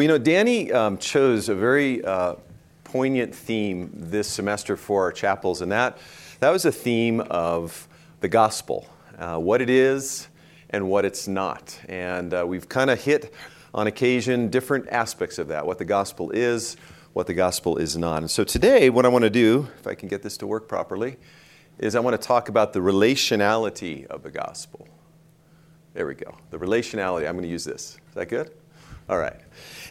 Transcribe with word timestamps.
You 0.00 0.06
know, 0.06 0.16
Danny 0.16 0.70
um, 0.70 0.96
chose 0.98 1.48
a 1.48 1.56
very 1.56 2.04
uh, 2.04 2.36
poignant 2.84 3.34
theme 3.34 3.90
this 3.92 4.28
semester 4.28 4.76
for 4.76 5.02
our 5.02 5.10
chapels, 5.10 5.60
and 5.60 5.72
that, 5.72 5.98
that 6.38 6.50
was 6.50 6.64
a 6.64 6.70
theme 6.70 7.18
of 7.18 7.88
the 8.20 8.28
gospel 8.28 8.86
uh, 9.18 9.38
what 9.38 9.60
it 9.60 9.68
is 9.68 10.28
and 10.70 10.88
what 10.88 11.04
it's 11.04 11.26
not. 11.26 11.76
And 11.88 12.32
uh, 12.32 12.44
we've 12.46 12.68
kind 12.68 12.90
of 12.90 13.02
hit 13.02 13.34
on 13.74 13.88
occasion 13.88 14.50
different 14.50 14.88
aspects 14.90 15.36
of 15.36 15.48
that 15.48 15.66
what 15.66 15.78
the 15.78 15.84
gospel 15.84 16.30
is, 16.30 16.76
what 17.12 17.26
the 17.26 17.34
gospel 17.34 17.76
is 17.76 17.96
not. 17.96 18.18
And 18.18 18.30
so 18.30 18.44
today, 18.44 18.90
what 18.90 19.04
I 19.04 19.08
want 19.08 19.24
to 19.24 19.30
do, 19.30 19.66
if 19.80 19.88
I 19.88 19.96
can 19.96 20.08
get 20.08 20.22
this 20.22 20.36
to 20.36 20.46
work 20.46 20.68
properly, 20.68 21.16
is 21.80 21.96
I 21.96 22.00
want 22.00 22.14
to 22.14 22.24
talk 22.24 22.48
about 22.48 22.72
the 22.72 22.78
relationality 22.78 24.06
of 24.06 24.22
the 24.22 24.30
gospel. 24.30 24.86
There 25.94 26.06
we 26.06 26.14
go. 26.14 26.38
The 26.50 26.58
relationality. 26.60 27.26
I'm 27.26 27.34
going 27.34 27.42
to 27.42 27.48
use 27.48 27.64
this. 27.64 27.98
Is 28.10 28.14
that 28.14 28.28
good? 28.28 28.52
All 29.08 29.16
right. 29.16 29.40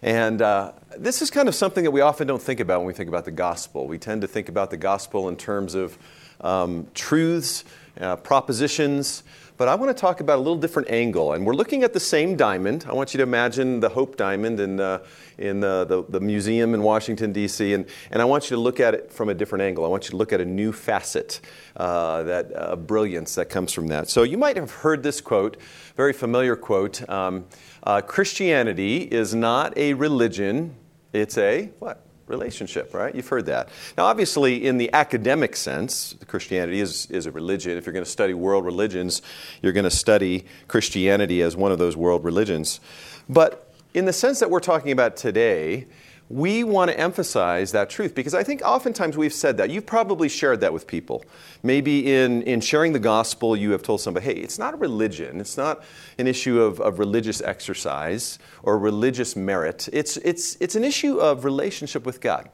And 0.04 0.44
uh, 0.44 0.74
this 0.96 1.24
is 1.24 1.32
kind 1.32 1.48
of 1.48 1.56
something 1.56 1.84
that 1.84 1.90
we 1.90 2.02
often 2.02 2.28
don't 2.28 2.42
think 2.42 2.60
about 2.60 2.82
when 2.82 2.88
we 2.88 2.94
think 2.94 3.10
about 3.10 3.25
the 3.25 3.32
gospel. 3.32 3.88
We 3.88 3.98
tend 3.98 4.21
to 4.21 4.28
think 4.28 4.48
about 4.48 4.70
the 4.70 4.78
gospel 4.78 5.28
in 5.28 5.36
terms 5.36 5.74
of 5.74 5.98
um, 6.39 6.86
truths, 6.94 7.64
uh, 8.00 8.18
propositions, 8.18 9.24
but 9.58 9.68
I 9.68 9.74
want 9.74 9.89
to 9.89 10.00
talk 10.00 10.20
about 10.20 10.36
a 10.36 10.42
little 10.42 10.56
different 10.58 10.92
angle. 10.92 11.34
And 11.34 11.44
we're 11.44 11.56
looking 11.56 11.82
at 11.82 11.92
the 11.92 12.00
same 12.00 12.36
diamond. 12.36 12.86
I 12.88 12.94
want 12.94 13.16
you 13.16 13.18
to 13.18 13.24
imagine 13.24 13.80
the 13.80 13.89
Hope 13.89 14.16
Diamond 14.16 14.60
in, 14.60 14.80
uh, 14.80 15.00
in 15.39 15.61
the, 15.61 16.06
the, 16.08 16.20
museum 16.20 16.75
in 16.75 16.84
Washington, 16.84 17.34
D.C., 17.34 17.74
and, 17.74 17.88
and 18.11 18.22
I 18.22 18.25
want 18.25 18.52
you 18.52 18.56
to 18.56 18.61
look 18.61 18.80
at 18.80 18.94
it 18.94 19.11
from 19.11 19.30
a 19.30 19.34
different 19.34 19.64
angle. 19.64 19.84
I 19.84 19.88
want 19.88 20.04
you 20.04 20.11
to 20.11 20.16
look 20.16 20.32
at 20.32 20.42
a 20.42 20.46
new 20.46 20.72
facet, 20.72 21.42
uh, 21.75 22.22
that 22.24 22.52
uh, 22.56 22.75
brilliance 22.75 23.34
that 23.34 23.50
comes 23.50 23.74
from 23.74 23.88
that. 23.88 24.11
So 24.11 24.22
you 24.22 24.38
might 24.38 24.58
have 24.58 24.70
heard 24.70 25.02
this 25.02 25.22
quote, 25.22 25.58
very 25.96 26.14
familiar 26.14 26.56
quote. 26.56 27.08
Um, 27.10 27.46
uh, 27.87 28.01
Christianity 28.01 28.97
is 28.97 29.33
not 29.33 29.77
a 29.77 29.93
religion, 29.93 30.75
it's 31.14 31.37
a 31.37 31.69
what? 31.79 32.03
Relationship, 32.25 32.94
right? 32.94 33.16
You've 33.16 33.30
heard 33.30 33.45
that. 33.45 33.69
Now, 33.97 34.07
obviously, 34.07 34.67
in 34.67 34.77
the 34.77 34.91
academic 34.91 35.55
sense, 35.55 36.13
Christianity 36.27 36.81
is, 36.81 37.05
is 37.05 37.27
a 37.27 37.31
religion. 37.31 37.77
If 37.77 37.85
you're 37.85 37.94
going 37.94 38.03
to 38.03 38.11
study 38.11 38.33
world 38.33 38.66
religions, 38.66 39.21
you're 39.61 39.71
going 39.71 39.85
to 39.85 39.89
study 39.89 40.44
Christianity 40.67 41.41
as 41.41 41.55
one 41.55 41.71
of 41.71 41.79
those 41.79 41.95
world 41.95 42.25
religions. 42.25 42.81
But 43.29 43.73
in 43.94 44.03
the 44.03 44.11
sense 44.11 44.41
that 44.41 44.49
we're 44.49 44.59
talking 44.59 44.91
about 44.91 45.16
today, 45.16 45.88
we 46.30 46.64
want 46.64 46.92
to 46.92 47.00
emphasize 47.00 47.72
that 47.72 47.89
truth 47.89 48.14
because 48.14 48.33
I 48.33 48.44
think 48.44 48.61
oftentimes 48.61 49.16
we've 49.16 49.33
said 49.33 49.58
that. 49.58 49.70
You've 49.70 49.86
probably 49.86 50.28
shared 50.28 50.59
that 50.59 50.73
with 50.73 50.86
people. 50.86 51.23
Maybe 51.64 52.14
in, 52.14 52.42
in 52.44 52.59
sharing 52.59 52.92
the 52.92 53.00
gospel, 53.00 53.56
you 53.56 53.72
have 53.72 53.81
told 53.81 54.02
somebody, 54.02 54.25
hey, 54.25 54.34
it's 54.34 54.59
not 54.59 54.73
a 54.73 54.78
religion, 54.78 55.39
it's 55.39 55.56
not 55.56 55.84
an 56.17 56.28
issue 56.28 56.61
of, 56.61 56.81
of 56.81 57.00
religious 57.00 57.42
exercise 57.42 58.39
or 58.64 58.78
religious 58.78 59.36
merit, 59.36 59.88
it's, 59.94 60.17
it's, 60.17 60.58
it's 60.59 60.75
an 60.75 60.84
issue 60.84 61.17
of 61.17 61.45
relationship 61.45 62.06
with 62.06 62.19
God. 62.19 62.50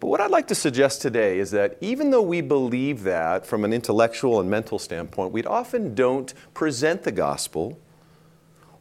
But 0.00 0.08
what 0.08 0.20
I'd 0.20 0.30
like 0.30 0.46
to 0.48 0.54
suggest 0.54 1.02
today 1.02 1.38
is 1.38 1.50
that 1.50 1.76
even 1.80 2.10
though 2.10 2.22
we 2.22 2.40
believe 2.40 3.02
that 3.02 3.44
from 3.46 3.64
an 3.64 3.72
intellectual 3.72 4.38
and 4.38 4.48
mental 4.48 4.78
standpoint, 4.78 5.32
we 5.32 5.42
often 5.44 5.94
don't 5.94 6.32
present 6.54 7.02
the 7.02 7.10
gospel 7.10 7.80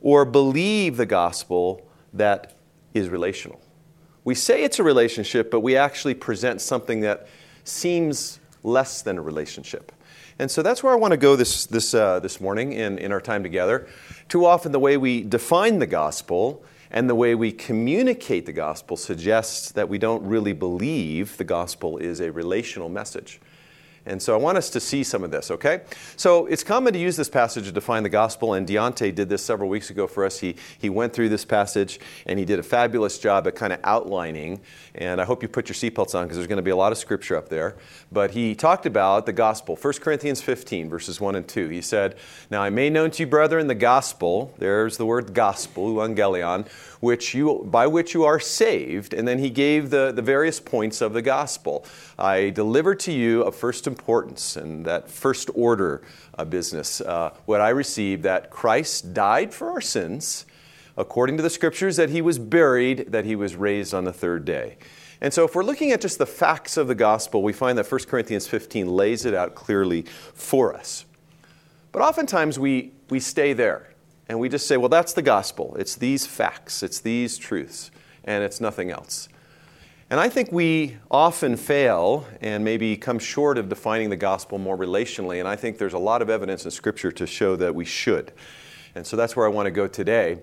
or 0.02 0.26
believe 0.26 0.98
the 0.98 1.08
gospel 1.08 1.88
that 2.14 2.56
is 2.94 3.10
relational. 3.10 3.60
We 4.28 4.36
say 4.36 4.66
it's 4.66 4.78
a 4.78 4.84
relationship, 4.84 5.50
but 5.50 5.62
we 5.62 5.78
actually 5.78 6.14
present 6.14 6.60
something 6.60 7.00
that 7.00 7.30
seems 7.64 8.42
less 8.62 9.02
than 9.02 9.18
a 9.18 9.22
relationship. 9.22 9.94
And 10.38 10.52
so 10.52 10.62
that's 10.62 10.84
where 10.84 10.92
I 10.92 10.98
want 10.98 11.14
to 11.14 11.18
go 11.18 11.38
this, 11.38 11.66
this, 11.66 11.94
uh, 11.94 12.20
this 12.20 12.42
morning 12.42 12.74
in, 12.74 12.98
in 12.98 13.14
our 13.14 13.22
time 13.22 13.42
together. 13.42 13.88
Too 14.28 14.46
often, 14.46 14.74
the 14.74 14.82
way 14.82 14.98
we 14.98 15.24
define 15.24 15.80
the 15.80 15.88
gospel 15.88 16.62
and 16.92 17.10
the 17.10 17.16
way 17.16 17.36
we 17.36 17.54
communicate 17.54 18.46
the 18.46 18.52
gospel 18.52 18.98
suggests 18.98 19.72
that 19.72 19.88
we 19.88 19.98
don't 19.98 20.22
really 20.26 20.52
believe 20.52 21.38
the 21.38 21.46
gospel 21.46 21.98
is 21.98 22.20
a 22.20 22.30
relational 22.30 22.90
message. 22.90 23.40
And 24.08 24.22
so 24.22 24.34
I 24.34 24.38
want 24.38 24.58
us 24.58 24.70
to 24.72 24.80
see 24.80 25.04
some 25.04 25.24
of 25.24 25.32
this, 25.32 25.52
okay? 25.52 25.82
So 26.16 26.46
it's 26.48 26.64
common 26.64 26.94
to 26.94 27.00
use 27.00 27.16
this 27.16 27.30
passage 27.30 27.66
to 27.66 27.72
define 27.72 28.04
the 28.04 28.10
gospel, 28.10 28.54
and 28.54 28.68
Deontay 28.68 29.14
did 29.14 29.30
this 29.30 29.44
several 29.44 29.70
weeks 29.70 29.90
ago 29.90 30.08
for 30.08 30.26
us. 30.26 30.40
He, 30.40 30.56
he 30.80 30.90
went 30.90 31.14
through 31.14 31.30
this 31.30 31.46
passage 31.46 32.00
and 32.26 32.40
he 32.40 32.46
did 32.46 32.60
a 32.60 32.64
fabulous 32.64 33.20
job 33.20 33.48
at 33.48 33.56
kind 33.56 33.74
of 33.74 33.80
outlining. 33.84 34.62
And 34.96 35.22
I 35.22 35.26
hope 35.26 35.44
you 35.44 35.50
put 35.50 35.70
your 35.70 35.76
seatbelts 35.76 36.16
on 36.16 36.26
because 36.26 36.38
there's 36.38 36.48
going 36.48 36.58
to 36.58 36.64
be 36.64 36.72
a 36.72 36.76
lot 36.76 36.92
of 36.92 36.98
scripture 36.98 37.36
up 37.36 37.50
there. 37.50 37.76
But 38.12 38.32
he 38.32 38.56
talked 38.56 38.86
about 38.86 39.26
the 39.26 39.34
gospel, 39.34 39.76
1 39.76 39.94
Corinthians 39.96 40.42
15, 40.42 40.90
verses 40.90 41.22
1 41.22 41.36
and 41.36 41.48
2. 41.48 41.70
He 41.70 41.82
said, 41.82 42.16
Now 42.50 42.62
I 42.62 42.70
made 42.70 42.94
known 42.94 43.12
to 43.12 43.24
you, 43.24 43.28
brethren, 43.28 43.68
the 43.68 43.76
gospel, 43.76 44.54
there's 44.58 44.98
the 44.98 45.06
word 45.06 45.34
gospel, 45.34 45.94
evangelion, 45.94 46.68
which 47.00 47.34
you, 47.34 47.68
by 47.70 47.88
which 47.88 48.14
you 48.14 48.24
are 48.24 48.40
saved. 48.40 49.14
And 49.14 49.28
then 49.28 49.40
he 49.40 49.50
gave 49.50 49.90
the, 49.90 50.12
the 50.12 50.22
various 50.22 50.60
points 50.60 51.02
of 51.02 51.14
the 51.14 51.22
gospel. 51.22 51.86
I 52.18 52.50
delivered 52.50 53.00
to 53.02 53.12
you 53.12 53.44
of 53.44 53.56
first 53.56 53.86
importance 53.98 54.56
and 54.56 54.86
that 54.86 55.10
first 55.10 55.50
order 55.54 56.02
business, 56.50 57.02
uh, 57.02 57.32
what 57.46 57.62
I 57.62 57.70
received 57.70 58.24
that 58.24 58.50
Christ 58.50 59.14
died 59.14 59.54
for 59.54 59.72
our 59.72 59.82
sins, 59.82 60.46
according 60.96 61.38
to 61.38 61.44
the 61.44 61.50
scriptures, 61.50 61.96
that 61.98 62.10
he 62.10 62.22
was 62.22 62.38
buried, 62.38 63.12
that 63.12 63.26
he 63.26 63.36
was 63.36 63.56
raised 63.56 63.94
on 63.94 64.04
the 64.04 64.14
third 64.14 64.46
day. 64.46 64.78
And 65.20 65.34
so, 65.34 65.46
if 65.46 65.56
we're 65.56 65.64
looking 65.64 65.92
at 65.92 66.02
just 66.02 66.20
the 66.20 66.28
facts 66.28 66.78
of 66.78 66.88
the 66.88 66.96
gospel, 66.96 67.42
we 67.42 67.54
find 67.54 67.78
that 67.78 67.92
1 67.92 68.02
Corinthians 68.02 68.48
15 68.48 68.88
lays 68.88 69.26
it 69.26 69.34
out 69.34 69.56
clearly 69.56 70.04
for 70.34 70.76
us. 70.76 71.06
But 71.92 72.02
oftentimes 72.04 72.60
we, 72.60 72.92
we 73.10 73.20
stay 73.20 73.54
there 73.54 73.94
and 74.30 74.40
we 74.40 74.50
just 74.50 74.68
say, 74.68 74.78
well, 74.78 74.90
that's 74.90 75.14
the 75.14 75.24
gospel. 75.24 75.76
It's 75.80 75.96
these 75.96 76.28
facts, 76.28 76.84
it's 76.84 77.00
these 77.00 77.38
truths, 77.38 77.90
and 78.24 78.44
it's 78.44 78.62
nothing 78.62 78.92
else. 78.92 79.30
And 80.10 80.22
I 80.22 80.30
think 80.30 80.54
we 80.54 80.96
often 81.12 81.58
fail 81.58 82.26
and 82.40 82.64
maybe 82.64 82.96
come 82.96 83.20
short 83.20 83.58
of 83.58 83.68
defining 83.68 84.10
the 84.10 84.16
gospel 84.16 84.58
more 84.58 84.78
relationally, 84.78 85.40
and 85.40 85.48
I 85.48 85.58
think 85.58 85.78
there's 85.78 85.94
a 85.94 86.00
lot 86.00 86.22
of 86.22 86.30
evidence 86.30 86.64
in 86.64 86.72
Scripture 86.72 87.12
to 87.12 87.28
show 87.28 87.58
that 87.58 87.76
we 87.76 87.84
should. 87.84 88.32
And 88.96 89.06
so 89.06 89.18
that's 89.18 89.36
where 89.36 89.46
I 89.46 89.50
want 89.50 89.66
to 89.66 89.72
go 89.72 89.86
today. 89.86 90.40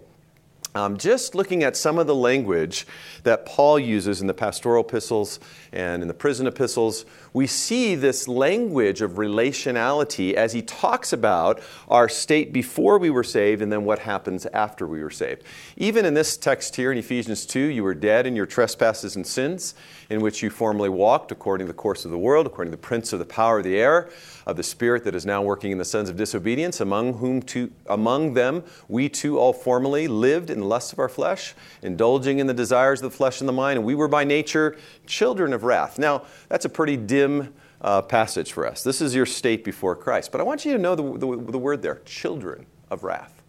Um, 0.76 0.96
just 0.96 1.36
looking 1.36 1.62
at 1.62 1.76
some 1.76 1.98
of 1.98 2.08
the 2.08 2.16
language 2.16 2.84
that 3.22 3.46
Paul 3.46 3.78
uses 3.78 4.20
in 4.20 4.26
the 4.26 4.34
pastoral 4.34 4.82
epistles 4.82 5.38
and 5.72 6.02
in 6.02 6.08
the 6.08 6.14
prison 6.14 6.48
epistles, 6.48 7.04
we 7.32 7.46
see 7.46 7.94
this 7.94 8.26
language 8.26 9.00
of 9.00 9.12
relationality 9.12 10.34
as 10.34 10.52
he 10.52 10.62
talks 10.62 11.12
about 11.12 11.62
our 11.86 12.08
state 12.08 12.52
before 12.52 12.98
we 12.98 13.08
were 13.08 13.22
saved 13.22 13.62
and 13.62 13.70
then 13.70 13.84
what 13.84 14.00
happens 14.00 14.46
after 14.46 14.84
we 14.84 15.00
were 15.00 15.10
saved. 15.10 15.44
Even 15.76 16.04
in 16.04 16.14
this 16.14 16.36
text 16.36 16.74
here 16.74 16.90
in 16.90 16.98
Ephesians 16.98 17.46
2, 17.46 17.60
you 17.60 17.84
were 17.84 17.94
dead 17.94 18.26
in 18.26 18.34
your 18.34 18.46
trespasses 18.46 19.14
and 19.14 19.24
sins, 19.24 19.76
in 20.10 20.20
which 20.20 20.42
you 20.42 20.50
formerly 20.50 20.88
walked 20.88 21.30
according 21.30 21.68
to 21.68 21.72
the 21.72 21.76
course 21.76 22.04
of 22.04 22.10
the 22.10 22.18
world, 22.18 22.46
according 22.46 22.72
to 22.72 22.76
the 22.76 22.82
prince 22.82 23.12
of 23.12 23.20
the 23.20 23.24
power 23.24 23.58
of 23.58 23.64
the 23.64 23.76
air 23.76 24.08
of 24.46 24.56
the 24.56 24.62
Spirit 24.62 25.04
that 25.04 25.14
is 25.14 25.24
now 25.24 25.42
working 25.42 25.72
in 25.72 25.78
the 25.78 25.84
sons 25.84 26.10
of 26.10 26.16
disobedience, 26.16 26.80
among 26.80 27.14
whom 27.14 27.40
to, 27.42 27.70
among 27.86 28.34
them 28.34 28.62
we 28.88 29.08
too 29.08 29.38
all 29.38 29.52
formerly 29.52 30.06
lived 30.06 30.50
in 30.50 30.63
the 30.64 30.68
lusts 30.68 30.92
of 30.92 30.98
our 30.98 31.08
flesh, 31.08 31.54
indulging 31.82 32.38
in 32.38 32.46
the 32.46 32.54
desires 32.54 33.00
of 33.02 33.10
the 33.10 33.16
flesh 33.16 33.40
and 33.40 33.48
the 33.48 33.52
mind, 33.52 33.78
and 33.78 33.86
we 33.86 33.94
were 33.94 34.08
by 34.08 34.24
nature 34.24 34.76
children 35.06 35.52
of 35.52 35.62
wrath. 35.62 35.98
Now, 35.98 36.24
that's 36.48 36.64
a 36.64 36.68
pretty 36.68 36.96
dim 36.96 37.54
uh, 37.80 38.02
passage 38.02 38.52
for 38.52 38.66
us. 38.66 38.82
This 38.82 39.00
is 39.00 39.14
your 39.14 39.26
state 39.26 39.62
before 39.62 39.94
Christ. 39.94 40.32
But 40.32 40.40
I 40.40 40.44
want 40.44 40.64
you 40.64 40.72
to 40.72 40.78
know 40.78 40.94
the, 40.94 41.18
the, 41.18 41.52
the 41.52 41.58
word 41.58 41.82
there 41.82 42.00
children 42.06 42.66
of 42.90 43.04
wrath. 43.04 43.42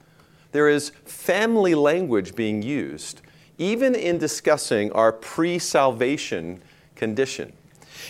There 0.52 0.70
is 0.70 0.90
family 1.06 1.74
language 1.76 2.36
being 2.36 2.62
used, 2.62 3.22
even 3.58 3.96
in 3.96 4.18
discussing 4.18 4.92
our 4.92 5.12
pre 5.12 5.58
salvation 5.58 6.62
condition. 6.96 7.54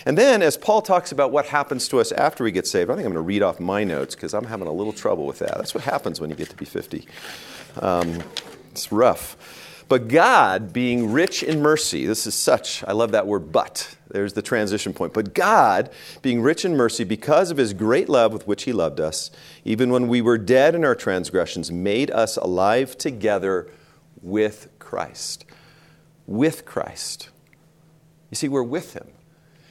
And 0.04 0.18
then, 0.18 0.42
as 0.42 0.56
Paul 0.56 0.82
talks 0.82 1.12
about 1.12 1.32
what 1.32 1.46
happens 1.46 1.88
to 1.88 2.00
us 2.00 2.12
after 2.12 2.44
we 2.44 2.50
get 2.50 2.66
saved, 2.66 2.90
I 2.90 2.94
think 2.94 3.06
I'm 3.06 3.12
going 3.12 3.24
to 3.24 3.26
read 3.26 3.42
off 3.42 3.60
my 3.60 3.84
notes 3.84 4.14
because 4.14 4.34
I'm 4.34 4.44
having 4.44 4.66
a 4.66 4.72
little 4.72 4.92
trouble 4.92 5.26
with 5.26 5.38
that. 5.38 5.56
That's 5.56 5.74
what 5.74 5.84
happens 5.84 6.20
when 6.20 6.30
you 6.30 6.36
get 6.36 6.50
to 6.50 6.56
be 6.56 6.64
50. 6.64 7.06
Um, 7.80 8.22
it's 8.76 8.92
rough. 8.92 9.36
But 9.88 10.08
God, 10.08 10.72
being 10.72 11.12
rich 11.12 11.42
in 11.42 11.62
mercy, 11.62 12.06
this 12.06 12.26
is 12.26 12.34
such, 12.34 12.84
I 12.84 12.92
love 12.92 13.12
that 13.12 13.26
word, 13.26 13.52
but. 13.52 13.96
There's 14.08 14.34
the 14.34 14.42
transition 14.42 14.92
point. 14.92 15.12
But 15.12 15.34
God, 15.34 15.90
being 16.22 16.40
rich 16.40 16.64
in 16.64 16.76
mercy, 16.76 17.04
because 17.04 17.50
of 17.50 17.56
his 17.56 17.72
great 17.72 18.08
love 18.08 18.32
with 18.32 18.46
which 18.46 18.62
he 18.62 18.72
loved 18.72 19.00
us, 19.00 19.30
even 19.64 19.90
when 19.90 20.08
we 20.08 20.22
were 20.22 20.38
dead 20.38 20.74
in 20.74 20.84
our 20.84 20.94
transgressions, 20.94 21.72
made 21.72 22.10
us 22.10 22.36
alive 22.36 22.96
together 22.96 23.68
with 24.22 24.68
Christ. 24.78 25.44
With 26.26 26.64
Christ. 26.64 27.30
You 28.30 28.36
see, 28.36 28.48
we're 28.48 28.62
with 28.62 28.94
him 28.94 29.08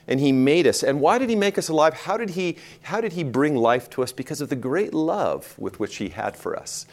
and 0.07 0.19
he 0.19 0.31
made 0.31 0.67
us. 0.67 0.83
And 0.83 1.01
why 1.01 1.17
did 1.17 1.29
he 1.29 1.35
make 1.35 1.57
us 1.57 1.69
alive? 1.69 1.93
How 1.93 2.17
did 2.17 2.31
he, 2.31 2.57
how 2.83 3.01
did 3.01 3.13
he 3.13 3.23
bring 3.23 3.55
life 3.55 3.89
to 3.91 4.03
us? 4.03 4.11
Because 4.11 4.41
of 4.41 4.49
the 4.49 4.55
great 4.55 4.93
love 4.93 5.55
with 5.57 5.79
which 5.79 5.97
he 5.97 6.09
had 6.09 6.35
for 6.35 6.55
us. 6.55 6.85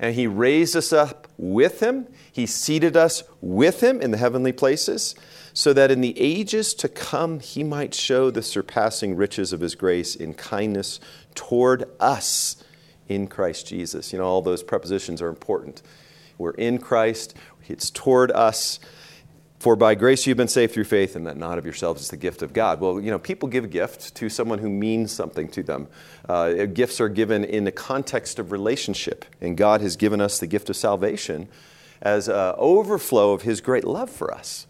And 0.00 0.14
he 0.14 0.26
raised 0.26 0.74
us 0.74 0.94
up 0.94 1.28
with 1.36 1.80
him, 1.80 2.06
he 2.32 2.46
seated 2.46 2.96
us 2.96 3.22
with 3.42 3.82
him 3.82 4.00
in 4.00 4.10
the 4.10 4.16
heavenly 4.16 4.50
places, 4.50 5.14
so 5.52 5.74
that 5.74 5.90
in 5.90 6.00
the 6.00 6.18
ages 6.18 6.72
to 6.74 6.88
come 6.88 7.38
he 7.38 7.62
might 7.62 7.92
show 7.92 8.30
the 8.30 8.42
surpassing 8.42 9.14
riches 9.14 9.52
of 9.52 9.60
his 9.60 9.74
grace 9.74 10.16
in 10.16 10.32
kindness 10.32 11.00
toward 11.34 11.84
us 12.00 12.64
in 13.08 13.26
Christ 13.26 13.66
Jesus. 13.66 14.12
You 14.12 14.20
know, 14.20 14.24
all 14.24 14.40
those 14.40 14.62
prepositions 14.62 15.20
are 15.20 15.28
important. 15.28 15.82
We're 16.38 16.52
in 16.52 16.78
Christ, 16.78 17.36
It's 17.68 17.90
toward 17.90 18.32
us. 18.32 18.80
For 19.60 19.76
by 19.76 19.94
grace 19.94 20.26
you've 20.26 20.38
been 20.38 20.48
saved 20.48 20.72
through 20.72 20.84
faith, 20.84 21.16
and 21.16 21.26
that 21.26 21.36
not 21.36 21.58
of 21.58 21.66
yourselves 21.66 22.00
is 22.00 22.08
the 22.08 22.16
gift 22.16 22.40
of 22.40 22.54
God. 22.54 22.80
Well, 22.80 22.98
you 22.98 23.10
know, 23.10 23.18
people 23.18 23.46
give 23.46 23.68
gifts 23.68 24.10
to 24.12 24.30
someone 24.30 24.58
who 24.58 24.70
means 24.70 25.12
something 25.12 25.48
to 25.48 25.62
them. 25.62 25.86
Uh, 26.26 26.64
gifts 26.64 26.98
are 26.98 27.10
given 27.10 27.44
in 27.44 27.64
the 27.64 27.70
context 27.70 28.38
of 28.38 28.52
relationship, 28.52 29.26
and 29.38 29.58
God 29.58 29.82
has 29.82 29.96
given 29.96 30.18
us 30.18 30.38
the 30.38 30.46
gift 30.46 30.70
of 30.70 30.76
salvation 30.76 31.46
as 32.00 32.26
an 32.26 32.54
overflow 32.56 33.34
of 33.34 33.42
His 33.42 33.60
great 33.60 33.84
love 33.84 34.08
for 34.08 34.32
us. 34.32 34.66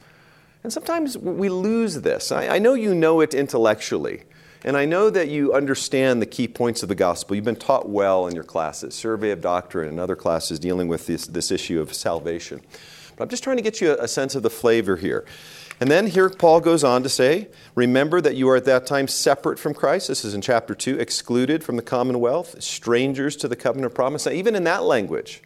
And 0.65 0.73
sometimes 0.73 1.17
we 1.17 1.49
lose 1.49 2.01
this. 2.01 2.33
I, 2.33 2.57
I 2.57 2.59
know 2.59 2.75
you 2.75 2.93
know 2.93 3.21
it 3.21 3.33
intellectually, 3.33 4.25
and 4.65 4.77
I 4.77 4.87
know 4.87 5.09
that 5.09 5.29
you 5.29 5.55
understand 5.55 6.21
the 6.21 6.27
key 6.27 6.49
points 6.49 6.83
of 6.83 6.89
the 6.89 6.97
gospel. 6.97 7.37
You've 7.37 7.45
been 7.45 7.55
taught 7.55 7.89
well 7.89 8.27
in 8.27 8.35
your 8.35 8.43
classes, 8.43 8.97
Survey 8.97 9.31
of 9.31 9.41
Doctrine, 9.41 9.89
and 9.89 10.01
other 10.01 10.17
classes 10.17 10.59
dealing 10.59 10.89
with 10.89 11.07
this, 11.07 11.29
this 11.29 11.53
issue 11.53 11.81
of 11.81 11.95
salvation. 11.95 12.61
But 13.21 13.25
I'm 13.25 13.29
just 13.29 13.45
trying 13.45 13.59
to 13.59 13.63
get 13.63 13.83
you 13.83 13.95
a, 14.01 14.09
sense 14.09 14.35
of 14.35 14.43
the 14.43 14.49
flavor 14.49 14.97
here. 14.97 15.27
And 15.79 15.91
then 15.91 16.07
here 16.07 16.31
Paul 16.31 16.61
goes 16.61 16.83
on 16.83 17.03
to 17.03 17.11
say, 17.11 17.49
Remember 17.75 18.19
that 18.19 18.35
you 18.35 18.49
are 18.49 18.57
at 18.57 18.65
that 18.65 18.87
time 18.87 19.09
separate 19.09 19.59
from 19.59 19.75
Christ. 19.75 20.09
This 20.09 20.25
is 20.25 20.33
in 20.33 20.41
chapter 20.41 20.75
2, 20.75 20.99
excluded 20.99 21.63
from 21.63 21.77
the 21.77 21.83
commonwealth, 21.83 22.63
strangers 22.63 23.37
to 23.37 23.47
the 23.47 23.57
covenant 23.57 23.85
of 23.85 23.95
promise. 23.95 24.25
Now, 24.25 24.33
even 24.33 24.55
in 24.57 24.65
that 24.65 24.85
language, 24.85 25.43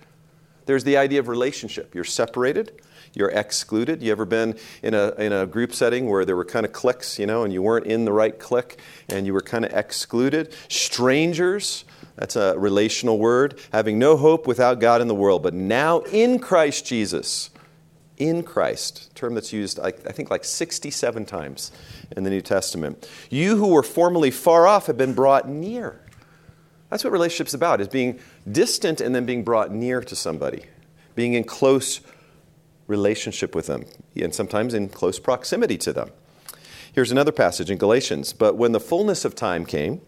there's 0.67 0.85
the 0.85 0.97
idea 0.97 1.19
of 1.19 1.27
relationship. 1.27 1.97
You're 1.97 2.05
separated, 2.05 2.81
you're 3.13 3.31
excluded. 3.31 4.05
You 4.05 4.13
ever 4.13 4.25
been 4.25 4.57
in 4.85 4.95
a, 4.95 5.09
in 5.19 5.33
a 5.33 5.45
group 5.45 5.75
setting 5.75 6.09
where 6.09 6.25
there 6.25 6.37
were 6.37 6.45
kind 6.45 6.65
of 6.65 6.73
cliques, 6.73 7.19
you 7.19 7.27
know, 7.27 7.43
and 7.43 7.53
you 7.53 7.61
weren't 7.61 7.87
in 7.87 8.05
the 8.05 8.13
right 8.13 8.39
clique 8.39 8.79
and 9.09 9.27
you 9.27 9.33
were 9.33 9.43
kind 9.43 9.65
of 9.65 9.73
excluded? 9.73 10.55
Strangers, 10.69 11.85
that's 12.15 12.37
a 12.37 12.57
relational 12.57 13.19
word, 13.19 13.59
having 13.73 13.99
no 13.99 14.17
hope 14.17 14.47
without 14.47 14.79
God 14.79 15.01
in 15.01 15.09
the 15.09 15.15
world, 15.15 15.43
but 15.43 15.55
now 15.55 16.03
in 16.03 16.39
Christ 16.39 16.87
Jesus. 16.87 17.51
In 18.17 18.45
Christ, 18.45 19.15
term 19.17 19.35
that's 19.35 19.53
used, 19.53 19.81
I, 19.81 19.91
think, 19.91 20.31
like 20.31 20.45
67 20.45 21.25
times 21.25 21.73
in 22.17 22.23
the 22.23 22.31
New 22.31 22.41
Testament. 22.41 23.09
You 23.29 23.57
who 23.57 23.69
were 23.69 23.83
formerly 23.83 24.31
far 24.31 24.67
off 24.67 24.87
have 24.87 24.97
been 24.97 25.15
brought 25.15 25.49
near. 25.49 26.01
That's 26.91 27.03
what 27.03 27.13
relationship's 27.13 27.55
about, 27.55 27.81
is 27.81 27.89
being 27.89 28.21
distant 28.51 29.01
and 29.01 29.15
then 29.15 29.27
being 29.27 29.43
brought 29.43 29.73
near 29.73 30.01
to 30.01 30.15
somebody, 30.15 30.65
being 31.17 31.35
in 31.35 31.43
close 31.43 32.01
relationship 32.87 33.55
with 33.55 33.67
them, 33.67 33.85
and 34.15 34.33
sometimes 34.33 34.75
in 34.75 34.89
close 34.89 35.19
proximity 35.19 35.77
to 35.79 35.93
them. 35.93 36.11
Here's 36.93 37.11
another 37.11 37.33
passage 37.33 37.71
in 37.73 37.79
Galatians. 37.79 38.33
But 38.33 38.57
when 38.57 38.71
the 38.71 38.79
fullness 38.79 39.25
of 39.25 39.35
time 39.35 39.67
came, 39.67 40.01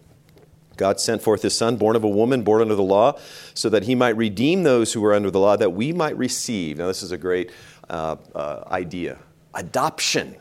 God 0.77 1.01
sent 1.01 1.23
forth 1.23 1.43
his 1.43 1.57
Son, 1.57 1.77
born 1.77 1.97
of 1.97 2.05
a 2.05 2.09
woman, 2.09 2.43
born 2.43 2.63
under 2.63 2.77
the 2.77 2.83
law, 2.83 3.19
so 3.55 3.69
that 3.71 3.85
he 3.85 3.95
might 3.95 4.17
redeem 4.17 4.63
those 4.63 4.93
who 4.93 5.01
were 5.01 5.15
under 5.15 5.31
the 5.31 5.41
law, 5.41 5.57
that 5.57 5.73
we 5.73 5.93
might 5.93 6.17
receive. 6.17 6.79
Now, 6.79 6.87
this 6.87 7.03
is 7.03 7.11
a 7.11 7.19
great 7.19 7.51
uh, 7.89 8.17
uh, 8.35 8.65
idea 8.71 9.19
adoption. 9.55 10.37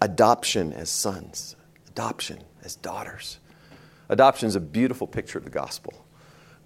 Adoption 0.00 0.72
as 0.74 0.88
sons, 0.90 1.56
adoption 1.88 2.38
as 2.62 2.76
daughters. 2.76 3.40
Adoption 4.08 4.46
is 4.46 4.54
a 4.54 4.60
beautiful 4.60 5.08
picture 5.08 5.38
of 5.38 5.44
the 5.44 5.50
gospel. 5.50 5.92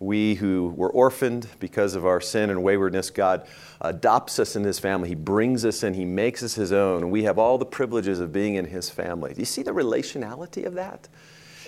We 0.00 0.34
who 0.34 0.74
were 0.76 0.90
orphaned 0.90 1.46
because 1.58 1.94
of 1.94 2.04
our 2.04 2.20
sin 2.20 2.50
and 2.50 2.62
waywardness, 2.62 3.08
God 3.08 3.46
adopts 3.80 4.38
us 4.38 4.54
in 4.54 4.64
His 4.64 4.78
family. 4.78 5.08
He 5.08 5.14
brings 5.14 5.64
us 5.64 5.82
in, 5.82 5.94
He 5.94 6.04
makes 6.04 6.42
us 6.42 6.56
His 6.56 6.72
own, 6.72 7.10
we 7.10 7.22
have 7.22 7.38
all 7.38 7.56
the 7.56 7.64
privileges 7.64 8.20
of 8.20 8.32
being 8.32 8.56
in 8.56 8.66
His 8.66 8.90
family. 8.90 9.32
Do 9.32 9.40
you 9.40 9.46
see 9.46 9.62
the 9.62 9.72
relationality 9.72 10.66
of 10.66 10.74
that? 10.74 11.08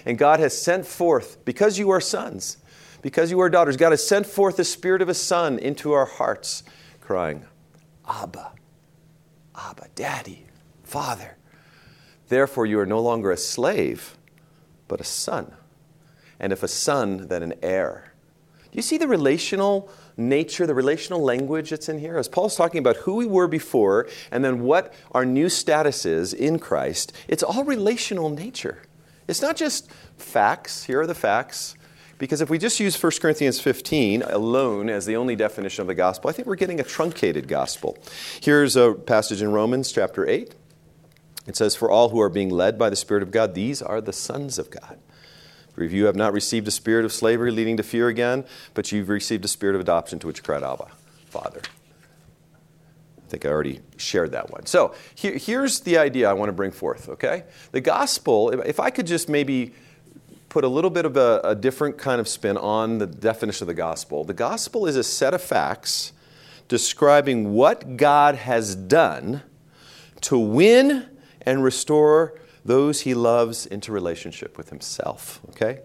And 0.04 0.18
God 0.18 0.38
has 0.40 0.60
sent 0.60 0.84
forth, 0.84 1.42
because 1.46 1.78
you 1.78 1.88
are 1.88 2.00
sons, 2.00 2.58
because 3.00 3.30
you 3.30 3.40
are 3.40 3.48
daughters, 3.48 3.78
God 3.78 3.92
has 3.92 4.06
sent 4.06 4.26
forth 4.26 4.58
the 4.58 4.64
Spirit 4.64 5.00
of 5.00 5.08
His 5.08 5.20
Son 5.20 5.58
into 5.58 5.92
our 5.92 6.04
hearts, 6.04 6.62
crying, 7.00 7.46
Abba, 8.08 8.52
Abba, 9.56 9.88
Daddy, 9.94 10.46
Father. 10.82 11.36
Therefore, 12.28 12.66
you 12.66 12.78
are 12.80 12.86
no 12.86 13.00
longer 13.00 13.30
a 13.30 13.36
slave, 13.36 14.16
but 14.88 15.00
a 15.00 15.04
son. 15.04 15.52
And 16.38 16.52
if 16.52 16.62
a 16.62 16.68
son, 16.68 17.28
then 17.28 17.42
an 17.42 17.54
heir. 17.62 18.12
Do 18.62 18.78
you 18.78 18.82
see 18.82 18.98
the 18.98 19.06
relational 19.06 19.88
nature, 20.16 20.66
the 20.66 20.74
relational 20.74 21.22
language 21.22 21.70
that's 21.70 21.88
in 21.88 22.00
here? 22.00 22.18
As 22.18 22.28
Paul's 22.28 22.56
talking 22.56 22.80
about 22.80 22.96
who 22.96 23.14
we 23.14 23.26
were 23.26 23.46
before 23.46 24.08
and 24.32 24.44
then 24.44 24.62
what 24.62 24.92
our 25.12 25.24
new 25.24 25.48
status 25.48 26.04
is 26.04 26.34
in 26.34 26.58
Christ, 26.58 27.12
it's 27.28 27.42
all 27.42 27.64
relational 27.64 28.30
nature. 28.30 28.82
It's 29.28 29.40
not 29.40 29.56
just 29.56 29.90
facts. 30.16 30.84
Here 30.84 31.00
are 31.00 31.06
the 31.06 31.14
facts. 31.14 31.76
Because 32.18 32.40
if 32.40 32.48
we 32.48 32.58
just 32.58 32.78
use 32.80 33.00
1 33.00 33.12
Corinthians 33.20 33.60
15 33.60 34.22
alone 34.22 34.88
as 34.88 35.06
the 35.06 35.16
only 35.16 35.36
definition 35.36 35.82
of 35.82 35.88
the 35.88 35.94
gospel, 35.94 36.30
I 36.30 36.32
think 36.32 36.46
we're 36.46 36.54
getting 36.54 36.80
a 36.80 36.84
truncated 36.84 37.48
gospel. 37.48 37.98
Here's 38.40 38.76
a 38.76 38.94
passage 38.94 39.42
in 39.42 39.52
Romans 39.52 39.90
chapter 39.90 40.28
8. 40.28 40.54
It 41.46 41.56
says, 41.56 41.74
For 41.74 41.90
all 41.90 42.10
who 42.10 42.20
are 42.20 42.28
being 42.28 42.50
led 42.50 42.78
by 42.78 42.88
the 42.88 42.96
Spirit 42.96 43.22
of 43.22 43.30
God, 43.30 43.54
these 43.54 43.82
are 43.82 44.00
the 44.00 44.12
sons 44.12 44.58
of 44.58 44.70
God. 44.70 44.98
For 45.74 45.82
if 45.82 45.92
you 45.92 46.06
have 46.06 46.14
not 46.14 46.32
received 46.32 46.68
a 46.68 46.70
spirit 46.70 47.04
of 47.04 47.12
slavery 47.12 47.50
leading 47.50 47.76
to 47.78 47.82
fear 47.82 48.08
again, 48.08 48.44
but 48.74 48.92
you've 48.92 49.08
received 49.08 49.44
a 49.44 49.48
spirit 49.48 49.74
of 49.74 49.80
adoption 49.80 50.20
to 50.20 50.26
which 50.28 50.38
you 50.38 50.44
cry, 50.44 50.56
Abba, 50.56 50.86
Father. 51.26 51.60
I 53.18 53.28
think 53.28 53.44
I 53.44 53.48
already 53.48 53.80
shared 53.96 54.30
that 54.32 54.50
one. 54.50 54.66
So 54.66 54.94
here, 55.16 55.36
here's 55.36 55.80
the 55.80 55.98
idea 55.98 56.30
I 56.30 56.32
want 56.34 56.48
to 56.48 56.52
bring 56.52 56.70
forth, 56.70 57.08
okay? 57.08 57.44
The 57.72 57.80
gospel, 57.80 58.50
if 58.50 58.78
I 58.78 58.90
could 58.90 59.08
just 59.08 59.28
maybe 59.28 59.74
put 60.54 60.62
a 60.62 60.68
little 60.68 60.88
bit 60.88 61.04
of 61.04 61.16
a, 61.16 61.40
a 61.42 61.52
different 61.52 61.98
kind 61.98 62.20
of 62.20 62.28
spin 62.28 62.56
on 62.56 62.98
the 62.98 63.08
definition 63.08 63.64
of 63.64 63.66
the 63.66 63.74
gospel, 63.74 64.22
the 64.22 64.32
gospel 64.32 64.86
is 64.86 64.94
a 64.94 65.02
set 65.02 65.34
of 65.34 65.42
facts 65.42 66.12
describing 66.68 67.54
what 67.54 67.96
God 67.96 68.36
has 68.36 68.76
done 68.76 69.42
to 70.20 70.38
win 70.38 71.08
and 71.40 71.64
restore 71.64 72.38
those 72.64 73.00
he 73.00 73.14
loves 73.14 73.66
into 73.66 73.90
relationship 73.90 74.56
with 74.56 74.68
himself. 74.68 75.40
Okay? 75.48 75.80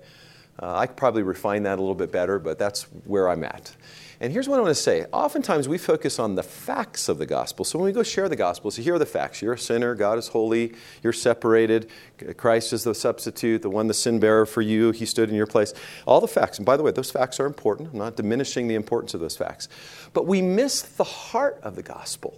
Uh, 0.62 0.78
I 0.78 0.86
could 0.86 0.98
probably 0.98 1.24
refine 1.24 1.64
that 1.64 1.80
a 1.80 1.82
little 1.82 1.96
bit 1.96 2.12
better, 2.12 2.38
but 2.38 2.60
that's 2.60 2.84
where 3.06 3.28
I'm 3.28 3.44
at. 3.44 3.76
And 4.22 4.34
here's 4.34 4.50
what 4.50 4.60
I 4.60 4.62
want 4.62 4.76
to 4.76 4.82
say. 4.82 5.06
Oftentimes 5.14 5.70
we 5.70 5.78
focus 5.78 6.20
on 6.20 6.36
the 6.36 6.44
facts 6.44 7.08
of 7.08 7.20
the 7.20 7.26
gospel. 7.26 7.64
So 7.64 7.80
when 7.80 7.86
we 7.86 7.94
go 7.94 8.04
share 8.04 8.28
the 8.28 8.36
gospel, 8.36 8.70
so 8.70 8.82
here 8.82 8.96
are 8.96 9.00
the 9.00 9.06
facts. 9.06 9.42
You're 9.42 9.54
a 9.54 9.60
sinner, 9.60 9.96
God 9.96 10.18
is 10.18 10.28
holy, 10.28 10.74
you're 11.02 11.14
separated, 11.14 11.90
Christ 12.36 12.74
is 12.74 12.84
the 12.84 12.94
substitute, 12.94 13.62
the 13.62 13.70
one, 13.70 13.88
the 13.88 13.94
sin 13.94 14.20
bearer 14.20 14.46
for 14.46 14.62
you, 14.62 14.92
he 14.92 15.06
stood 15.06 15.30
in 15.30 15.36
your 15.36 15.48
place. 15.48 15.74
All 16.06 16.20
the 16.20 16.28
facts. 16.28 16.58
And 16.60 16.66
by 16.66 16.76
the 16.76 16.84
way, 16.84 16.92
those 16.92 17.12
facts 17.12 17.40
are 17.40 17.46
important. 17.46 17.92
I'm 17.94 17.98
not 17.98 18.18
diminishing 18.18 18.68
the 18.68 18.76
importance 18.76 19.14
of 19.14 19.22
those 19.22 19.38
facts. 19.38 19.70
But 20.12 20.28
we 20.28 20.42
miss 20.42 20.82
the 20.82 21.06
heart 21.06 21.58
of 21.64 21.76
the 21.76 21.84
gospel. 21.84 22.38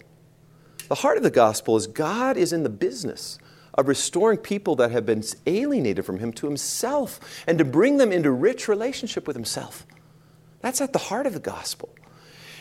The 0.88 0.95
heart 0.95 1.18
of 1.18 1.24
the 1.24 1.31
gospel 1.31 1.78
is 1.78 1.88
God 1.88 2.38
is 2.38 2.54
in 2.54 2.62
the 2.62 2.69
business 2.69 3.40
of 3.73 3.88
restoring 3.88 4.38
people 4.38 4.76
that 4.76 4.92
have 4.92 5.06
been 5.06 5.23
alienated 5.47 6.06
from 6.06 6.19
Him 6.19 6.31
to 6.33 6.45
Himself 6.45 7.19
and 7.47 7.57
to 7.57 7.66
bring 7.66 7.97
them 7.97 8.11
into 8.11 8.30
rich 8.30 8.68
relationship 8.68 9.26
with 9.26 9.35
Himself. 9.35 9.88
That's 10.61 10.81
at 10.81 10.94
the 10.94 10.99
heart 10.99 11.25
of 11.25 11.33
the 11.33 11.39
gospel. 11.39 11.89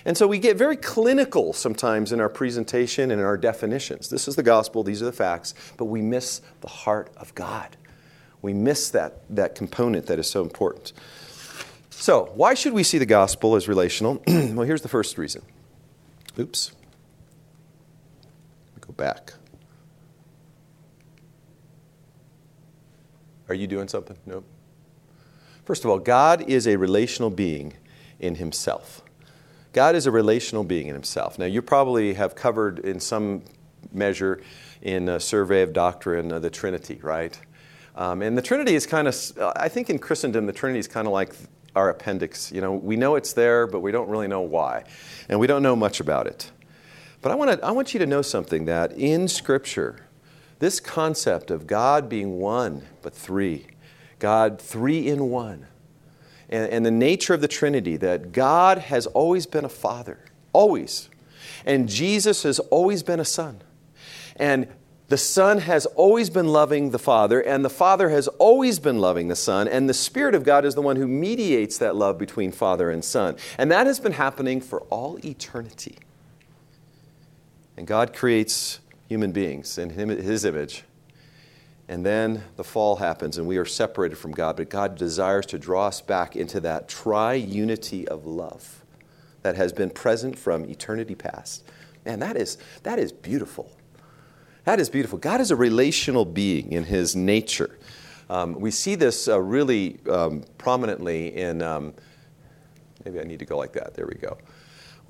And 0.05 0.17
so 0.17 0.27
we 0.27 0.39
get 0.39 0.57
very 0.57 0.77
clinical 0.77 1.53
sometimes 1.53 2.13
in 2.13 2.21
our 2.21 2.29
presentation 2.29 3.11
and 3.11 3.21
in 3.21 3.27
our 3.27 3.37
definitions. 3.37 4.09
This 4.09 4.29
is 4.29 4.37
the 4.37 4.43
gospel, 4.43 4.83
these 4.83 5.03
are 5.03 5.07
the 5.07 5.13
facts, 5.13 5.55
but 5.77 5.87
we 5.87 6.01
miss 6.01 6.41
the 6.63 6.69
heart 6.69 7.11
of 7.17 7.35
God. 7.35 7.77
We 8.43 8.55
miss 8.55 8.91
that, 8.91 9.23
that 9.29 9.55
component 9.55 10.07
that 10.07 10.19
is 10.19 10.31
so 10.31 10.43
important. 10.43 10.95
So, 11.91 12.31
why 12.35 12.55
should 12.55 12.73
we 12.73 12.83
see 12.83 12.97
the 12.97 13.05
gospel 13.05 13.57
as 13.57 13.69
relational? 13.69 14.23
well, 14.27 14.63
here's 14.63 14.81
the 14.81 14.89
first 14.89 15.19
reason. 15.19 15.43
Oops. 16.39 16.73
Go 18.81 18.93
back. 18.95 19.35
Are 23.51 23.55
you 23.55 23.67
doing 23.67 23.89
something? 23.89 24.17
Nope. 24.25 24.47
First 25.67 25.85
of 25.85 25.91
all, 25.91 25.99
God 25.99 26.49
is 26.49 26.67
a 26.67 26.77
relational 26.77 27.29
being 27.29 27.75
in 28.21 28.37
himself. 28.37 29.03
God 29.73 29.95
is 29.95 30.07
a 30.07 30.11
relational 30.11 30.65
being 30.65 30.89
in 30.89 30.95
himself. 30.95 31.39
Now, 31.39 31.47
you 31.47 31.63
probably 31.63 32.15
have 32.15 32.35
covered 32.35 32.81
in 32.81 33.01
some 33.01 33.43
measure 33.93 34.41
in 34.83 35.09
a 35.09 35.21
survey 35.21 35.63
of 35.63 35.73
doctrine 35.73 36.33
uh, 36.33 36.39
the 36.39 36.51
Trinity, 36.51 36.99
right? 37.03 37.39
Um, 37.95 38.23
and 38.23 38.37
the 38.37 38.43
Trinity 38.43 38.75
is 38.75 38.87
kind 38.87 39.07
of, 39.09 39.15
I 39.57 39.69
think 39.69 39.91
in 39.91 39.99
Christendom, 39.99 40.47
the 40.47 40.53
Trinity 40.53 40.79
is 40.79 40.89
kind 40.89 41.07
of 41.07 41.13
like 41.13 41.35
our 41.77 41.91
appendix. 41.91 42.51
You 42.51 42.61
know, 42.61 42.73
we 42.73 42.97
know 42.97 43.15
it's 43.15 43.33
there, 43.33 43.67
but 43.67 43.81
we 43.81 43.93
don't 43.93 44.09
really 44.09 44.29
know 44.29 44.41
why. 44.41 44.85
And 45.29 45.39
we 45.39 45.47
don't 45.47 45.63
know 45.63 45.77
much 45.77 46.01
about 46.01 46.27
it. 46.27 46.51
But 47.23 47.33
I, 47.33 47.35
wanna, 47.35 47.59
I 47.63 47.73
want 47.73 47.93
you 47.93 48.01
to 48.01 48.07
know 48.07 48.23
something 48.23 48.65
that 48.65 48.93
in 48.93 49.29
Scripture, 49.29 50.07
this 50.59 50.81
concept 50.81 51.51
of 51.51 51.67
God 51.67 52.09
being 52.09 52.39
one 52.39 52.87
but 53.03 53.15
three, 53.15 53.67
God 54.19 54.61
three 54.61 55.07
in 55.07 55.31
one, 55.31 55.67
and, 56.51 56.71
and 56.71 56.85
the 56.85 56.91
nature 56.91 57.33
of 57.33 57.41
the 57.41 57.49
Trinity, 57.49 57.97
that 57.97 58.33
God 58.33 58.79
has 58.79 59.07
always 59.07 59.47
been 59.47 59.65
a 59.65 59.71
father, 59.71 60.19
always. 60.53 61.09
And 61.65 61.89
Jesus 61.89 62.43
has 62.43 62.59
always 62.59 63.03
been 63.03 63.21
a 63.21 63.25
son. 63.25 63.61
And 64.37 64.69
the 65.11 65.19
Son 65.19 65.59
has 65.59 65.87
always 65.87 66.31
been 66.31 66.47
loving 66.47 66.93
the 66.93 66.99
Father, 66.99 67.41
and 67.41 67.65
the 67.65 67.69
Father 67.69 68.11
has 68.11 68.29
always 68.29 68.79
been 68.79 69.01
loving 69.01 69.27
the 69.27 69.35
Son, 69.35 69.67
and 69.67 69.89
the 69.89 69.95
Spirit 69.95 70.37
of 70.37 70.45
God 70.45 70.65
is 70.65 70.77
the 70.77 70.83
one 70.83 70.95
who 70.95 71.09
mediates 71.09 71.79
that 71.79 71.97
love 71.97 72.17
between 72.17 72.53
Father 72.53 72.91
and 72.91 73.05
Son. 73.05 73.35
And 73.59 73.73
that 73.73 73.89
has 73.89 73.99
been 73.99 74.13
happening 74.13 74.61
for 74.61 74.83
all 74.83 75.19
eternity. 75.25 75.99
And 77.77 77.89
God 77.89 78.15
creates 78.15 78.79
human 79.09 79.33
beings 79.33 79.79
in 79.79 79.91
his 79.91 80.45
image. 80.45 80.85
And 81.91 82.07
then 82.07 82.45
the 82.55 82.63
fall 82.63 82.95
happens 82.95 83.37
and 83.37 83.49
we 83.49 83.57
are 83.57 83.65
separated 83.65 84.15
from 84.15 84.31
God. 84.31 84.57
But 84.57 84.71
God 84.71 84.97
desires 84.97 85.45
to 85.47 85.59
draw 85.59 85.89
us 85.89 86.01
back 86.01 86.37
into 86.37 86.61
that 86.61 86.89
tri 86.89 87.35
unity 87.35 88.07
of 88.07 88.25
love 88.25 88.85
that 89.43 89.57
has 89.57 89.73
been 89.73 89.91
present 89.91 90.39
from 90.39 90.65
eternity 90.67 91.17
past. 91.17 91.65
Man, 92.07 92.21
that 92.21 92.37
is, 92.37 92.59
that 92.85 93.01
is 93.01 93.11
beautiful. 93.11 93.73
That 94.67 94.79
is 94.79 94.89
beautiful. 94.89 95.19
God 95.19 95.41
is 95.41 95.51
a 95.51 95.57
relational 95.57 96.25
being 96.25 96.71
in 96.71 96.85
his 96.85 97.17
nature. 97.17 97.77
Um, 98.29 98.55
we 98.55 98.71
see 98.71 98.95
this 98.95 99.27
uh, 99.27 99.41
really 99.41 99.99
um, 100.09 100.45
prominently 100.59 101.37
in, 101.37 101.61
um, 101.61 101.93
maybe 103.05 103.19
I 103.19 103.25
need 103.25 103.41
to 103.41 103.47
go 103.47 103.59
like 103.59 103.73
that. 103.73 103.95
There 103.95 104.07
we 104.07 104.15
go. 104.15 104.39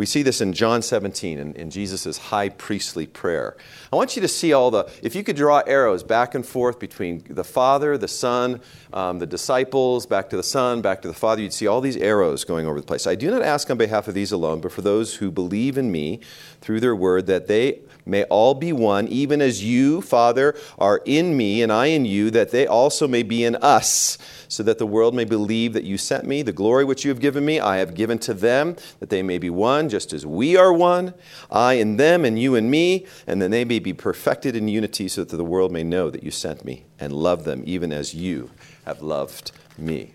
We 0.00 0.06
see 0.06 0.22
this 0.22 0.40
in 0.40 0.54
John 0.54 0.80
17 0.80 1.38
in, 1.38 1.52
in 1.56 1.68
Jesus' 1.68 2.16
high 2.16 2.48
priestly 2.48 3.06
prayer. 3.06 3.54
I 3.92 3.96
want 3.96 4.16
you 4.16 4.22
to 4.22 4.28
see 4.28 4.54
all 4.54 4.70
the, 4.70 4.90
if 5.02 5.14
you 5.14 5.22
could 5.22 5.36
draw 5.36 5.58
arrows 5.66 6.02
back 6.02 6.34
and 6.34 6.46
forth 6.46 6.78
between 6.78 7.22
the 7.28 7.44
Father, 7.44 7.98
the 7.98 8.08
Son, 8.08 8.62
um, 8.94 9.18
the 9.18 9.26
disciples, 9.26 10.06
back 10.06 10.30
to 10.30 10.38
the 10.38 10.42
Son, 10.42 10.80
back 10.80 11.02
to 11.02 11.08
the 11.08 11.12
Father, 11.12 11.42
you'd 11.42 11.52
see 11.52 11.66
all 11.66 11.82
these 11.82 11.98
arrows 11.98 12.44
going 12.44 12.66
over 12.66 12.80
the 12.80 12.86
place. 12.86 13.06
I 13.06 13.14
do 13.14 13.30
not 13.30 13.42
ask 13.42 13.70
on 13.70 13.76
behalf 13.76 14.08
of 14.08 14.14
these 14.14 14.32
alone, 14.32 14.62
but 14.62 14.72
for 14.72 14.80
those 14.80 15.16
who 15.16 15.30
believe 15.30 15.76
in 15.76 15.92
me 15.92 16.20
through 16.62 16.80
their 16.80 16.96
word, 16.96 17.26
that 17.26 17.46
they 17.46 17.80
may 18.06 18.24
all 18.24 18.54
be 18.54 18.72
one, 18.72 19.06
even 19.08 19.42
as 19.42 19.62
you, 19.62 20.00
Father, 20.00 20.56
are 20.78 21.02
in 21.04 21.36
me 21.36 21.62
and 21.62 21.70
I 21.70 21.86
in 21.86 22.06
you, 22.06 22.30
that 22.30 22.52
they 22.52 22.66
also 22.66 23.06
may 23.06 23.22
be 23.22 23.44
in 23.44 23.56
us, 23.56 24.16
so 24.48 24.62
that 24.62 24.78
the 24.78 24.86
world 24.86 25.14
may 25.14 25.24
believe 25.24 25.74
that 25.74 25.84
you 25.84 25.98
sent 25.98 26.26
me. 26.26 26.42
The 26.42 26.52
glory 26.52 26.84
which 26.84 27.04
you 27.04 27.10
have 27.10 27.20
given 27.20 27.44
me, 27.44 27.60
I 27.60 27.76
have 27.76 27.94
given 27.94 28.18
to 28.20 28.34
them, 28.34 28.76
that 28.98 29.10
they 29.10 29.22
may 29.22 29.38
be 29.38 29.50
one, 29.50 29.89
just 29.90 30.12
as 30.12 30.24
we 30.24 30.56
are 30.56 30.72
one, 30.72 31.14
I 31.50 31.74
in 31.74 31.96
them 31.96 32.24
and 32.24 32.38
you 32.38 32.54
in 32.54 32.70
me, 32.70 33.06
and 33.26 33.42
that 33.42 33.50
they 33.50 33.64
may 33.64 33.78
be 33.78 33.92
perfected 33.92 34.56
in 34.56 34.68
unity, 34.68 35.08
so 35.08 35.24
that 35.24 35.36
the 35.36 35.44
world 35.44 35.72
may 35.72 35.84
know 35.84 36.08
that 36.08 36.22
you 36.22 36.30
sent 36.30 36.64
me 36.64 36.84
and 36.98 37.12
love 37.12 37.44
them, 37.44 37.62
even 37.66 37.92
as 37.92 38.14
you 38.14 38.50
have 38.86 39.02
loved 39.02 39.52
me. 39.76 40.14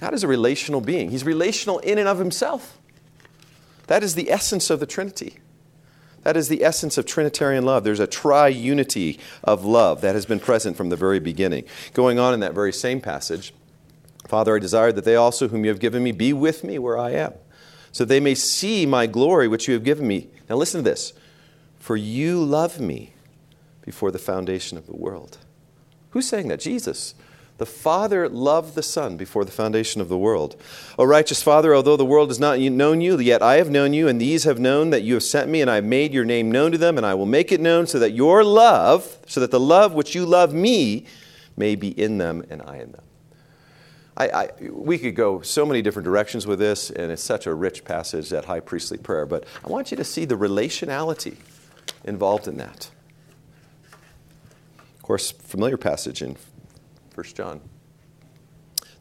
God 0.00 0.12
is 0.12 0.22
a 0.22 0.28
relational 0.28 0.80
being. 0.80 1.10
He's 1.10 1.24
relational 1.24 1.78
in 1.78 1.96
and 1.98 2.08
of 2.08 2.18
himself. 2.18 2.78
That 3.86 4.02
is 4.02 4.14
the 4.14 4.30
essence 4.30 4.68
of 4.68 4.80
the 4.80 4.86
Trinity. 4.86 5.38
That 6.22 6.36
is 6.36 6.48
the 6.48 6.64
essence 6.64 6.98
of 6.98 7.06
Trinitarian 7.06 7.64
love. 7.64 7.84
There's 7.84 8.00
a 8.00 8.06
tri-unity 8.06 9.20
of 9.44 9.64
love 9.64 10.00
that 10.00 10.16
has 10.16 10.26
been 10.26 10.40
present 10.40 10.76
from 10.76 10.88
the 10.88 10.96
very 10.96 11.20
beginning. 11.20 11.64
Going 11.94 12.18
on 12.18 12.34
in 12.34 12.40
that 12.40 12.52
very 12.52 12.72
same 12.72 13.00
passage, 13.00 13.54
Father, 14.26 14.56
I 14.56 14.58
desire 14.58 14.90
that 14.90 15.04
they 15.04 15.14
also, 15.14 15.46
whom 15.46 15.64
you 15.64 15.70
have 15.70 15.78
given 15.78 16.02
me, 16.02 16.10
be 16.10 16.32
with 16.32 16.64
me 16.64 16.80
where 16.80 16.98
I 16.98 17.12
am, 17.12 17.34
so 17.96 18.04
they 18.04 18.20
may 18.20 18.34
see 18.34 18.84
my 18.84 19.06
glory 19.06 19.48
which 19.48 19.66
you 19.66 19.72
have 19.72 19.82
given 19.82 20.06
me. 20.06 20.28
Now 20.50 20.56
listen 20.56 20.84
to 20.84 20.90
this. 20.90 21.14
For 21.78 21.96
you 21.96 22.44
love 22.44 22.78
me 22.78 23.14
before 23.80 24.10
the 24.10 24.18
foundation 24.18 24.76
of 24.76 24.86
the 24.86 24.94
world. 24.94 25.38
Who's 26.10 26.28
saying 26.28 26.48
that? 26.48 26.60
Jesus. 26.60 27.14
The 27.56 27.64
Father 27.64 28.28
loved 28.28 28.74
the 28.74 28.82
Son 28.82 29.16
before 29.16 29.46
the 29.46 29.50
foundation 29.50 30.02
of 30.02 30.10
the 30.10 30.18
world. 30.18 30.60
O 30.98 31.04
righteous 31.04 31.42
Father, 31.42 31.74
although 31.74 31.96
the 31.96 32.04
world 32.04 32.28
has 32.28 32.38
not 32.38 32.58
known 32.60 33.00
you, 33.00 33.18
yet 33.18 33.40
I 33.40 33.56
have 33.56 33.70
known 33.70 33.94
you, 33.94 34.08
and 34.08 34.20
these 34.20 34.44
have 34.44 34.58
known 34.58 34.90
that 34.90 35.02
you 35.02 35.14
have 35.14 35.22
sent 35.22 35.48
me, 35.48 35.62
and 35.62 35.70
I 35.70 35.76
have 35.76 35.84
made 35.84 36.12
your 36.12 36.26
name 36.26 36.52
known 36.52 36.72
to 36.72 36.76
them, 36.76 36.98
and 36.98 37.06
I 37.06 37.14
will 37.14 37.24
make 37.24 37.50
it 37.50 37.62
known 37.62 37.86
so 37.86 37.98
that 38.00 38.10
your 38.10 38.44
love, 38.44 39.16
so 39.26 39.40
that 39.40 39.50
the 39.50 39.58
love 39.58 39.94
which 39.94 40.14
you 40.14 40.26
love 40.26 40.52
me, 40.52 41.06
may 41.56 41.76
be 41.76 41.98
in 41.98 42.18
them 42.18 42.44
and 42.50 42.60
I 42.60 42.76
in 42.76 42.92
them. 42.92 43.05
I, 44.16 44.28
I, 44.28 44.50
we 44.70 44.98
could 44.98 45.14
go 45.14 45.42
so 45.42 45.66
many 45.66 45.82
different 45.82 46.04
directions 46.04 46.46
with 46.46 46.58
this, 46.58 46.90
and 46.90 47.12
it's 47.12 47.22
such 47.22 47.46
a 47.46 47.54
rich 47.54 47.84
passage, 47.84 48.30
that 48.30 48.46
high 48.46 48.60
priestly 48.60 48.96
prayer, 48.96 49.26
but 49.26 49.44
I 49.64 49.68
want 49.68 49.90
you 49.90 49.96
to 49.98 50.04
see 50.04 50.24
the 50.24 50.36
relationality 50.36 51.36
involved 52.04 52.48
in 52.48 52.56
that. 52.56 52.90
Of 54.96 55.02
course, 55.02 55.30
familiar 55.30 55.76
passage 55.76 56.22
in 56.22 56.36
1 57.14 57.26
John. 57.34 57.60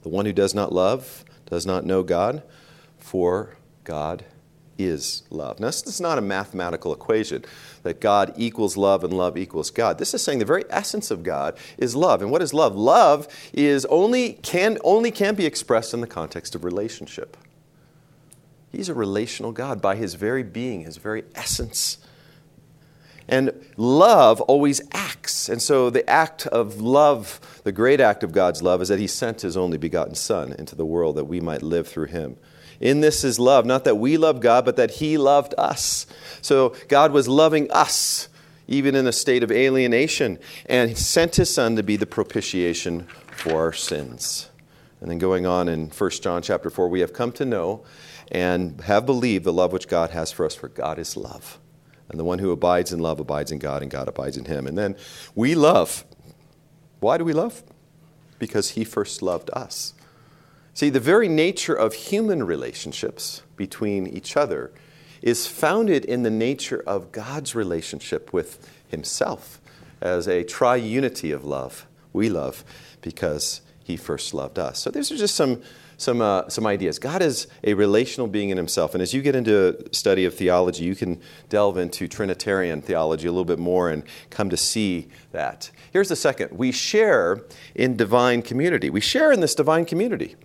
The 0.03 0.10
one 0.10 0.25
who 0.25 0.34
does 0.34 0.53
not 0.53 0.74
love 0.74 1.24
does 1.45 1.65
not 1.65 1.86
know 1.86 2.03
God, 2.03 2.43
for 2.98 3.55
God 3.84 4.25
is 4.77 5.24
love. 5.29 5.60
Now, 5.60 5.67
this 5.67 5.86
is 5.88 6.01
not 6.01 6.17
a 6.17 6.22
mathematical 6.22 6.94
equation 6.94 7.46
that 7.84 8.01
God 8.01 8.34
equals 8.36 8.75
love 8.75 9.03
and 9.03 9.13
love 9.13 9.38
equals 9.38 9.70
God. 9.70 9.98
This 9.98 10.13
is 10.13 10.24
saying 10.24 10.39
the 10.39 10.46
very 10.46 10.63
essence 10.70 11.12
of 11.12 11.24
God 11.24 11.58
is 11.77 11.96
love. 11.96 12.22
And 12.22 12.32
what 12.32 12.41
is 12.41 12.53
love? 12.53 12.75
Love 12.75 13.27
is 13.53 13.86
only 13.86 14.34
can 14.34 14.77
only 14.84 15.12
can 15.12 15.36
be 15.36 15.46
expressed 15.46 15.94
in 15.94 16.01
the 16.01 16.08
context 16.08 16.55
of 16.55 16.63
relationship. 16.63 17.38
He's 18.72 18.89
a 18.89 18.94
relational 18.94 19.51
God 19.53 19.82
by 19.82 19.96
his 19.96 20.15
very 20.15 20.44
being, 20.44 20.82
his 20.82 20.98
very 20.98 21.24
essence. 21.34 21.98
And 23.27 23.51
love 23.77 24.41
always 24.41 24.82
acts. 24.91 25.50
And 25.50 25.62
so 25.62 25.89
the 25.89 26.08
act 26.08 26.46
of 26.48 26.79
love, 26.79 27.39
the 27.63 27.72
great 27.72 28.00
act 28.00 28.24
of 28.24 28.32
God's 28.32 28.62
love, 28.62 28.82
is 28.82 28.89
that 28.89 29.00
He 29.00 29.08
sent 29.08 29.41
His 29.41 29.58
only 29.58 29.77
begotten 29.77 30.15
Son 30.15 30.53
into 30.53 30.75
the 30.75 30.86
world 30.86 31.15
that 31.15 31.25
we 31.25 31.41
might 31.41 31.63
live 31.63 31.88
through 31.88 32.05
Him. 32.05 32.38
In 32.86 33.01
this 33.01 33.24
is 33.24 33.39
love, 33.39 33.65
not 33.65 33.84
that 33.86 33.96
we 33.96 34.15
love 34.15 34.39
God, 34.39 34.63
but 34.63 34.75
that 34.75 34.92
He 34.92 35.18
loved 35.18 35.56
us. 35.58 36.06
So 36.44 36.75
God 36.88 37.12
was 37.12 37.27
loving 37.27 37.72
us, 37.72 38.30
even 38.68 38.94
in 38.94 39.08
a 39.08 39.12
state 39.12 39.42
of 39.42 39.51
alienation, 39.51 40.38
and 40.68 40.96
sent 40.96 41.38
His 41.38 41.51
Son 41.51 41.75
to 41.77 41.82
be 41.82 41.98
the 41.98 42.06
propitiation 42.06 43.08
for 43.32 43.63
our 43.63 43.74
sins. 43.74 44.50
And 45.01 45.10
then 45.10 45.18
going 45.18 45.48
on 45.48 45.68
in 45.68 45.89
1 45.89 46.10
John 46.22 46.44
chapter 46.44 46.70
4, 46.70 46.88
we 46.88 47.00
have 47.00 47.12
come 47.12 47.32
to 47.32 47.44
know 47.44 47.84
and 48.32 48.80
have 48.82 49.08
believed 49.08 49.46
the 49.46 49.54
love 49.54 49.74
which 49.74 49.88
God 49.88 50.12
has 50.12 50.32
for 50.32 50.46
us, 50.46 50.54
for 50.54 50.68
God 50.68 51.00
is 51.00 51.18
love. 51.18 51.58
And 52.10 52.20
the 52.20 52.24
one 52.24 52.38
who 52.38 52.51
abides 52.51 52.94
in 52.94 53.00
love 53.00 53.20
abides 53.20 53.51
in 53.51 53.58
God, 53.58 53.82
and 53.82 53.89
God 53.89 54.08
abides 54.08 54.38
in 54.38 54.46
him. 54.46 54.68
And 54.68 54.77
then 54.77 54.96
we 55.34 55.56
love. 55.56 56.06
Why 57.00 57.18
do 57.18 57.25
we 57.25 57.34
love? 57.34 57.63
Because 58.38 58.72
he 58.72 58.84
first 58.84 59.24
loved 59.24 59.50
us. 59.54 59.96
See, 60.75 60.89
the 60.89 61.00
very 61.00 61.29
nature 61.29 61.74
of 61.74 61.94
human 61.94 62.44
relationships 62.44 63.41
between 63.55 64.08
each 64.08 64.36
other 64.36 64.74
is 65.22 65.48
founded 65.48 66.03
in 66.03 66.24
the 66.24 66.29
nature 66.29 66.84
of 66.86 67.13
God's 67.13 67.55
relationship 67.55 68.34
with 68.34 68.70
himself 68.89 69.62
as 70.01 70.27
a 70.27 70.44
triunity 70.44 71.34
of 71.34 71.46
love. 71.46 71.88
We 72.12 72.27
love 72.27 72.65
because 73.01 73.62
he 73.86 73.96
first 73.96 74.34
loved 74.34 74.60
us. 74.60 74.79
So, 74.79 74.91
these 74.91 75.13
are 75.13 75.17
just 75.17 75.36
some 75.36 75.62
some, 75.98 76.20
uh, 76.20 76.50
some 76.50 76.67
ideas. 76.67 77.00
God 77.00 77.22
is 77.22 77.48
a 77.63 77.74
relational 77.74 78.27
being 78.27 78.50
in 78.50 78.58
himself. 78.58 78.94
And 78.94 79.01
as 79.01 79.13
you 79.13 79.22
get 79.22 79.34
into 79.34 79.77
study 79.94 80.25
of 80.25 80.34
theology, 80.34 80.84
you 80.84 80.94
can 80.94 81.22
delve 81.48 81.77
into 81.77 82.05
Trinitarian 82.10 82.82
theology 82.82 83.27
a 83.27 83.32
little 83.32 83.46
bit 83.46 83.60
more 83.60 83.89
and 83.89 84.03
come 84.29 84.50
to 84.50 84.58
see 84.58 85.08
that. 85.32 85.72
Here's 85.94 86.10
the 86.10 86.17
second 86.17 86.51
we 86.51 86.74
share 86.74 87.44
in 87.75 87.96
divine 87.96 88.41
community. 88.41 88.89
We 88.89 89.00
share 89.00 89.32
in 89.32 89.39
this 89.39 89.55
divine 89.55 89.86
community. 89.86 90.36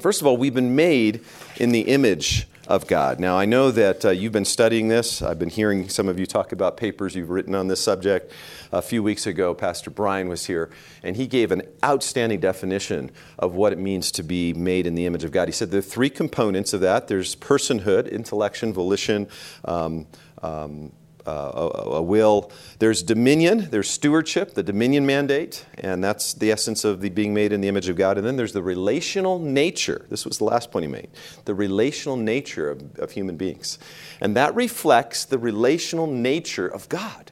First 0.00 0.20
of 0.20 0.26
all, 0.26 0.36
we've 0.36 0.54
been 0.54 0.74
made 0.74 1.24
in 1.56 1.72
the 1.72 1.82
image 1.82 2.46
of 2.70 2.86
God. 2.86 3.18
Now, 3.18 3.36
I 3.36 3.46
know 3.46 3.72
that 3.72 4.04
uh, 4.04 4.10
you've 4.10 4.32
been 4.32 4.44
studying 4.44 4.86
this. 4.86 5.22
I've 5.22 5.40
been 5.40 5.48
hearing 5.50 5.88
some 5.88 6.08
of 6.08 6.20
you 6.20 6.24
talk 6.24 6.52
about 6.52 6.76
papers 6.76 7.16
you've 7.16 7.28
written 7.28 7.54
on 7.54 7.66
this 7.66 7.82
subject. 7.82 8.32
A 8.70 8.80
few 8.80 9.02
weeks 9.02 9.26
ago, 9.26 9.54
Pastor 9.54 9.90
Brian 9.90 10.28
was 10.28 10.46
here, 10.46 10.70
and 11.02 11.16
he 11.16 11.26
gave 11.26 11.50
an 11.50 11.62
outstanding 11.84 12.38
definition 12.38 13.10
of 13.40 13.54
what 13.54 13.72
it 13.72 13.78
means 13.78 14.12
to 14.12 14.22
be 14.22 14.52
made 14.52 14.86
in 14.86 14.94
the 14.94 15.04
image 15.04 15.24
of 15.24 15.32
God. 15.32 15.48
He 15.48 15.52
said 15.52 15.72
there 15.72 15.80
are 15.80 15.82
three 15.82 16.10
components 16.10 16.72
of 16.72 16.80
that 16.80 17.08
there's 17.08 17.34
personhood, 17.34 18.06
intellection, 18.08 18.72
volition. 18.72 19.26
Um, 19.64 20.06
um, 20.42 20.92
uh, 21.26 21.30
a, 21.30 21.90
a, 21.96 22.02
will. 22.02 22.50
There's 22.78 23.02
dominion, 23.02 23.68
there's 23.70 23.88
stewardship, 23.88 24.54
the 24.54 24.62
dominion 24.62 25.06
mandate, 25.06 25.64
and 25.78 26.02
that's 26.02 26.34
the 26.34 26.50
essence 26.50 26.84
of 26.84 27.00
the 27.00 27.10
being 27.10 27.34
made 27.34 27.52
in 27.52 27.60
the 27.60 27.68
image 27.68 27.88
of 27.88 27.96
God. 27.96 28.18
And 28.18 28.26
then 28.26 28.36
there's 28.36 28.52
the 28.52 28.62
relational 28.62 29.38
nature. 29.38 30.06
This 30.08 30.24
was 30.24 30.38
the 30.38 30.44
last 30.44 30.70
point 30.70 30.84
he 30.84 30.90
made 30.90 31.08
the 31.44 31.54
relational 31.54 32.16
nature 32.16 32.70
of, 32.70 32.98
of 32.98 33.10
human 33.12 33.36
beings. 33.36 33.78
And 34.20 34.36
that 34.36 34.54
reflects 34.54 35.24
the 35.24 35.38
relational 35.38 36.06
nature 36.06 36.66
of 36.66 36.88
God. 36.88 37.30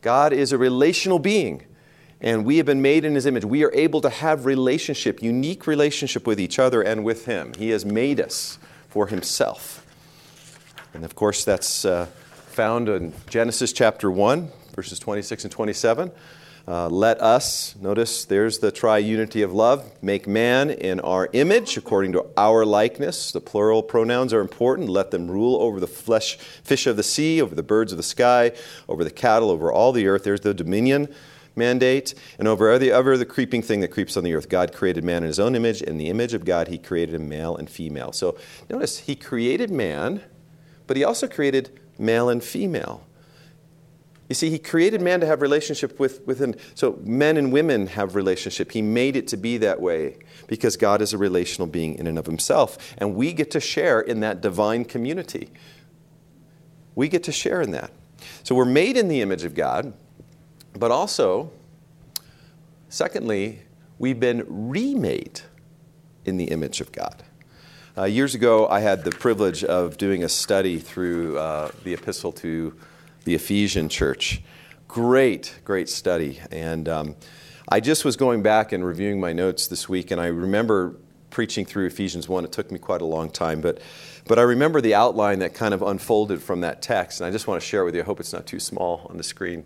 God 0.00 0.32
is 0.32 0.52
a 0.52 0.58
relational 0.58 1.18
being. 1.18 1.64
And 2.20 2.44
we 2.44 2.56
have 2.56 2.66
been 2.66 2.82
made 2.82 3.04
in 3.04 3.14
his 3.14 3.26
image. 3.26 3.44
We 3.44 3.64
are 3.64 3.72
able 3.72 4.00
to 4.00 4.10
have 4.10 4.44
relationship, 4.44 5.22
unique 5.22 5.66
relationship 5.66 6.26
with 6.26 6.40
each 6.40 6.58
other 6.58 6.82
and 6.82 7.04
with 7.04 7.26
him. 7.26 7.54
He 7.54 7.70
has 7.70 7.84
made 7.84 8.20
us 8.20 8.58
for 8.88 9.06
himself. 9.06 9.86
And 10.94 11.04
of 11.04 11.14
course, 11.14 11.44
that's 11.44 11.84
uh, 11.84 12.08
found 12.58 12.88
in 12.88 13.12
Genesis 13.30 13.72
chapter 13.72 14.10
1, 14.10 14.50
verses 14.74 14.98
26 14.98 15.44
and 15.44 15.52
27. 15.52 16.10
Uh, 16.66 16.88
let 16.88 17.20
us, 17.20 17.76
notice 17.76 18.24
there's 18.24 18.58
the 18.58 18.72
triunity 18.72 19.44
of 19.44 19.52
love, 19.52 19.88
make 20.02 20.26
man 20.26 20.68
in 20.68 20.98
our 20.98 21.28
image 21.34 21.76
according 21.76 22.10
to 22.10 22.26
our 22.36 22.66
likeness. 22.66 23.30
The 23.30 23.40
plural 23.40 23.80
pronouns 23.80 24.32
are 24.32 24.40
important. 24.40 24.88
Let 24.88 25.12
them 25.12 25.30
rule 25.30 25.62
over 25.62 25.78
the 25.78 25.86
flesh, 25.86 26.36
fish 26.36 26.88
of 26.88 26.96
the 26.96 27.04
sea, 27.04 27.40
over 27.40 27.54
the 27.54 27.62
birds 27.62 27.92
of 27.92 27.96
the 27.96 28.02
sky, 28.02 28.50
over 28.88 29.04
the 29.04 29.10
cattle, 29.12 29.50
over 29.50 29.72
all 29.72 29.92
the 29.92 30.08
earth. 30.08 30.24
There's 30.24 30.40
the 30.40 30.52
dominion 30.52 31.14
mandate, 31.54 32.12
and 32.40 32.48
over 32.48 32.72
every 32.72 32.90
other 32.90 33.16
the 33.16 33.24
creeping 33.24 33.62
thing 33.62 33.78
that 33.82 33.92
creeps 33.92 34.16
on 34.16 34.24
the 34.24 34.34
earth. 34.34 34.48
God 34.48 34.72
created 34.72 35.04
man 35.04 35.22
in 35.22 35.28
his 35.28 35.38
own 35.38 35.54
image. 35.54 35.80
In 35.80 35.96
the 35.96 36.08
image 36.08 36.34
of 36.34 36.44
God, 36.44 36.66
he 36.66 36.76
created 36.76 37.14
him 37.14 37.28
male 37.28 37.56
and 37.56 37.70
female. 37.70 38.10
So 38.10 38.36
notice, 38.68 38.98
he 38.98 39.14
created 39.14 39.70
man, 39.70 40.24
but 40.88 40.96
he 40.96 41.04
also 41.04 41.28
created 41.28 41.78
male 41.98 42.28
and 42.28 42.42
female. 42.42 43.04
You 44.28 44.34
see, 44.34 44.50
he 44.50 44.58
created 44.58 45.00
man 45.00 45.20
to 45.20 45.26
have 45.26 45.40
relationship 45.40 45.98
with 45.98 46.26
within. 46.26 46.54
So 46.74 46.98
men 47.02 47.36
and 47.38 47.50
women 47.50 47.86
have 47.88 48.14
relationship. 48.14 48.72
He 48.72 48.82
made 48.82 49.16
it 49.16 49.26
to 49.28 49.36
be 49.38 49.56
that 49.58 49.80
way 49.80 50.18
because 50.46 50.76
God 50.76 51.00
is 51.00 51.14
a 51.14 51.18
relational 51.18 51.66
being 51.66 51.94
in 51.94 52.06
and 52.06 52.18
of 52.18 52.26
himself, 52.26 52.94
and 52.98 53.14
we 53.14 53.32
get 53.32 53.50
to 53.52 53.60
share 53.60 54.00
in 54.00 54.20
that 54.20 54.40
divine 54.40 54.84
community. 54.84 55.48
We 56.94 57.08
get 57.08 57.22
to 57.24 57.32
share 57.32 57.62
in 57.62 57.70
that. 57.70 57.90
So 58.42 58.54
we're 58.54 58.64
made 58.64 58.96
in 58.96 59.08
the 59.08 59.22
image 59.22 59.44
of 59.44 59.54
God, 59.54 59.94
but 60.74 60.90
also, 60.90 61.50
secondly, 62.88 63.60
we've 63.98 64.20
been 64.20 64.44
remade 64.48 65.40
in 66.24 66.36
the 66.36 66.46
image 66.46 66.80
of 66.80 66.92
God. 66.92 67.22
Uh, 67.98 68.04
years 68.04 68.36
ago, 68.36 68.68
I 68.68 68.78
had 68.78 69.02
the 69.02 69.10
privilege 69.10 69.64
of 69.64 69.98
doing 69.98 70.22
a 70.22 70.28
study 70.28 70.78
through 70.78 71.36
uh, 71.36 71.72
the 71.82 71.94
epistle 71.94 72.30
to 72.34 72.72
the 73.24 73.34
Ephesian 73.34 73.88
church. 73.88 74.40
Great, 74.86 75.58
great 75.64 75.88
study. 75.88 76.38
And 76.52 76.88
um, 76.88 77.16
I 77.68 77.80
just 77.80 78.04
was 78.04 78.16
going 78.16 78.40
back 78.40 78.70
and 78.70 78.86
reviewing 78.86 79.18
my 79.18 79.32
notes 79.32 79.66
this 79.66 79.88
week, 79.88 80.12
and 80.12 80.20
I 80.20 80.26
remember 80.26 80.94
preaching 81.30 81.66
through 81.66 81.86
Ephesians 81.86 82.28
1. 82.28 82.44
It 82.44 82.52
took 82.52 82.70
me 82.70 82.78
quite 82.78 83.00
a 83.00 83.04
long 83.04 83.30
time, 83.30 83.60
but, 83.60 83.80
but 84.28 84.38
I 84.38 84.42
remember 84.42 84.80
the 84.80 84.94
outline 84.94 85.40
that 85.40 85.54
kind 85.54 85.74
of 85.74 85.82
unfolded 85.82 86.40
from 86.40 86.60
that 86.60 86.80
text, 86.80 87.20
and 87.20 87.26
I 87.26 87.32
just 87.32 87.48
want 87.48 87.60
to 87.60 87.66
share 87.66 87.82
it 87.82 87.86
with 87.86 87.96
you. 87.96 88.02
I 88.02 88.04
hope 88.04 88.20
it's 88.20 88.32
not 88.32 88.46
too 88.46 88.60
small 88.60 89.08
on 89.10 89.16
the 89.16 89.24
screen. 89.24 89.64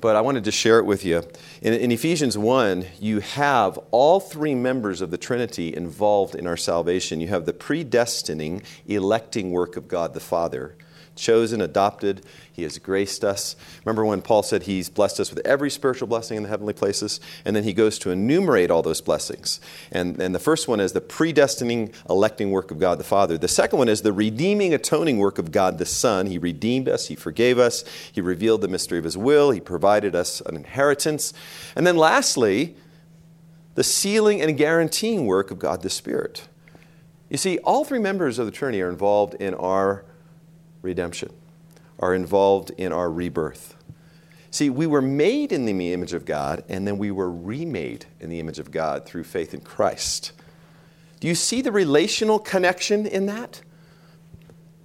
But 0.00 0.16
I 0.16 0.20
wanted 0.20 0.44
to 0.44 0.52
share 0.52 0.78
it 0.78 0.84
with 0.84 1.04
you. 1.04 1.24
In, 1.60 1.74
in 1.74 1.90
Ephesians 1.90 2.38
1, 2.38 2.86
you 3.00 3.20
have 3.20 3.78
all 3.90 4.20
three 4.20 4.54
members 4.54 5.00
of 5.00 5.10
the 5.10 5.18
Trinity 5.18 5.74
involved 5.74 6.34
in 6.34 6.46
our 6.46 6.56
salvation. 6.56 7.20
You 7.20 7.28
have 7.28 7.46
the 7.46 7.52
predestining, 7.52 8.62
electing 8.86 9.50
work 9.50 9.76
of 9.76 9.88
God 9.88 10.14
the 10.14 10.20
Father 10.20 10.76
chosen, 11.18 11.60
adopted. 11.60 12.24
He 12.52 12.62
has 12.62 12.78
graced 12.78 13.24
us. 13.24 13.54
Remember 13.84 14.04
when 14.04 14.22
Paul 14.22 14.42
said 14.42 14.64
he's 14.64 14.88
blessed 14.88 15.20
us 15.20 15.30
with 15.30 15.46
every 15.46 15.70
spiritual 15.70 16.08
blessing 16.08 16.36
in 16.36 16.42
the 16.42 16.48
heavenly 16.48 16.72
places? 16.72 17.20
And 17.44 17.54
then 17.54 17.64
he 17.64 17.72
goes 17.72 17.98
to 18.00 18.10
enumerate 18.10 18.70
all 18.70 18.82
those 18.82 19.00
blessings. 19.00 19.60
And, 19.92 20.20
and 20.20 20.34
the 20.34 20.40
first 20.40 20.66
one 20.66 20.80
is 20.80 20.92
the 20.92 21.00
predestining, 21.00 21.94
electing 22.08 22.50
work 22.50 22.70
of 22.70 22.78
God 22.78 22.98
the 22.98 23.04
Father. 23.04 23.38
The 23.38 23.48
second 23.48 23.78
one 23.78 23.88
is 23.88 24.02
the 24.02 24.12
redeeming, 24.12 24.74
atoning 24.74 25.18
work 25.18 25.38
of 25.38 25.52
God 25.52 25.78
the 25.78 25.86
Son. 25.86 26.26
He 26.26 26.38
redeemed 26.38 26.88
us, 26.88 27.08
He 27.08 27.14
forgave 27.14 27.58
us, 27.58 27.84
He 28.12 28.20
revealed 28.20 28.62
the 28.62 28.68
mystery 28.68 28.98
of 28.98 29.04
His 29.04 29.16
will, 29.16 29.50
He 29.50 29.60
provided 29.60 30.14
us 30.14 30.40
an 30.40 30.56
inheritance. 30.56 31.32
And 31.76 31.86
then 31.86 31.96
lastly, 31.96 32.76
the 33.74 33.84
sealing 33.84 34.42
and 34.42 34.56
guaranteeing 34.56 35.26
work 35.26 35.52
of 35.52 35.60
God 35.60 35.82
the 35.82 35.90
Spirit. 35.90 36.48
You 37.30 37.36
see, 37.36 37.58
all 37.58 37.84
three 37.84 37.98
members 37.98 38.38
of 38.38 38.46
the 38.46 38.52
Trinity 38.52 38.82
are 38.82 38.88
involved 38.88 39.34
in 39.34 39.54
our 39.54 40.04
redemption, 40.82 41.32
are 41.98 42.14
involved 42.14 42.70
in 42.76 42.92
our 42.92 43.10
rebirth. 43.10 43.76
See, 44.50 44.70
we 44.70 44.86
were 44.86 45.02
made 45.02 45.52
in 45.52 45.66
the 45.66 45.92
image 45.92 46.14
of 46.14 46.24
God, 46.24 46.64
and 46.68 46.86
then 46.86 46.98
we 46.98 47.10
were 47.10 47.30
remade 47.30 48.06
in 48.20 48.30
the 48.30 48.40
image 48.40 48.58
of 48.58 48.70
God 48.70 49.04
through 49.04 49.24
faith 49.24 49.52
in 49.52 49.60
Christ. 49.60 50.32
Do 51.20 51.28
you 51.28 51.34
see 51.34 51.60
the 51.60 51.72
relational 51.72 52.38
connection 52.38 53.06
in 53.06 53.26
that? 53.26 53.60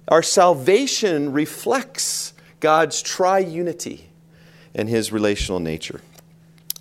Our 0.08 0.22
salvation 0.22 1.32
reflects 1.32 2.34
God's 2.60 3.02
triunity 3.02 4.02
and 4.74 4.88
his 4.88 5.12
relational 5.12 5.60
nature. 5.60 6.00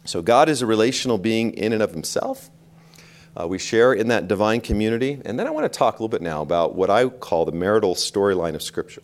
So, 0.05 0.21
God 0.21 0.49
is 0.49 0.61
a 0.61 0.65
relational 0.65 1.17
being 1.17 1.53
in 1.53 1.71
and 1.71 1.81
of 1.81 1.91
himself. 1.91 2.49
Uh, 3.39 3.47
we 3.47 3.57
share 3.57 3.93
in 3.93 4.07
that 4.09 4.27
divine 4.27 4.61
community. 4.61 5.19
And 5.25 5.39
then 5.39 5.47
I 5.47 5.49
want 5.49 5.71
to 5.71 5.77
talk 5.77 5.95
a 5.95 5.97
little 5.97 6.09
bit 6.09 6.21
now 6.21 6.41
about 6.41 6.75
what 6.75 6.89
I 6.89 7.07
call 7.07 7.45
the 7.45 7.51
marital 7.51 7.95
storyline 7.95 8.55
of 8.55 8.61
Scripture. 8.61 9.01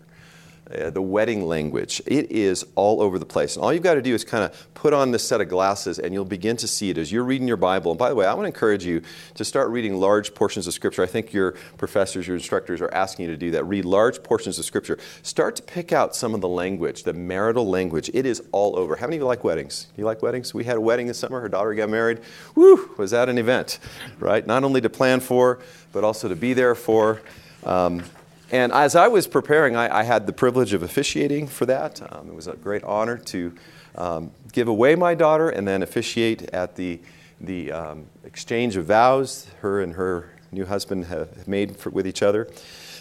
Uh, 0.69 0.91
the 0.91 1.01
wedding 1.01 1.47
language. 1.47 1.99
It 2.05 2.31
is 2.31 2.63
all 2.75 3.01
over 3.01 3.17
the 3.17 3.25
place. 3.25 3.55
And 3.55 3.65
all 3.65 3.73
you've 3.73 3.81
got 3.81 3.95
to 3.95 4.03
do 4.03 4.13
is 4.13 4.23
kind 4.23 4.43
of 4.43 4.73
put 4.75 4.93
on 4.93 5.09
this 5.09 5.27
set 5.27 5.41
of 5.41 5.49
glasses 5.49 5.97
and 5.97 6.13
you'll 6.13 6.25
begin 6.25 6.57
to 6.57 6.67
see 6.67 6.91
it 6.91 6.99
as 6.99 7.11
you're 7.11 7.23
reading 7.23 7.47
your 7.47 7.57
Bible. 7.57 7.91
And 7.91 7.97
by 7.97 8.09
the 8.09 8.13
way, 8.13 8.27
I 8.27 8.33
want 8.35 8.43
to 8.43 8.49
encourage 8.49 8.85
you 8.85 9.01
to 9.33 9.43
start 9.43 9.71
reading 9.71 9.95
large 9.95 10.35
portions 10.35 10.67
of 10.67 10.75
Scripture. 10.75 11.01
I 11.01 11.07
think 11.07 11.33
your 11.33 11.53
professors, 11.79 12.27
your 12.27 12.35
instructors 12.35 12.81
are 12.81 12.93
asking 12.93 13.25
you 13.25 13.31
to 13.31 13.37
do 13.37 13.49
that. 13.51 13.63
Read 13.63 13.83
large 13.83 14.21
portions 14.21 14.59
of 14.59 14.65
Scripture. 14.65 14.99
Start 15.23 15.55
to 15.55 15.63
pick 15.63 15.91
out 15.91 16.15
some 16.15 16.35
of 16.35 16.41
the 16.41 16.47
language, 16.47 17.01
the 17.01 17.13
marital 17.13 17.67
language. 17.67 18.11
It 18.13 18.27
is 18.27 18.43
all 18.51 18.77
over. 18.77 18.95
How 18.95 19.07
many 19.07 19.15
of 19.15 19.21
you 19.21 19.25
like 19.25 19.43
weddings? 19.43 19.87
You 19.97 20.05
like 20.05 20.21
weddings? 20.21 20.53
We 20.53 20.65
had 20.65 20.77
a 20.77 20.81
wedding 20.81 21.07
this 21.07 21.17
summer. 21.17 21.41
Her 21.41 21.49
daughter 21.49 21.73
got 21.73 21.89
married. 21.89 22.19
Woo! 22.53 22.91
Was 22.95 23.09
that 23.09 23.27
an 23.27 23.39
event, 23.39 23.79
right? 24.19 24.45
Not 24.45 24.63
only 24.63 24.81
to 24.81 24.89
plan 24.89 25.19
for, 25.19 25.61
but 25.93 26.03
also 26.03 26.29
to 26.29 26.35
be 26.35 26.53
there 26.53 26.75
for. 26.75 27.23
Um, 27.63 28.03
and 28.51 28.71
as 28.71 28.95
I 28.95 29.07
was 29.07 29.27
preparing, 29.27 29.75
I, 29.75 29.99
I 29.99 30.03
had 30.03 30.25
the 30.27 30.33
privilege 30.33 30.73
of 30.73 30.83
officiating 30.83 31.47
for 31.47 31.65
that. 31.65 32.01
Um, 32.13 32.27
it 32.27 32.33
was 32.33 32.47
a 32.47 32.55
great 32.55 32.83
honor 32.83 33.17
to 33.17 33.53
um, 33.95 34.31
give 34.51 34.67
away 34.67 34.95
my 34.95 35.15
daughter 35.15 35.49
and 35.49 35.67
then 35.67 35.83
officiate 35.83 36.43
at 36.53 36.75
the, 36.75 36.99
the 37.39 37.71
um, 37.71 38.05
exchange 38.23 38.75
of 38.75 38.85
vows 38.85 39.47
her 39.61 39.81
and 39.81 39.93
her 39.93 40.31
new 40.51 40.65
husband 40.65 41.05
have 41.05 41.47
made 41.47 41.77
for, 41.77 41.89
with 41.89 42.07
each 42.07 42.23
other. 42.23 42.49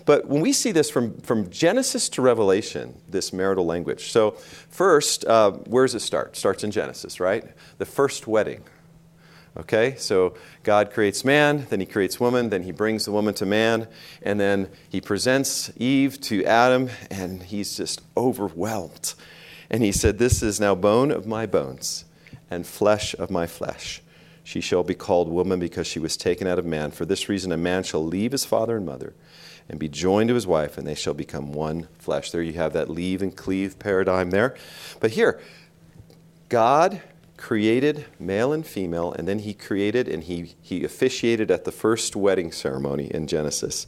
But 0.04 0.26
when 0.26 0.40
we 0.40 0.52
see 0.52 0.72
this 0.72 0.90
from, 0.90 1.18
from 1.20 1.50
Genesis 1.50 2.08
to 2.10 2.22
Revelation, 2.22 2.98
this 3.08 3.32
marital 3.32 3.66
language. 3.66 4.10
So, 4.10 4.32
first, 4.70 5.24
uh, 5.26 5.52
where 5.52 5.84
does 5.84 5.94
it 5.94 6.00
start? 6.00 6.28
It 6.28 6.36
starts 6.36 6.64
in 6.64 6.70
Genesis, 6.70 7.20
right? 7.20 7.44
The 7.76 7.84
first 7.84 8.26
wedding, 8.26 8.62
Okay, 9.56 9.96
so 9.96 10.34
God 10.62 10.92
creates 10.92 11.24
man, 11.24 11.66
then 11.68 11.80
he 11.80 11.86
creates 11.86 12.20
woman, 12.20 12.50
then 12.50 12.62
he 12.62 12.70
brings 12.70 13.04
the 13.04 13.12
woman 13.12 13.34
to 13.34 13.46
man, 13.46 13.88
and 14.22 14.38
then 14.38 14.68
he 14.88 15.00
presents 15.00 15.72
Eve 15.76 16.20
to 16.22 16.44
Adam, 16.44 16.90
and 17.10 17.42
he's 17.42 17.76
just 17.76 18.00
overwhelmed. 18.16 19.14
And 19.70 19.82
he 19.82 19.90
said, 19.90 20.18
This 20.18 20.42
is 20.42 20.60
now 20.60 20.74
bone 20.74 21.10
of 21.10 21.26
my 21.26 21.46
bones 21.46 22.04
and 22.50 22.66
flesh 22.66 23.14
of 23.14 23.30
my 23.30 23.46
flesh. 23.46 24.00
She 24.44 24.60
shall 24.60 24.82
be 24.82 24.94
called 24.94 25.28
woman 25.28 25.58
because 25.58 25.86
she 25.86 25.98
was 25.98 26.16
taken 26.16 26.46
out 26.46 26.58
of 26.58 26.64
man. 26.64 26.90
For 26.90 27.04
this 27.04 27.28
reason, 27.28 27.52
a 27.52 27.56
man 27.56 27.82
shall 27.82 28.04
leave 28.04 28.32
his 28.32 28.46
father 28.46 28.76
and 28.76 28.86
mother 28.86 29.12
and 29.68 29.78
be 29.78 29.88
joined 29.88 30.28
to 30.28 30.34
his 30.34 30.46
wife, 30.46 30.78
and 30.78 30.86
they 30.86 30.94
shall 30.94 31.14
become 31.14 31.52
one 31.52 31.88
flesh. 31.98 32.30
There 32.30 32.40
you 32.40 32.54
have 32.54 32.72
that 32.72 32.88
leave 32.88 33.20
and 33.20 33.36
cleave 33.36 33.78
paradigm 33.78 34.30
there. 34.30 34.56
But 35.00 35.10
here, 35.10 35.40
God 36.48 37.02
created 37.38 38.04
male 38.18 38.52
and 38.52 38.66
female, 38.66 39.12
and 39.12 39.26
then 39.26 39.38
he 39.38 39.54
created 39.54 40.08
and 40.08 40.24
he, 40.24 40.54
he 40.60 40.84
officiated 40.84 41.50
at 41.50 41.64
the 41.64 41.72
first 41.72 42.14
wedding 42.14 42.52
ceremony 42.52 43.06
in 43.06 43.26
Genesis. 43.26 43.86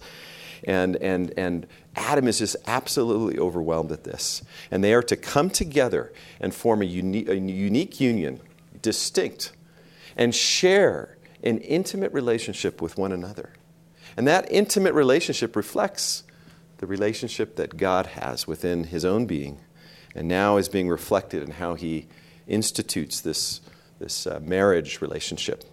And, 0.64 0.96
and, 0.96 1.34
and 1.36 1.66
Adam 1.96 2.28
is 2.28 2.38
just 2.38 2.56
absolutely 2.66 3.38
overwhelmed 3.38 3.92
at 3.92 4.04
this. 4.04 4.42
And 4.70 4.82
they 4.84 4.94
are 4.94 5.02
to 5.02 5.16
come 5.16 5.50
together 5.50 6.12
and 6.40 6.54
form 6.54 6.80
a, 6.80 6.84
uni- 6.84 7.26
a 7.26 7.34
unique 7.34 8.00
union, 8.00 8.40
distinct, 8.80 9.52
and 10.16 10.34
share 10.34 11.18
an 11.42 11.58
intimate 11.58 12.12
relationship 12.12 12.80
with 12.80 12.96
one 12.96 13.12
another. 13.12 13.52
And 14.16 14.26
that 14.26 14.50
intimate 14.50 14.94
relationship 14.94 15.56
reflects 15.56 16.22
the 16.78 16.86
relationship 16.86 17.56
that 17.56 17.76
God 17.76 18.06
has 18.06 18.46
within 18.46 18.84
his 18.84 19.04
own 19.04 19.26
being, 19.26 19.60
and 20.14 20.28
now 20.28 20.56
is 20.56 20.68
being 20.68 20.88
reflected 20.88 21.42
in 21.42 21.52
how 21.52 21.74
he 21.74 22.06
institutes 22.50 23.20
this, 23.20 23.60
this 23.98 24.26
uh, 24.26 24.40
marriage 24.42 25.00
relationship. 25.00 25.64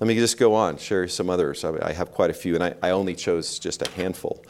Let 0.00 0.06
me 0.08 0.14
just 0.14 0.38
go 0.38 0.54
on, 0.54 0.78
share 0.78 1.06
some 1.08 1.30
others. 1.30 1.64
I 1.64 1.92
have 1.92 2.12
quite 2.12 2.30
a 2.30 2.34
few, 2.34 2.54
and 2.54 2.64
I, 2.64 2.74
I 2.82 2.90
only 2.90 3.14
chose 3.14 3.58
just 3.58 3.82
a 3.82 3.90
handful. 3.92 4.44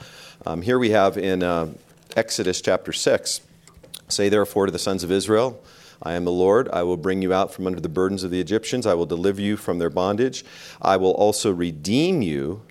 Um, 0.47 0.63
here 0.63 0.79
we 0.79 0.91
have 0.91 1.19
in 1.19 1.43
uh, 1.43 1.69
Exodus 2.17 2.61
chapter 2.61 2.93
6 2.93 3.41
Say 4.13 4.29
therefore 4.29 4.67
to 4.67 4.73
the 4.73 4.79
sons 4.79 5.05
of 5.05 5.11
Israel, 5.11 5.63
I 6.03 6.13
am 6.13 6.25
the 6.25 6.33
Lord. 6.33 6.69
I 6.71 6.83
will 6.83 6.99
bring 6.99 7.23
you 7.23 7.33
out 7.33 7.53
from 7.53 7.67
under 7.67 7.81
the 7.81 7.89
burdens 7.89 8.25
of 8.25 8.31
the 8.31 8.41
Egyptians. 8.41 8.87
I 8.87 8.93
will 8.93 9.07
deliver 9.07 9.41
you 9.41 9.57
from 9.57 9.79
their 9.79 9.89
bondage. 9.89 10.45
I 10.83 10.99
will 10.99 11.13
also 11.13 11.51
redeem 11.51 12.21
you 12.21 12.63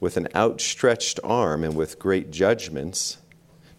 with 0.00 0.16
an 0.16 0.28
outstretched 0.34 1.20
arm 1.22 1.62
and 1.62 1.76
with 1.76 1.98
great 1.98 2.30
judgments. 2.30 3.18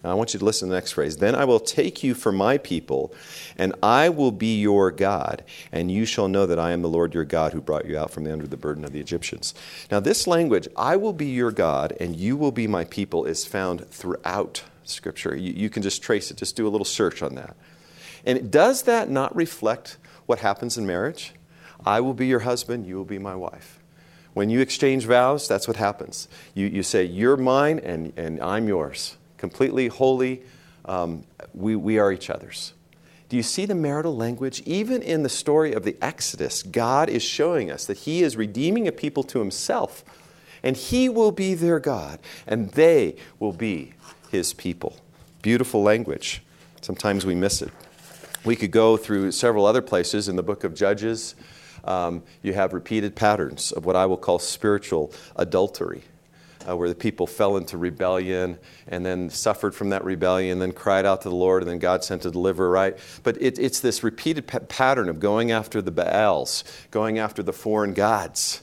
Now, 0.03 0.11
I 0.11 0.13
want 0.13 0.33
you 0.33 0.39
to 0.39 0.45
listen 0.45 0.67
to 0.67 0.71
the 0.71 0.77
next 0.77 0.93
phrase. 0.93 1.17
Then 1.17 1.35
I 1.35 1.43
will 1.43 1.59
take 1.59 2.03
you 2.03 2.13
for 2.13 2.31
my 2.31 2.57
people, 2.57 3.13
and 3.57 3.75
I 3.83 4.07
will 4.07 4.31
be 4.31 4.59
your 4.59 4.91
God, 4.91 5.43
and 5.73 5.91
you 5.91 6.05
shall 6.05 6.29
know 6.29 6.45
that 6.45 6.59
I 6.59 6.71
am 6.71 6.81
the 6.81 6.89
Lord 6.89 7.13
your 7.13 7.25
God 7.25 7.51
who 7.51 7.59
brought 7.59 7.85
you 7.85 7.97
out 7.97 8.09
from 8.09 8.25
under 8.25 8.47
the 8.47 8.55
burden 8.55 8.85
of 8.85 8.93
the 8.93 9.01
Egyptians. 9.01 9.53
Now, 9.91 9.99
this 9.99 10.25
language, 10.25 10.69
I 10.77 10.95
will 10.95 11.11
be 11.11 11.25
your 11.25 11.51
God, 11.51 11.97
and 11.99 12.15
you 12.15 12.37
will 12.37 12.53
be 12.53 12.65
my 12.65 12.85
people, 12.85 13.25
is 13.25 13.43
found 13.43 13.89
throughout 13.89 14.63
Scripture. 14.85 15.35
You, 15.35 15.51
you 15.51 15.69
can 15.69 15.83
just 15.83 16.01
trace 16.01 16.31
it, 16.31 16.37
just 16.37 16.55
do 16.55 16.65
a 16.65 16.69
little 16.69 16.85
search 16.85 17.21
on 17.21 17.35
that. 17.35 17.57
And 18.25 18.49
does 18.49 18.83
that 18.83 19.09
not 19.09 19.35
reflect 19.35 19.97
what 20.27 20.39
happens 20.39 20.77
in 20.77 20.87
marriage? 20.87 21.33
I 21.85 21.99
will 21.99 22.13
be 22.13 22.27
your 22.27 22.41
husband, 22.41 22.87
you 22.87 22.95
will 22.95 23.05
be 23.05 23.19
my 23.19 23.35
wife. 23.35 23.79
When 24.33 24.49
you 24.49 24.61
exchange 24.61 25.05
vows, 25.05 25.47
that's 25.47 25.67
what 25.67 25.75
happens. 25.75 26.29
You, 26.53 26.67
you 26.67 26.83
say, 26.83 27.03
You're 27.03 27.35
mine, 27.35 27.79
and, 27.79 28.13
and 28.15 28.41
I'm 28.41 28.69
yours 28.69 29.17
completely 29.39 29.87
wholly. 29.87 30.43
Um, 30.85 31.23
we, 31.55 31.75
we 31.75 31.97
are 31.97 32.11
each 32.11 32.29
other's. 32.29 32.73
Do 33.29 33.37
you 33.37 33.43
see 33.43 33.65
the 33.65 33.75
marital 33.75 34.15
language? 34.15 34.61
Even 34.65 35.01
in 35.01 35.23
the 35.23 35.29
story 35.29 35.73
of 35.73 35.83
the 35.83 35.95
Exodus, 36.01 36.63
God 36.63 37.09
is 37.09 37.23
showing 37.23 37.71
us 37.71 37.85
that 37.85 37.99
He 37.99 38.21
is 38.21 38.35
redeeming 38.35 38.87
a 38.87 38.91
people 38.91 39.23
to 39.23 39.39
Himself, 39.39 40.03
and 40.63 40.75
He 40.75 41.09
will 41.09 41.31
be 41.31 41.53
their 41.53 41.79
God, 41.79 42.19
and 42.45 42.71
they 42.71 43.15
will 43.39 43.53
be 43.53 43.93
His 44.31 44.53
people. 44.53 44.97
Beautiful 45.41 45.81
language. 45.81 46.41
Sometimes 46.81 47.25
we 47.25 47.35
miss 47.35 47.61
it. 47.61 47.71
We 48.45 48.55
could 48.55 48.71
go 48.71 48.97
through 48.97 49.31
several 49.31 49.65
other 49.65 49.81
places 49.81 50.27
in 50.27 50.35
the 50.35 50.43
book 50.43 50.63
of 50.63 50.73
Judges. 50.73 51.35
Um, 51.83 52.23
you 52.41 52.53
have 52.53 52.73
repeated 52.73 53.15
patterns 53.15 53.71
of 53.71 53.85
what 53.85 53.95
I 53.95 54.05
will 54.05 54.17
call 54.17 54.39
spiritual 54.39 55.13
adultery. 55.35 56.03
Uh, 56.69 56.75
where 56.75 56.89
the 56.89 56.95
people 56.95 57.25
fell 57.25 57.57
into 57.57 57.77
rebellion 57.77 58.57
and 58.87 59.05
then 59.05 59.29
suffered 59.29 59.73
from 59.73 59.89
that 59.89 60.03
rebellion, 60.03 60.59
then 60.59 60.71
cried 60.71 61.05
out 61.05 61.21
to 61.21 61.29
the 61.29 61.35
Lord, 61.35 61.63
and 61.63 61.71
then 61.71 61.79
God 61.79 62.03
sent 62.03 62.25
a 62.25 62.31
deliverer, 62.31 62.69
right? 62.69 62.97
But 63.23 63.41
it, 63.41 63.57
it's 63.57 63.79
this 63.79 64.03
repeated 64.03 64.45
p- 64.45 64.59
pattern 64.59 65.09
of 65.09 65.19
going 65.19 65.51
after 65.51 65.81
the 65.81 65.91
Baals, 65.91 66.63
going 66.91 67.17
after 67.17 67.41
the 67.41 67.53
foreign 67.53 67.93
gods, 67.93 68.61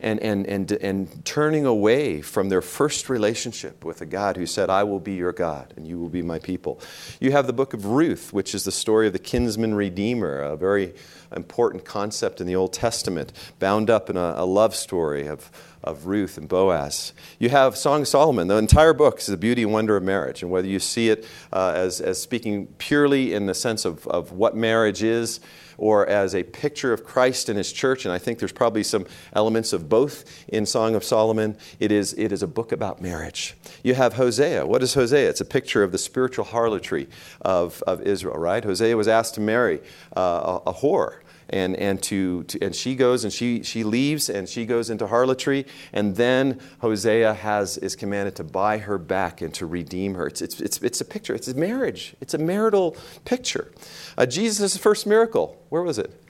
and, 0.00 0.20
and, 0.20 0.46
and, 0.46 0.72
and 0.72 1.24
turning 1.24 1.64
away 1.64 2.20
from 2.20 2.48
their 2.48 2.60
first 2.60 3.08
relationship 3.08 3.84
with 3.84 4.00
a 4.00 4.06
God 4.06 4.36
who 4.36 4.46
said, 4.46 4.68
I 4.68 4.82
will 4.82 5.00
be 5.00 5.14
your 5.14 5.32
God 5.32 5.72
and 5.76 5.86
you 5.86 5.98
will 5.98 6.08
be 6.08 6.22
my 6.22 6.38
people. 6.38 6.80
You 7.20 7.32
have 7.32 7.46
the 7.46 7.52
book 7.52 7.72
of 7.72 7.86
Ruth, 7.86 8.32
which 8.32 8.54
is 8.54 8.64
the 8.64 8.72
story 8.72 9.06
of 9.06 9.12
the 9.12 9.18
kinsman 9.18 9.74
redeemer, 9.74 10.40
a 10.40 10.56
very 10.56 10.94
important 11.34 11.84
concept 11.84 12.40
in 12.40 12.46
the 12.46 12.56
Old 12.56 12.72
Testament, 12.72 13.32
bound 13.58 13.88
up 13.88 14.10
in 14.10 14.16
a, 14.16 14.34
a 14.36 14.44
love 14.44 14.74
story 14.74 15.26
of, 15.26 15.50
of 15.84 16.06
Ruth 16.06 16.36
and 16.36 16.48
Boaz. 16.48 17.12
You 17.38 17.50
have 17.50 17.76
Song 17.76 18.02
of 18.02 18.08
Solomon. 18.08 18.48
The 18.48 18.56
entire 18.56 18.94
book 18.94 19.20
is 19.20 19.26
the 19.26 19.36
beauty 19.36 19.62
and 19.62 19.72
wonder 19.72 19.96
of 19.96 20.02
marriage. 20.02 20.42
And 20.42 20.50
whether 20.50 20.66
you 20.66 20.80
see 20.80 21.10
it 21.10 21.26
uh, 21.52 21.72
as, 21.76 22.00
as 22.00 22.20
speaking 22.20 22.66
purely 22.78 23.32
in 23.34 23.46
the 23.46 23.54
sense 23.54 23.84
of, 23.84 24.06
of 24.08 24.32
what 24.32 24.56
marriage 24.56 25.02
is, 25.02 25.40
or 25.76 26.06
as 26.06 26.34
a 26.34 26.42
picture 26.42 26.92
of 26.92 27.04
Christ 27.04 27.48
and 27.48 27.58
his 27.58 27.72
church, 27.72 28.04
and 28.04 28.12
I 28.14 28.18
think 28.18 28.38
there's 28.38 28.52
probably 28.52 28.82
some 28.82 29.06
elements 29.32 29.72
of 29.72 29.88
both 29.88 30.44
in 30.48 30.66
Song 30.66 30.94
of 30.94 31.04
Solomon. 31.04 31.56
It 31.80 31.90
is, 31.90 32.14
it 32.14 32.32
is 32.32 32.42
a 32.42 32.46
book 32.46 32.72
about 32.72 33.02
marriage. 33.02 33.56
You 33.82 33.94
have 33.94 34.14
Hosea. 34.14 34.66
What 34.66 34.82
is 34.82 34.94
Hosea? 34.94 35.28
It's 35.28 35.40
a 35.40 35.44
picture 35.44 35.82
of 35.82 35.92
the 35.92 35.98
spiritual 35.98 36.44
harlotry 36.44 37.08
of, 37.40 37.82
of 37.86 38.02
Israel, 38.02 38.36
right? 38.36 38.62
Hosea 38.62 38.96
was 38.96 39.08
asked 39.08 39.34
to 39.34 39.40
marry 39.40 39.80
uh, 40.16 40.60
a, 40.64 40.70
a 40.70 40.74
whore 40.74 41.18
and, 41.50 41.76
and, 41.76 42.02
to, 42.04 42.44
to, 42.44 42.60
and 42.60 42.74
she 42.74 42.94
goes 42.94 43.24
and 43.24 43.32
she, 43.32 43.62
she 43.62 43.84
leaves 43.84 44.28
and 44.28 44.48
she 44.48 44.66
goes 44.66 44.90
into 44.90 45.06
harlotry. 45.06 45.66
And 45.92 46.16
then 46.16 46.60
hosea 46.80 47.34
has, 47.34 47.78
is 47.78 47.96
commanded 47.96 48.36
to 48.36 48.44
buy 48.44 48.78
her 48.78 48.98
back 48.98 49.40
and 49.40 49.52
to 49.54 49.66
redeem 49.66 50.14
her. 50.14 50.26
It's, 50.26 50.42
it's, 50.42 50.60
it's, 50.60 50.82
it's 50.82 51.00
a 51.00 51.04
picture. 51.04 51.34
It's 51.34 51.48
a 51.48 51.54
marriage. 51.54 52.14
It's 52.20 52.34
a 52.34 52.38
marital 52.38 52.96
picture. 53.24 53.72
Uh, 54.16 54.26
jesus' 54.26 54.76
first 54.76 55.06
miracle. 55.06 55.62
Where 55.68 55.82
was 55.82 55.98
it? 55.98 56.22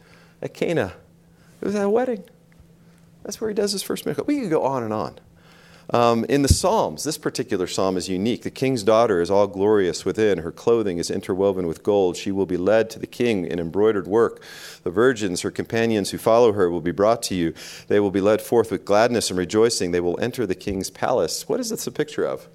At 0.42 0.55
cana. 0.55 0.94
It 1.61 1.64
was 1.66 1.74
at 1.74 1.85
a 1.85 1.90
wedding. 1.90 2.24
That's 3.22 3.40
where 3.40 3.48
he 3.48 3.55
does 3.55 3.72
his 3.72 3.83
first 3.83 4.05
miracle. 4.05 4.24
We 4.27 4.40
could 4.40 4.50
go 4.50 4.62
on 4.64 4.83
and 4.83 4.92
on 4.92 5.18
um, 5.90 6.25
in 6.29 6.42
the 6.42 6.49
Psalms, 6.49 7.05
this 7.05 7.18
particular 7.18 7.66
psalm 7.66 7.97
is 7.97 8.09
unique. 8.09 8.42
The 8.42 8.51
king's 8.51 8.83
daughter 8.83 9.20
is 9.20 9.31
all 9.31 9.47
glorious 9.47 10.05
within. 10.05 10.38
Her 10.38 10.51
clothing 10.51 10.99
is 10.99 11.11
interwoven 11.11 11.66
with 11.66 11.83
gold. 11.83 12.16
She 12.16 12.33
will 12.33 12.47
be 12.47 12.57
led 12.57 12.88
to 12.90 12.99
the 12.99 13.07
king 13.07 13.44
in 13.44 13.59
embroidered 13.59 14.07
work. 14.07 14.42
The 14.83 14.90
virgins, 14.90 15.42
her 15.42 15.51
companions 15.51 16.11
who 16.11 16.18
follow 16.18 16.53
her, 16.53 16.70
will 16.70 16.81
be 16.81 16.90
brought 16.90 17.23
to 17.25 17.35
you. 17.35 17.53
They 17.88 18.01
will 18.01 18.11
be 18.11 18.23
led 18.23 18.40
forth 18.40 18.70
with 18.70 18.85
gladness 18.85 19.29
and 19.29 19.38
rejoicing. 19.38 19.90
They 19.90 20.01
will 20.01 20.18
enter 20.20 20.47
the 20.47 20.55
king's 20.55 20.88
palace. 20.88 21.49
What 21.49 21.61
is 21.61 21.68
this 21.68 21.87
a 21.87 21.92
picture 21.92 22.25
of? 22.25 22.49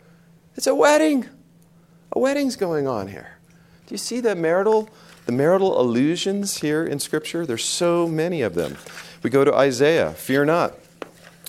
It's 0.56 0.68
a 0.68 0.76
wedding. 0.76 1.30
A 2.12 2.20
wedding's 2.20 2.56
going 2.56 2.88
on 2.88 3.10
here. 3.10 3.38
Do 3.86 3.94
you 3.94 4.00
see 4.00 4.20
the 4.20 4.36
marital, 4.36 4.90
the 5.28 5.32
marital 5.32 5.80
allusions 5.80 6.62
here 6.62 6.84
in 6.84 7.00
Scripture? 7.00 7.46
There's 7.46 7.64
so 7.64 8.08
many 8.08 8.42
of 8.42 8.56
them. 8.56 8.78
We 9.22 9.30
go 9.30 9.46
to 9.46 9.54
Isaiah. 9.54 10.14
Fear 10.14 10.46
not, 10.46 10.76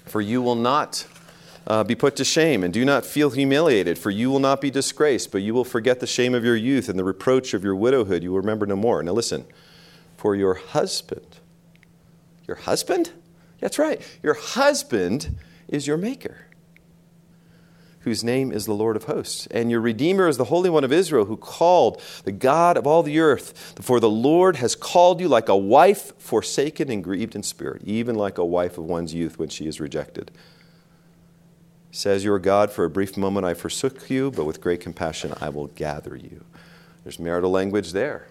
for 0.04 0.20
you 0.20 0.42
will 0.42 0.56
not 0.56 1.06
uh, 1.66 1.84
be 1.84 1.94
put 1.94 2.16
to 2.16 2.24
shame, 2.24 2.64
and 2.64 2.72
do 2.72 2.84
not 2.84 3.04
feel 3.04 3.30
humiliated, 3.30 3.98
for 3.98 4.10
you 4.10 4.30
will 4.30 4.40
not 4.40 4.60
be 4.60 4.70
disgraced, 4.70 5.30
but 5.30 5.42
you 5.42 5.54
will 5.54 5.64
forget 5.64 6.00
the 6.00 6.06
shame 6.06 6.34
of 6.34 6.44
your 6.44 6.56
youth 6.56 6.88
and 6.88 6.98
the 6.98 7.04
reproach 7.04 7.54
of 7.54 7.62
your 7.62 7.76
widowhood. 7.76 8.22
You 8.22 8.32
will 8.32 8.40
remember 8.40 8.66
no 8.66 8.76
more. 8.76 9.02
Now 9.02 9.12
listen, 9.12 9.44
for 10.16 10.34
your 10.34 10.54
husband, 10.54 11.38
your 12.46 12.56
husband? 12.56 13.12
That's 13.60 13.78
right. 13.78 14.00
Your 14.22 14.34
husband 14.34 15.38
is 15.68 15.86
your 15.86 15.98
maker, 15.98 16.46
whose 18.00 18.24
name 18.24 18.50
is 18.50 18.64
the 18.64 18.72
Lord 18.72 18.96
of 18.96 19.04
hosts. 19.04 19.46
And 19.48 19.70
your 19.70 19.80
Redeemer 19.80 20.28
is 20.28 20.38
the 20.38 20.44
Holy 20.46 20.70
One 20.70 20.82
of 20.82 20.92
Israel, 20.92 21.26
who 21.26 21.36
called 21.36 22.02
the 22.24 22.32
God 22.32 22.78
of 22.78 22.86
all 22.86 23.02
the 23.02 23.20
earth. 23.20 23.74
For 23.80 24.00
the 24.00 24.10
Lord 24.10 24.56
has 24.56 24.74
called 24.74 25.20
you 25.20 25.28
like 25.28 25.50
a 25.50 25.56
wife 25.56 26.18
forsaken 26.18 26.90
and 26.90 27.04
grieved 27.04 27.36
in 27.36 27.42
spirit, 27.42 27.82
even 27.84 28.14
like 28.14 28.38
a 28.38 28.44
wife 28.44 28.78
of 28.78 28.84
one's 28.84 29.12
youth 29.12 29.38
when 29.38 29.50
she 29.50 29.66
is 29.66 29.78
rejected 29.78 30.30
says, 32.00 32.24
You 32.24 32.32
are 32.32 32.38
God, 32.38 32.72
for 32.72 32.84
a 32.84 32.90
brief 32.90 33.16
moment 33.16 33.44
I 33.44 33.54
forsook 33.54 34.08
you, 34.08 34.30
but 34.30 34.46
with 34.46 34.60
great 34.60 34.80
compassion 34.80 35.34
I 35.40 35.50
will 35.50 35.68
gather 35.68 36.16
you. 36.16 36.44
There's 37.04 37.18
marital 37.18 37.50
language 37.50 37.92
there. 37.92 38.28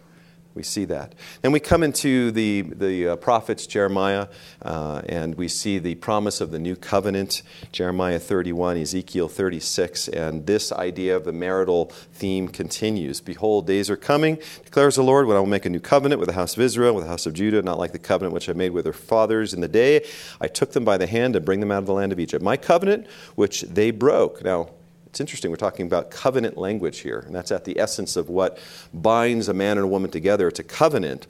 We 0.59 0.63
see 0.63 0.83
that. 0.85 1.15
Then 1.41 1.53
we 1.53 1.61
come 1.61 1.83
into 1.83 2.31
the, 2.31 2.63
the 2.63 3.07
uh, 3.07 3.15
prophets, 3.15 3.65
Jeremiah, 3.65 4.27
uh, 4.61 5.01
and 5.07 5.35
we 5.35 5.47
see 5.47 5.79
the 5.79 5.95
promise 5.95 6.41
of 6.41 6.51
the 6.51 6.59
new 6.59 6.75
covenant, 6.75 7.43
Jeremiah 7.71 8.19
31, 8.19 8.75
Ezekiel 8.75 9.29
36, 9.29 10.09
and 10.09 10.45
this 10.45 10.73
idea 10.73 11.15
of 11.15 11.23
the 11.23 11.31
marital 11.31 11.85
theme 12.13 12.49
continues. 12.49 13.21
Behold, 13.21 13.67
days 13.67 13.89
are 13.89 13.95
coming, 13.95 14.37
declares 14.65 14.97
the 14.97 15.01
Lord, 15.01 15.27
when 15.27 15.37
I 15.37 15.39
will 15.39 15.47
make 15.47 15.65
a 15.65 15.69
new 15.69 15.79
covenant 15.79 16.19
with 16.19 16.27
the 16.27 16.35
house 16.35 16.57
of 16.57 16.61
Israel, 16.61 16.93
with 16.93 17.05
the 17.05 17.09
house 17.09 17.25
of 17.25 17.33
Judah, 17.33 17.61
not 17.61 17.79
like 17.79 17.93
the 17.93 17.97
covenant 17.97 18.33
which 18.33 18.49
I 18.49 18.53
made 18.53 18.71
with 18.71 18.83
their 18.83 18.91
fathers 18.91 19.53
in 19.53 19.61
the 19.61 19.69
day 19.69 20.05
I 20.41 20.49
took 20.49 20.73
them 20.73 20.83
by 20.83 20.97
the 20.97 21.07
hand 21.07 21.35
to 21.35 21.39
bring 21.39 21.61
them 21.61 21.71
out 21.71 21.79
of 21.79 21.85
the 21.85 21.93
land 21.93 22.11
of 22.11 22.19
Egypt. 22.19 22.43
My 22.43 22.57
covenant, 22.57 23.07
which 23.35 23.61
they 23.61 23.91
broke. 23.91 24.43
Now, 24.43 24.71
it's 25.09 25.19
interesting, 25.19 25.49
we're 25.49 25.57
talking 25.57 25.87
about 25.87 26.11
covenant 26.11 26.55
language 26.55 26.99
here, 26.99 27.23
and 27.25 27.33
that's 27.33 27.51
at 27.51 27.65
the 27.65 27.79
essence 27.79 28.15
of 28.15 28.29
what 28.29 28.59
binds 28.93 29.49
a 29.49 29.53
man 29.53 29.77
and 29.77 29.85
a 29.85 29.87
woman 29.87 30.11
together. 30.11 30.47
It's 30.47 30.59
a 30.59 30.63
covenant. 30.63 31.25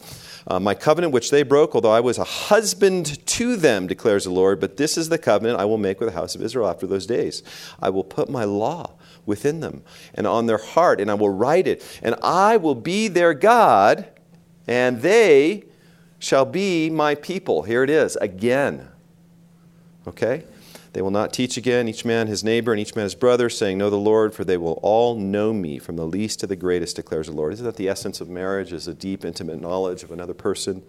Uh, 0.46 0.60
my 0.60 0.74
covenant 0.74 1.14
which 1.14 1.32
they 1.32 1.44
broke, 1.44 1.76
although 1.76 1.92
I 1.92 2.02
was 2.02 2.18
a 2.18 2.26
husband 2.26 3.26
to 3.26 3.56
them, 3.56 3.88
declares 3.88 4.26
the 4.26 4.32
Lord, 4.32 4.60
but 4.60 4.76
this 4.76 4.98
is 4.98 5.08
the 5.08 5.18
covenant 5.18 5.60
I 5.60 5.66
will 5.66 5.78
make 5.78 6.02
with 6.02 6.10
the 6.10 6.16
house 6.16 6.36
of 6.36 6.42
Israel 6.42 6.68
after 6.68 6.86
those 6.86 7.06
days. 7.06 7.42
I 7.82 7.90
will 7.90 8.04
put 8.04 8.30
my 8.30 8.44
law 8.44 8.96
within 9.26 9.62
them 9.62 9.84
and 10.14 10.28
on 10.28 10.48
their 10.48 10.58
heart, 10.58 11.00
and 11.00 11.10
I 11.10 11.14
will 11.14 11.30
write 11.30 11.66
it, 11.66 11.82
and 12.04 12.16
I 12.22 12.58
will 12.58 12.76
be 12.76 13.08
their 13.08 13.34
God, 13.34 14.10
and 14.68 15.02
they 15.02 15.64
shall 16.20 16.46
be 16.46 16.90
my 16.90 17.16
people. 17.16 17.64
Here 17.64 17.84
it 17.84 17.90
is 17.90 18.18
again. 18.18 18.90
Okay? 20.06 20.44
They 20.94 21.02
will 21.02 21.12
not 21.12 21.34
teach 21.34 21.56
again, 21.56 21.88
each 21.88 22.04
man 22.04 22.28
his 22.28 22.44
neighbor 22.44 22.72
and 22.72 22.80
each 22.80 22.96
man 22.96 23.04
his 23.04 23.16
brother, 23.16 23.50
saying, 23.50 23.78
Know 23.78 23.90
the 23.90 23.98
Lord, 23.98 24.34
for 24.34 24.44
they 24.44 24.58
will 24.58 24.80
all 24.82 25.16
know 25.16 25.54
me, 25.54 25.78
from 25.78 25.98
the 25.98 26.08
least 26.08 26.40
to 26.40 26.48
the 26.48 26.56
greatest, 26.56 26.96
declares 26.96 27.28
the 27.28 27.34
Lord. 27.34 27.54
Isn't 27.54 27.66
that 27.66 27.76
the 27.76 27.88
essence 27.88 28.22
of 28.22 28.30
marriage, 28.30 28.74
is 28.74 28.88
a 28.88 28.94
deep, 28.94 29.24
intimate 29.24 29.62
knowledge 29.62 30.02
of 30.02 30.12
another 30.12 30.34
person? 30.34 30.84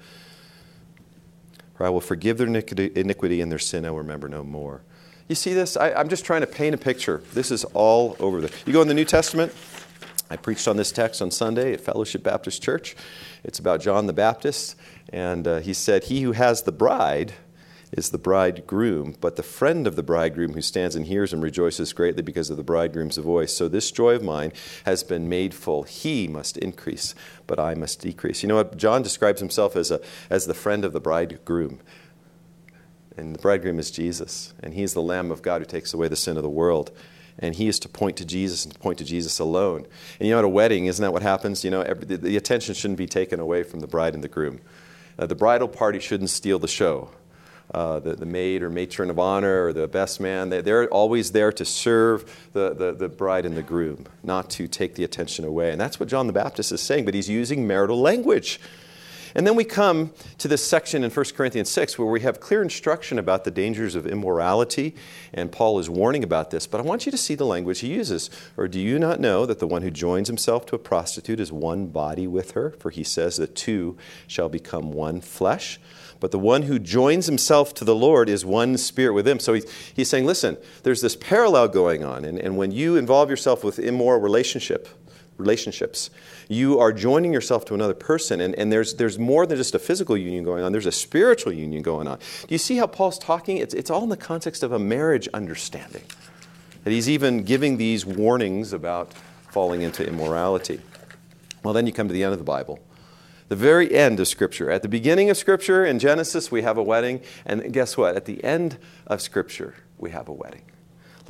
For 1.74 1.86
I 1.86 1.90
will 1.90 2.00
forgive 2.00 2.38
their 2.38 2.46
iniquity 2.46 3.40
and 3.40 3.52
their 3.52 3.58
sin 3.58 3.84
I 3.84 3.90
will 3.90 3.98
remember 3.98 4.28
no 4.28 4.42
more. 4.42 4.82
You 5.28 5.34
see 5.34 5.54
this? 5.54 5.76
I, 5.76 5.90
am 6.00 6.08
just 6.08 6.24
trying 6.24 6.40
to 6.40 6.46
paint 6.46 6.74
a 6.74 6.78
picture. 6.78 7.22
This 7.34 7.50
is 7.50 7.64
all 7.66 8.16
over 8.18 8.40
there. 8.40 8.50
You 8.66 8.72
go 8.72 8.82
in 8.82 8.88
the 8.88 8.94
New 8.94 9.04
Testament. 9.04 9.54
I 10.30 10.36
preached 10.36 10.66
on 10.66 10.76
this 10.76 10.92
text 10.92 11.22
on 11.22 11.30
Sunday 11.30 11.72
at 11.72 11.80
Fellowship 11.80 12.22
Baptist 12.22 12.62
Church. 12.62 12.96
It's 13.44 13.58
about 13.58 13.80
John 13.80 14.06
the 14.06 14.12
Baptist. 14.12 14.76
And 15.10 15.46
uh, 15.46 15.60
he 15.60 15.72
said, 15.72 16.04
He 16.04 16.22
who 16.22 16.32
has 16.32 16.62
the 16.62 16.72
bride 16.72 17.34
is 17.92 18.10
the 18.10 18.18
bridegroom, 18.18 19.16
but 19.20 19.36
the 19.36 19.42
friend 19.42 19.86
of 19.86 19.96
the 19.96 20.02
bridegroom 20.02 20.54
who 20.54 20.62
stands 20.62 20.94
and 20.94 21.06
hears 21.06 21.32
him 21.32 21.40
rejoices 21.40 21.92
greatly 21.92 22.22
because 22.22 22.48
of 22.48 22.56
the 22.56 22.62
bridegroom's 22.62 23.16
voice. 23.16 23.54
So 23.54 23.68
this 23.68 23.90
joy 23.90 24.14
of 24.14 24.22
mine 24.22 24.52
has 24.84 25.02
been 25.02 25.28
made 25.28 25.54
full. 25.54 25.82
He 25.82 26.28
must 26.28 26.56
increase, 26.58 27.14
but 27.46 27.58
I 27.58 27.74
must 27.74 28.00
decrease. 28.00 28.42
You 28.42 28.48
know 28.48 28.56
what? 28.56 28.76
John 28.76 29.02
describes 29.02 29.40
himself 29.40 29.74
as, 29.74 29.90
a, 29.90 30.00
as 30.28 30.46
the 30.46 30.54
friend 30.54 30.84
of 30.84 30.92
the 30.92 31.00
bridegroom. 31.00 31.80
And 33.16 33.34
the 33.34 33.40
bridegroom 33.40 33.80
is 33.80 33.90
Jesus, 33.90 34.54
and 34.62 34.72
he 34.74 34.82
is 34.82 34.94
the 34.94 35.02
Lamb 35.02 35.32
of 35.32 35.42
God 35.42 35.60
who 35.60 35.66
takes 35.66 35.92
away 35.92 36.06
the 36.06 36.16
sin 36.16 36.36
of 36.36 36.42
the 36.42 36.48
world 36.48 36.92
and 37.42 37.54
he 37.54 37.68
is 37.68 37.78
to 37.80 37.88
point 37.88 38.18
to 38.18 38.24
Jesus 38.24 38.64
and 38.64 38.74
to 38.74 38.78
point 38.78 38.98
to 38.98 39.04
Jesus 39.04 39.38
alone. 39.38 39.86
And 40.18 40.28
you 40.28 40.34
know, 40.34 40.40
at 40.40 40.44
a 40.44 40.48
wedding, 40.48 40.86
isn't 40.86 41.02
that 41.02 41.12
what 41.12 41.22
happens? 41.22 41.64
You 41.64 41.70
know, 41.70 41.80
every, 41.80 42.04
the, 42.04 42.18
the, 42.18 42.36
attention 42.36 42.74
shouldn't 42.74 42.98
be 42.98 43.06
taken 43.06 43.40
away 43.40 43.62
from 43.62 43.80
the 43.80 43.86
bride 43.86 44.12
and 44.12 44.22
the 44.22 44.28
groom. 44.28 44.60
Uh, 45.18 45.24
the 45.24 45.34
bridal 45.34 45.66
party 45.66 46.00
shouldn't 46.00 46.28
steal 46.28 46.58
the 46.58 46.68
show 46.68 47.10
uh, 47.72 48.00
the, 48.00 48.14
the 48.14 48.26
maid 48.26 48.62
or 48.62 48.70
matron 48.70 49.10
of 49.10 49.18
honor 49.18 49.66
or 49.66 49.72
the 49.72 49.88
best 49.88 50.20
man. 50.20 50.50
They, 50.50 50.60
they're 50.60 50.88
always 50.88 51.32
there 51.32 51.52
to 51.52 51.64
serve 51.64 52.48
the, 52.52 52.74
the, 52.74 52.92
the 52.92 53.08
bride 53.08 53.46
and 53.46 53.56
the 53.56 53.62
groom, 53.62 54.06
not 54.22 54.50
to 54.50 54.68
take 54.68 54.94
the 54.94 55.04
attention 55.04 55.44
away. 55.44 55.70
And 55.70 55.80
that's 55.80 56.00
what 56.00 56.08
John 56.08 56.26
the 56.26 56.32
Baptist 56.32 56.72
is 56.72 56.80
saying, 56.80 57.04
but 57.04 57.14
he's 57.14 57.28
using 57.28 57.66
marital 57.66 58.00
language. 58.00 58.60
And 59.34 59.46
then 59.46 59.54
we 59.54 59.64
come 59.64 60.12
to 60.38 60.48
this 60.48 60.66
section 60.66 61.04
in 61.04 61.10
1 61.10 61.24
Corinthians 61.36 61.70
6 61.70 61.98
where 61.98 62.08
we 62.08 62.20
have 62.20 62.40
clear 62.40 62.62
instruction 62.62 63.18
about 63.18 63.44
the 63.44 63.50
dangers 63.50 63.94
of 63.94 64.06
immorality, 64.06 64.94
and 65.32 65.52
Paul 65.52 65.78
is 65.78 65.88
warning 65.88 66.24
about 66.24 66.50
this. 66.50 66.66
But 66.66 66.80
I 66.80 66.84
want 66.84 67.06
you 67.06 67.12
to 67.12 67.18
see 67.18 67.34
the 67.34 67.46
language 67.46 67.80
he 67.80 67.92
uses. 67.92 68.30
Or 68.56 68.68
do 68.68 68.80
you 68.80 68.98
not 68.98 69.20
know 69.20 69.46
that 69.46 69.58
the 69.58 69.66
one 69.66 69.82
who 69.82 69.90
joins 69.90 70.28
himself 70.28 70.66
to 70.66 70.76
a 70.76 70.78
prostitute 70.78 71.40
is 71.40 71.52
one 71.52 71.86
body 71.86 72.26
with 72.26 72.52
her? 72.52 72.74
For 72.78 72.90
he 72.90 73.04
says 73.04 73.36
that 73.36 73.54
two 73.54 73.96
shall 74.26 74.48
become 74.48 74.92
one 74.92 75.20
flesh. 75.20 75.80
But 76.20 76.32
the 76.32 76.38
one 76.38 76.62
who 76.62 76.78
joins 76.78 77.26
himself 77.26 77.72
to 77.74 77.84
the 77.84 77.94
Lord 77.94 78.28
is 78.28 78.44
one 78.44 78.76
spirit 78.76 79.14
with 79.14 79.26
him. 79.26 79.40
So 79.40 79.54
he's, 79.54 79.66
he's 79.94 80.08
saying, 80.10 80.26
listen, 80.26 80.58
there's 80.82 81.00
this 81.00 81.16
parallel 81.16 81.68
going 81.68 82.04
on. 82.04 82.26
And, 82.26 82.38
and 82.38 82.58
when 82.58 82.72
you 82.72 82.96
involve 82.96 83.30
yourself 83.30 83.64
with 83.64 83.78
immoral 83.78 84.20
relationship, 84.20 84.88
relationships. 85.40 86.10
You 86.48 86.78
are 86.78 86.92
joining 86.92 87.32
yourself 87.32 87.64
to 87.66 87.74
another 87.74 87.94
person, 87.94 88.40
and, 88.40 88.54
and 88.54 88.72
there's, 88.72 88.94
there's 88.94 89.18
more 89.18 89.46
than 89.46 89.56
just 89.56 89.74
a 89.74 89.78
physical 89.78 90.16
union 90.16 90.44
going 90.44 90.62
on, 90.62 90.72
there's 90.72 90.86
a 90.86 90.92
spiritual 90.92 91.52
union 91.52 91.82
going 91.82 92.06
on. 92.06 92.18
Do 92.18 92.46
you 92.54 92.58
see 92.58 92.76
how 92.76 92.86
Paul's 92.86 93.18
talking? 93.18 93.56
It's, 93.56 93.74
it's 93.74 93.90
all 93.90 94.02
in 94.02 94.08
the 94.08 94.16
context 94.16 94.62
of 94.62 94.72
a 94.72 94.78
marriage 94.78 95.28
understanding. 95.34 96.02
That 96.84 96.90
he's 96.90 97.08
even 97.08 97.42
giving 97.42 97.76
these 97.76 98.06
warnings 98.06 98.72
about 98.72 99.12
falling 99.50 99.82
into 99.82 100.06
immorality. 100.06 100.80
Well, 101.62 101.74
then 101.74 101.86
you 101.86 101.92
come 101.92 102.08
to 102.08 102.14
the 102.14 102.24
end 102.24 102.32
of 102.32 102.38
the 102.38 102.44
Bible. 102.44 102.78
The 103.48 103.56
very 103.56 103.92
end 103.92 104.20
of 104.20 104.28
Scripture. 104.28 104.70
At 104.70 104.82
the 104.82 104.88
beginning 104.88 105.28
of 105.28 105.36
Scripture, 105.36 105.84
in 105.84 105.98
Genesis, 105.98 106.52
we 106.52 106.62
have 106.62 106.78
a 106.78 106.82
wedding. 106.82 107.20
And 107.44 107.72
guess 107.72 107.96
what? 107.96 108.16
At 108.16 108.24
the 108.24 108.42
end 108.44 108.78
of 109.06 109.20
Scripture, 109.20 109.74
we 109.98 110.10
have 110.10 110.28
a 110.28 110.32
wedding. 110.32 110.62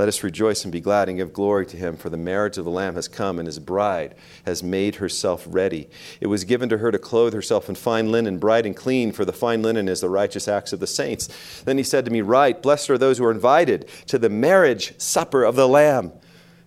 Let 0.00 0.08
us 0.08 0.22
rejoice 0.22 0.64
and 0.64 0.72
be 0.72 0.80
glad 0.80 1.10
and 1.10 1.18
give 1.18 1.34
glory 1.34 1.66
to 1.66 1.76
him, 1.76 1.94
for 1.94 2.08
the 2.08 2.16
marriage 2.16 2.56
of 2.56 2.64
the 2.64 2.70
Lamb 2.70 2.94
has 2.94 3.06
come, 3.06 3.38
and 3.38 3.44
his 3.46 3.58
bride 3.58 4.14
has 4.46 4.62
made 4.62 4.94
herself 4.94 5.44
ready. 5.46 5.90
It 6.22 6.28
was 6.28 6.44
given 6.44 6.70
to 6.70 6.78
her 6.78 6.90
to 6.90 6.98
clothe 6.98 7.34
herself 7.34 7.68
in 7.68 7.74
fine 7.74 8.10
linen, 8.10 8.38
bright 8.38 8.64
and 8.64 8.74
clean, 8.74 9.12
for 9.12 9.26
the 9.26 9.32
fine 9.34 9.60
linen 9.60 9.88
is 9.88 10.00
the 10.00 10.08
righteous 10.08 10.48
acts 10.48 10.72
of 10.72 10.80
the 10.80 10.86
saints. 10.86 11.28
Then 11.66 11.76
he 11.76 11.84
said 11.84 12.06
to 12.06 12.10
me, 12.10 12.22
Right, 12.22 12.62
blessed 12.62 12.88
are 12.88 12.96
those 12.96 13.18
who 13.18 13.26
are 13.26 13.30
invited 13.30 13.90
to 14.06 14.18
the 14.18 14.30
marriage 14.30 14.98
supper 14.98 15.44
of 15.44 15.54
the 15.54 15.68
Lamb. 15.68 16.12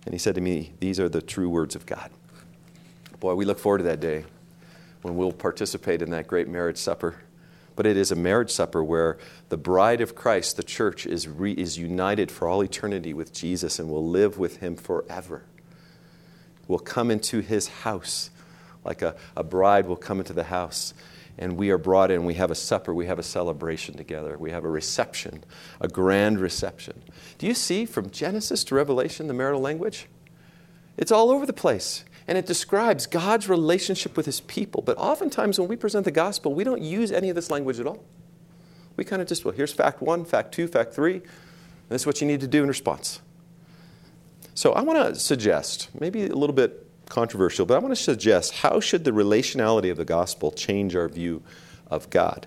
And 0.04 0.14
he 0.14 0.18
said 0.18 0.36
to 0.36 0.40
me, 0.40 0.72
These 0.78 1.00
are 1.00 1.08
the 1.08 1.20
true 1.20 1.48
words 1.48 1.74
of 1.74 1.86
God. 1.86 2.12
Boy, 3.18 3.34
we 3.34 3.44
look 3.44 3.58
forward 3.58 3.78
to 3.78 3.84
that 3.84 3.98
day 3.98 4.26
when 5.02 5.16
we'll 5.16 5.32
participate 5.32 6.02
in 6.02 6.10
that 6.10 6.28
great 6.28 6.46
marriage 6.46 6.78
supper. 6.78 7.16
But 7.74 7.86
it 7.86 7.96
is 7.96 8.12
a 8.12 8.16
marriage 8.16 8.52
supper 8.52 8.84
where 8.84 9.18
the 9.54 9.58
bride 9.58 10.00
of 10.00 10.16
Christ, 10.16 10.56
the 10.56 10.64
church, 10.64 11.06
is, 11.06 11.28
re, 11.28 11.52
is 11.52 11.78
united 11.78 12.28
for 12.28 12.48
all 12.48 12.60
eternity 12.60 13.14
with 13.14 13.32
Jesus 13.32 13.78
and 13.78 13.88
will 13.88 14.04
live 14.04 14.36
with 14.36 14.56
him 14.56 14.74
forever. 14.74 15.44
Will 16.66 16.80
come 16.80 17.08
into 17.08 17.38
his 17.38 17.68
house 17.68 18.30
like 18.84 19.00
a, 19.00 19.14
a 19.36 19.44
bride 19.44 19.86
will 19.86 19.94
come 19.94 20.18
into 20.18 20.32
the 20.32 20.42
house. 20.42 20.92
And 21.38 21.56
we 21.56 21.70
are 21.70 21.78
brought 21.78 22.10
in, 22.10 22.24
we 22.24 22.34
have 22.34 22.50
a 22.50 22.56
supper, 22.56 22.92
we 22.92 23.06
have 23.06 23.20
a 23.20 23.22
celebration 23.22 23.96
together, 23.96 24.36
we 24.36 24.50
have 24.50 24.64
a 24.64 24.68
reception, 24.68 25.44
a 25.80 25.86
grand 25.86 26.40
reception. 26.40 27.00
Do 27.38 27.46
you 27.46 27.54
see 27.54 27.86
from 27.86 28.10
Genesis 28.10 28.64
to 28.64 28.74
Revelation 28.74 29.28
the 29.28 29.34
marital 29.34 29.60
language? 29.60 30.08
It's 30.96 31.12
all 31.12 31.30
over 31.30 31.46
the 31.46 31.52
place 31.52 32.04
and 32.26 32.36
it 32.36 32.46
describes 32.46 33.06
God's 33.06 33.48
relationship 33.48 34.16
with 34.16 34.26
his 34.26 34.40
people. 34.40 34.82
But 34.82 34.98
oftentimes, 34.98 35.60
when 35.60 35.68
we 35.68 35.76
present 35.76 36.06
the 36.06 36.10
gospel, 36.10 36.54
we 36.54 36.64
don't 36.64 36.82
use 36.82 37.12
any 37.12 37.28
of 37.28 37.36
this 37.36 37.52
language 37.52 37.78
at 37.78 37.86
all. 37.86 38.02
We 38.96 39.04
kind 39.04 39.20
of 39.20 39.28
just, 39.28 39.44
well, 39.44 39.54
here's 39.54 39.72
fact 39.72 40.00
one, 40.00 40.24
fact 40.24 40.52
two, 40.52 40.68
fact 40.68 40.94
three. 40.94 41.20
This 41.88 42.02
is 42.02 42.06
what 42.06 42.20
you 42.20 42.26
need 42.26 42.40
to 42.40 42.46
do 42.46 42.62
in 42.62 42.68
response. 42.68 43.20
So 44.54 44.72
I 44.72 44.82
want 44.82 45.14
to 45.14 45.18
suggest, 45.18 45.90
maybe 45.98 46.26
a 46.26 46.34
little 46.34 46.54
bit 46.54 46.86
controversial, 47.08 47.66
but 47.66 47.74
I 47.74 47.78
want 47.78 47.94
to 47.94 48.02
suggest 48.02 48.54
how 48.54 48.80
should 48.80 49.04
the 49.04 49.10
relationality 49.10 49.90
of 49.90 49.96
the 49.96 50.04
gospel 50.04 50.52
change 50.52 50.94
our 50.94 51.08
view 51.08 51.42
of 51.88 52.08
God? 52.10 52.46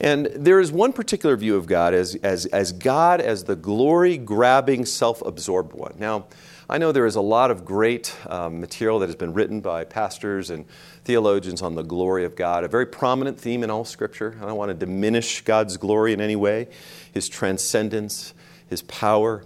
And 0.00 0.26
there 0.26 0.60
is 0.60 0.72
one 0.72 0.92
particular 0.92 1.36
view 1.36 1.56
of 1.56 1.66
God 1.66 1.94
as, 1.94 2.14
as, 2.16 2.46
as 2.46 2.72
God 2.72 3.20
as 3.20 3.44
the 3.44 3.56
glory 3.56 4.16
grabbing, 4.16 4.86
self 4.86 5.22
absorbed 5.22 5.72
one. 5.72 5.94
Now, 5.98 6.26
I 6.68 6.78
know 6.78 6.92
there 6.92 7.06
is 7.06 7.16
a 7.16 7.20
lot 7.20 7.50
of 7.50 7.64
great 7.64 8.14
um, 8.26 8.60
material 8.60 8.98
that 9.00 9.06
has 9.06 9.16
been 9.16 9.34
written 9.34 9.60
by 9.60 9.84
pastors 9.84 10.50
and 10.50 10.64
theologians 11.04 11.60
on 11.62 11.74
the 11.74 11.82
glory 11.82 12.24
of 12.24 12.34
God, 12.34 12.64
a 12.64 12.68
very 12.68 12.86
prominent 12.86 13.38
theme 13.38 13.62
in 13.62 13.70
all 13.70 13.84
Scripture. 13.84 14.36
I 14.40 14.46
don't 14.46 14.56
want 14.56 14.70
to 14.70 14.74
diminish 14.74 15.42
God's 15.42 15.76
glory 15.76 16.12
in 16.12 16.20
any 16.20 16.36
way, 16.36 16.68
His 17.12 17.28
transcendence, 17.28 18.34
His 18.68 18.82
power. 18.82 19.44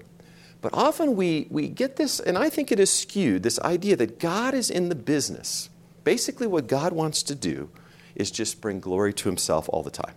But 0.61 0.73
often 0.75 1.17
we, 1.17 1.47
we 1.51 1.69
get 1.69 1.97
this, 1.97 2.21
and 2.21 2.39
I 2.39 2.49
think 2.49 2.73
it 2.73 2.81
is 2.81 2.93
skewed 2.93 3.43
this 3.43 3.61
idea 3.61 3.97
that 3.97 4.19
God 4.19 4.55
is 4.55 4.71
in 4.71 4.89
the 4.89 4.95
business. 4.95 5.69
Basically, 6.05 6.47
what 6.47 6.67
God 6.67 6.93
wants 6.93 7.23
to 7.25 7.35
do 7.35 7.71
is 8.15 8.31
just 8.31 8.61
bring 8.61 8.81
glory 8.81 9.13
to 9.15 9.29
Himself 9.29 9.69
all 9.73 9.83
the 9.83 9.91
time. 9.91 10.15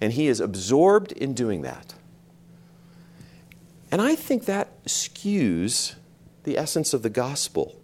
And 0.00 0.12
He 0.12 0.28
is 0.28 0.40
absorbed 0.40 1.12
in 1.12 1.34
doing 1.34 1.62
that. 1.62 1.94
And 3.90 4.02
I 4.02 4.16
think 4.16 4.46
that 4.46 4.82
skews 4.84 5.94
the 6.42 6.58
essence 6.58 6.92
of 6.92 7.02
the 7.02 7.10
gospel. 7.10 7.80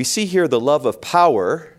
We 0.00 0.04
see 0.04 0.24
here 0.24 0.48
the 0.48 0.58
love 0.58 0.86
of 0.86 1.02
power, 1.02 1.76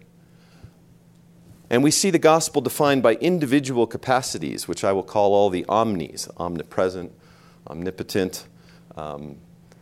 and 1.72 1.84
we 1.84 1.90
see 1.90 2.12
the 2.12 2.20
gospel 2.20 2.62
defined 2.62 3.02
by 3.02 3.16
individual 3.16 3.88
capacities, 3.88 4.68
which 4.68 4.84
I 4.84 4.92
will 4.92 5.02
call 5.02 5.34
all 5.34 5.50
the 5.50 5.66
omnis 5.66 6.30
omnipresent, 6.38 7.14
omnipotent, 7.68 8.46
um, 8.96 9.38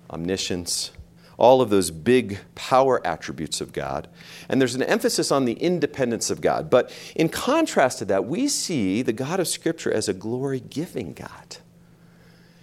omniscience, 0.10 0.92
all 1.36 1.62
of 1.62 1.70
those 1.70 1.92
big 1.92 2.40
power 2.56 3.06
attributes 3.06 3.60
of 3.60 3.74
God. 3.74 4.08
And 4.48 4.62
there's 4.62 4.76
an 4.76 4.84
emphasis 4.84 5.34
on 5.34 5.44
the 5.44 5.56
independence 5.56 6.30
of 6.30 6.40
God. 6.40 6.70
But 6.70 6.94
in 7.18 7.28
contrast 7.28 8.00
to 8.00 8.06
that, 8.06 8.24
we 8.24 8.48
see 8.48 9.02
the 9.02 9.12
God 9.12 9.42
of 9.42 9.50
Scripture 9.50 9.92
as 9.92 10.08
a 10.08 10.14
glory 10.14 10.62
giving 10.62 11.12
God. 11.12 11.58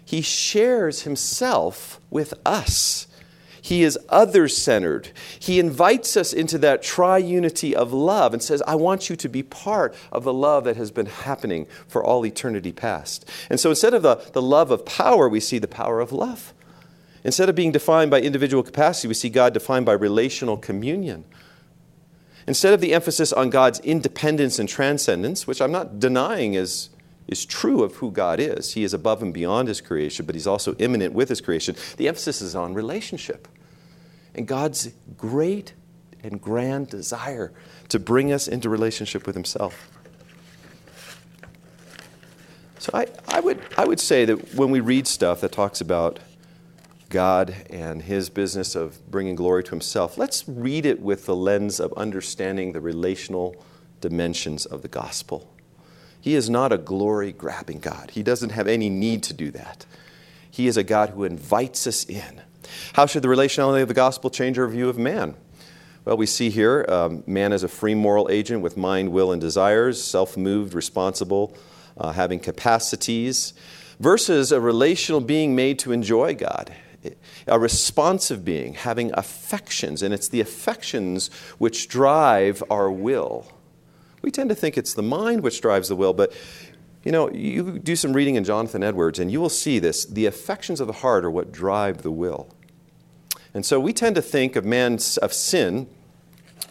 He 0.06 0.22
shares 0.22 1.02
himself 1.02 2.00
with 2.08 2.32
us. 2.46 3.08
He 3.66 3.82
is 3.82 3.98
other 4.08 4.46
centered. 4.46 5.10
He 5.40 5.58
invites 5.58 6.16
us 6.16 6.32
into 6.32 6.56
that 6.58 6.84
triunity 6.84 7.72
of 7.72 7.92
love 7.92 8.32
and 8.32 8.40
says, 8.40 8.62
I 8.64 8.76
want 8.76 9.10
you 9.10 9.16
to 9.16 9.28
be 9.28 9.42
part 9.42 9.92
of 10.12 10.22
the 10.22 10.32
love 10.32 10.62
that 10.62 10.76
has 10.76 10.92
been 10.92 11.06
happening 11.06 11.66
for 11.88 12.04
all 12.04 12.24
eternity 12.24 12.70
past. 12.70 13.28
And 13.50 13.58
so 13.58 13.70
instead 13.70 13.92
of 13.92 14.02
the, 14.02 14.22
the 14.34 14.40
love 14.40 14.70
of 14.70 14.86
power, 14.86 15.28
we 15.28 15.40
see 15.40 15.58
the 15.58 15.66
power 15.66 15.98
of 15.98 16.12
love. 16.12 16.54
Instead 17.24 17.48
of 17.48 17.56
being 17.56 17.72
defined 17.72 18.08
by 18.08 18.20
individual 18.20 18.62
capacity, 18.62 19.08
we 19.08 19.14
see 19.14 19.28
God 19.28 19.52
defined 19.52 19.84
by 19.84 19.94
relational 19.94 20.56
communion. 20.56 21.24
Instead 22.46 22.72
of 22.72 22.80
the 22.80 22.94
emphasis 22.94 23.32
on 23.32 23.50
God's 23.50 23.80
independence 23.80 24.60
and 24.60 24.68
transcendence, 24.68 25.48
which 25.48 25.60
I'm 25.60 25.72
not 25.72 25.98
denying 25.98 26.54
is 26.54 26.90
is 27.26 27.44
true 27.44 27.82
of 27.82 27.96
who 27.96 28.12
God 28.12 28.38
is. 28.38 28.74
He 28.74 28.84
is 28.84 28.94
above 28.94 29.20
and 29.20 29.34
beyond 29.34 29.66
His 29.66 29.80
creation, 29.80 30.26
but 30.26 30.36
He's 30.36 30.46
also 30.46 30.76
immanent 30.76 31.12
with 31.12 31.28
His 31.28 31.40
creation. 31.40 31.74
The 31.96 32.06
emphasis 32.06 32.40
is 32.40 32.54
on 32.54 32.72
relationship. 32.72 33.48
And 34.36 34.46
God's 34.46 34.92
great 35.16 35.72
and 36.22 36.40
grand 36.40 36.88
desire 36.88 37.52
to 37.88 37.98
bring 37.98 38.32
us 38.32 38.46
into 38.46 38.68
relationship 38.68 39.26
with 39.26 39.34
Himself. 39.34 39.90
So 42.78 42.90
I, 42.94 43.06
I, 43.26 43.40
would, 43.40 43.60
I 43.76 43.84
would 43.84 43.98
say 43.98 44.24
that 44.26 44.54
when 44.54 44.70
we 44.70 44.78
read 44.78 45.08
stuff 45.08 45.40
that 45.40 45.50
talks 45.50 45.80
about 45.80 46.20
God 47.08 47.54
and 47.70 48.02
His 48.02 48.28
business 48.28 48.76
of 48.76 49.10
bringing 49.10 49.34
glory 49.34 49.64
to 49.64 49.70
Himself, 49.70 50.18
let's 50.18 50.46
read 50.46 50.84
it 50.84 51.00
with 51.00 51.26
the 51.26 51.34
lens 51.34 51.80
of 51.80 51.92
understanding 51.94 52.72
the 52.72 52.80
relational 52.80 53.56
dimensions 54.00 54.66
of 54.66 54.82
the 54.82 54.88
gospel. 54.88 55.52
He 56.20 56.34
is 56.34 56.50
not 56.50 56.72
a 56.72 56.78
glory 56.78 57.32
grabbing 57.32 57.80
God. 57.80 58.10
He 58.10 58.22
doesn't 58.22 58.50
have 58.50 58.68
any 58.68 58.90
need 58.90 59.22
to 59.24 59.32
do 59.32 59.50
that. 59.52 59.86
He 60.50 60.66
is 60.66 60.76
a 60.76 60.84
God 60.84 61.10
who 61.10 61.24
invites 61.24 61.86
us 61.86 62.04
in. 62.04 62.42
How 62.94 63.06
should 63.06 63.22
the 63.22 63.28
relationality 63.28 63.82
of 63.82 63.88
the 63.88 63.94
gospel 63.94 64.30
change 64.30 64.58
our 64.58 64.68
view 64.68 64.88
of 64.88 64.98
man? 64.98 65.34
Well, 66.04 66.16
we 66.16 66.26
see 66.26 66.50
here 66.50 66.84
um, 66.88 67.24
man 67.26 67.52
is 67.52 67.62
a 67.62 67.68
free 67.68 67.94
moral 67.94 68.28
agent 68.30 68.62
with 68.62 68.76
mind, 68.76 69.10
will, 69.10 69.32
and 69.32 69.40
desires, 69.40 70.02
self 70.02 70.36
moved, 70.36 70.74
responsible, 70.74 71.56
uh, 71.98 72.12
having 72.12 72.38
capacities, 72.38 73.54
versus 73.98 74.52
a 74.52 74.60
relational 74.60 75.20
being 75.20 75.56
made 75.56 75.78
to 75.80 75.92
enjoy 75.92 76.34
God 76.34 76.72
a 77.46 77.58
responsive 77.58 78.44
being, 78.44 78.74
having 78.74 79.12
affections, 79.14 80.02
and 80.02 80.12
it's 80.12 80.28
the 80.28 80.40
affections 80.40 81.30
which 81.58 81.88
drive 81.88 82.62
our 82.70 82.90
will. 82.90 83.46
We 84.22 84.30
tend 84.30 84.48
to 84.50 84.54
think 84.54 84.76
it's 84.76 84.94
the 84.94 85.02
mind 85.02 85.42
which 85.42 85.60
drives 85.60 85.88
the 85.88 85.96
will, 85.96 86.12
but 86.12 86.32
you 87.04 87.12
know, 87.12 87.30
you 87.30 87.78
do 87.78 87.94
some 87.94 88.12
reading 88.12 88.34
in 88.34 88.42
Jonathan 88.42 88.82
Edwards 88.82 89.20
and 89.20 89.30
you 89.30 89.40
will 89.40 89.48
see 89.48 89.78
this. 89.78 90.04
The 90.06 90.26
affections 90.26 90.80
of 90.80 90.88
the 90.88 90.92
heart 90.92 91.24
are 91.24 91.30
what 91.30 91.52
drive 91.52 92.02
the 92.02 92.10
will. 92.10 92.48
And 93.56 93.64
so 93.64 93.80
we 93.80 93.94
tend 93.94 94.16
to 94.16 94.22
think 94.22 94.54
of 94.54 94.66
man, 94.66 94.98
of 95.22 95.32
sin 95.32 95.88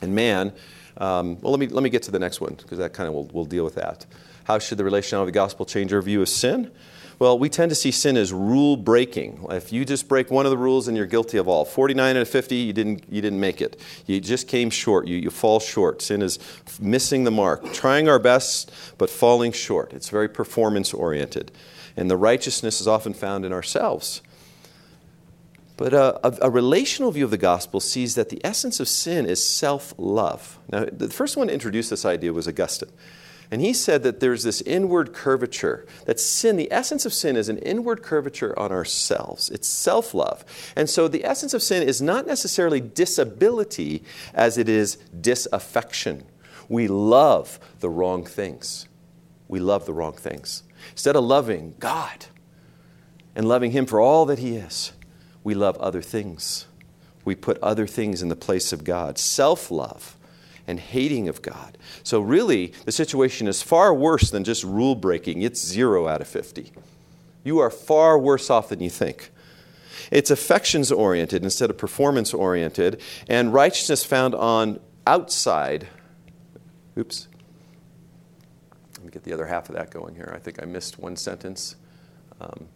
and 0.04 0.14
man. 0.14 0.54
Um, 0.98 1.42
well, 1.42 1.52
let 1.52 1.60
me, 1.60 1.66
let 1.66 1.82
me 1.82 1.90
get 1.90 2.04
to 2.04 2.12
the 2.12 2.20
next 2.20 2.40
one 2.40 2.54
because 2.54 2.78
that 2.78 2.94
kind 2.94 3.08
of 3.08 3.16
will, 3.16 3.26
will 3.30 3.46
deal 3.46 3.64
with 3.64 3.74
that. 3.74 4.06
How 4.44 4.60
should 4.60 4.78
the 4.78 4.84
relationality 4.84 5.22
of 5.22 5.26
the 5.26 5.32
gospel 5.32 5.66
change 5.66 5.92
our 5.92 6.02
view 6.04 6.22
of 6.22 6.30
sin? 6.30 6.70
Well, 7.18 7.40
we 7.40 7.50
tend 7.50 7.72
to 7.72 7.76
see 7.76 7.90
sin 7.90 8.18
as 8.18 8.32
rule 8.32 8.78
breaking. 8.78 9.48
If 9.50 9.74
you 9.74 9.84
just 9.84 10.08
break 10.08 10.30
one 10.30 10.46
of 10.46 10.52
the 10.52 10.60
rules, 10.60 10.86
then 10.86 10.96
you're 10.96 11.08
guilty 11.08 11.40
of 11.40 11.48
all. 11.48 11.66
49 11.66 12.18
out 12.18 12.22
of 12.22 12.30
50, 12.30 12.56
you 12.56 12.72
didn't, 12.72 13.04
you 13.10 13.20
didn't 13.20 13.40
make 13.40 13.62
it. 13.62 13.82
You 14.06 14.22
just 14.22 14.48
came 14.48 14.70
short. 14.70 15.08
You, 15.08 15.18
you 15.18 15.32
fall 15.32 15.60
short. 15.60 16.04
Sin 16.04 16.22
is 16.22 16.38
missing 16.80 17.24
the 17.24 17.32
mark, 17.32 17.74
trying 17.74 18.08
our 18.08 18.20
best, 18.20 18.72
but 19.00 19.10
falling 19.10 19.54
short. 19.54 19.92
It's 19.92 20.10
very 20.10 20.30
performance 20.30 20.94
oriented. 20.94 21.52
And 21.98 22.12
the 22.12 22.18
righteousness 22.18 22.80
is 22.80 22.88
often 22.88 23.16
found 23.16 23.44
in 23.44 23.52
ourselves. 23.52 24.22
But 25.78 25.94
a, 25.94 26.26
a, 26.26 26.48
a, 26.48 26.50
relational 26.50 27.12
view 27.12 27.26
of 27.26 27.32
the 27.32 27.38
gospel 27.38 27.82
sees 27.82 28.16
that 28.16 28.30
the 28.30 28.40
essence 28.46 28.80
of 28.80 28.88
sin 28.88 29.26
is 29.26 29.46
self 29.46 29.94
love. 29.98 30.58
Now, 30.72 30.86
the 30.90 31.10
first 31.10 31.36
one 31.36 31.48
to 31.48 31.54
introduce 31.54 31.90
this 31.90 32.06
idea 32.06 32.32
was 32.32 32.48
Augustine. 32.48 32.92
And 33.52 33.62
he 33.62 33.74
said 33.74 34.04
that 34.04 34.20
there's 34.20 34.44
this 34.44 34.62
inward 34.62 35.14
curvature, 35.14 35.86
that 36.06 36.20
sin, 36.20 36.56
the 36.56 36.72
essence 36.72 37.06
of 37.06 37.14
sin 37.14 37.36
is 37.36 37.48
an 37.48 37.60
inward 37.60 38.02
curvature 38.02 38.58
on 38.58 38.72
ourselves. 38.72 39.50
It's 39.50 39.68
self 39.68 40.14
love. 40.14 40.44
And 40.76 40.90
so 40.90 41.08
the 41.08 41.26
essence 41.26 41.54
of 41.54 41.62
sin 41.62 41.84
is 41.84 42.02
not 42.02 42.26
necessarily 42.26 42.80
disability 42.80 44.04
as 44.34 44.58
it 44.58 44.70
is 44.70 44.96
disaffection. 45.20 46.26
We 46.70 46.88
love 46.88 47.60
the 47.82 47.90
wrong 47.90 48.26
things. 48.26 48.88
We 49.48 49.60
love 49.60 49.86
the 49.86 49.94
wrong 49.94 50.14
things. 50.14 50.64
Instead 50.92 51.16
of 51.16 51.24
loving 51.24 51.76
God 51.80 52.26
and 53.36 53.48
loving 53.48 53.72
Him 53.72 53.86
for 53.86 54.00
all 54.00 54.26
that 54.26 54.40
He 54.40 54.56
is, 54.56 54.92
we 55.46 55.54
love 55.54 55.78
other 55.78 56.02
things. 56.02 56.66
We 57.24 57.36
put 57.36 57.60
other 57.60 57.88
things 57.88 58.22
in 58.22 58.30
the 58.30 58.36
place 58.36 58.74
of 58.74 58.84
God. 58.84 59.18
Self 59.18 59.72
love 59.72 60.18
and 60.68 60.80
hating 60.80 61.30
of 61.30 61.44
God. 61.44 61.78
So, 62.04 62.20
really, 62.20 62.74
the 62.84 62.92
situation 62.92 63.48
is 63.48 63.62
far 63.62 63.94
worse 63.94 64.32
than 64.32 64.44
just 64.44 64.64
rule 64.64 64.96
breaking. 64.96 65.44
It's 65.44 65.64
zero 65.64 66.08
out 66.08 66.20
of 66.20 66.28
50. 66.28 66.72
You 67.44 67.60
are 67.60 67.70
far 67.70 68.18
worse 68.18 68.50
off 68.50 68.70
than 68.70 68.82
you 68.82 68.90
think. 68.90 69.32
It's 70.12 70.32
affections 70.32 70.92
oriented 70.92 71.44
instead 71.44 71.70
of 71.70 71.78
performance 71.78 72.34
oriented, 72.34 73.00
and 73.30 73.54
righteousness 73.54 74.04
found 74.04 74.34
on 74.34 74.80
outside. 75.06 75.88
Oops. 76.98 77.28
Let 78.96 79.06
me 79.06 79.12
get 79.12 79.24
the 79.24 79.34
other 79.34 79.46
half 79.46 79.70
of 79.70 79.76
that 79.76 79.92
going 79.92 80.16
here. 80.16 80.32
I 80.36 80.40
think 80.40 80.62
I 80.62 80.66
missed 80.66 80.98
one 80.98 81.16
sentence. 81.16 81.76
Um, 82.42 82.68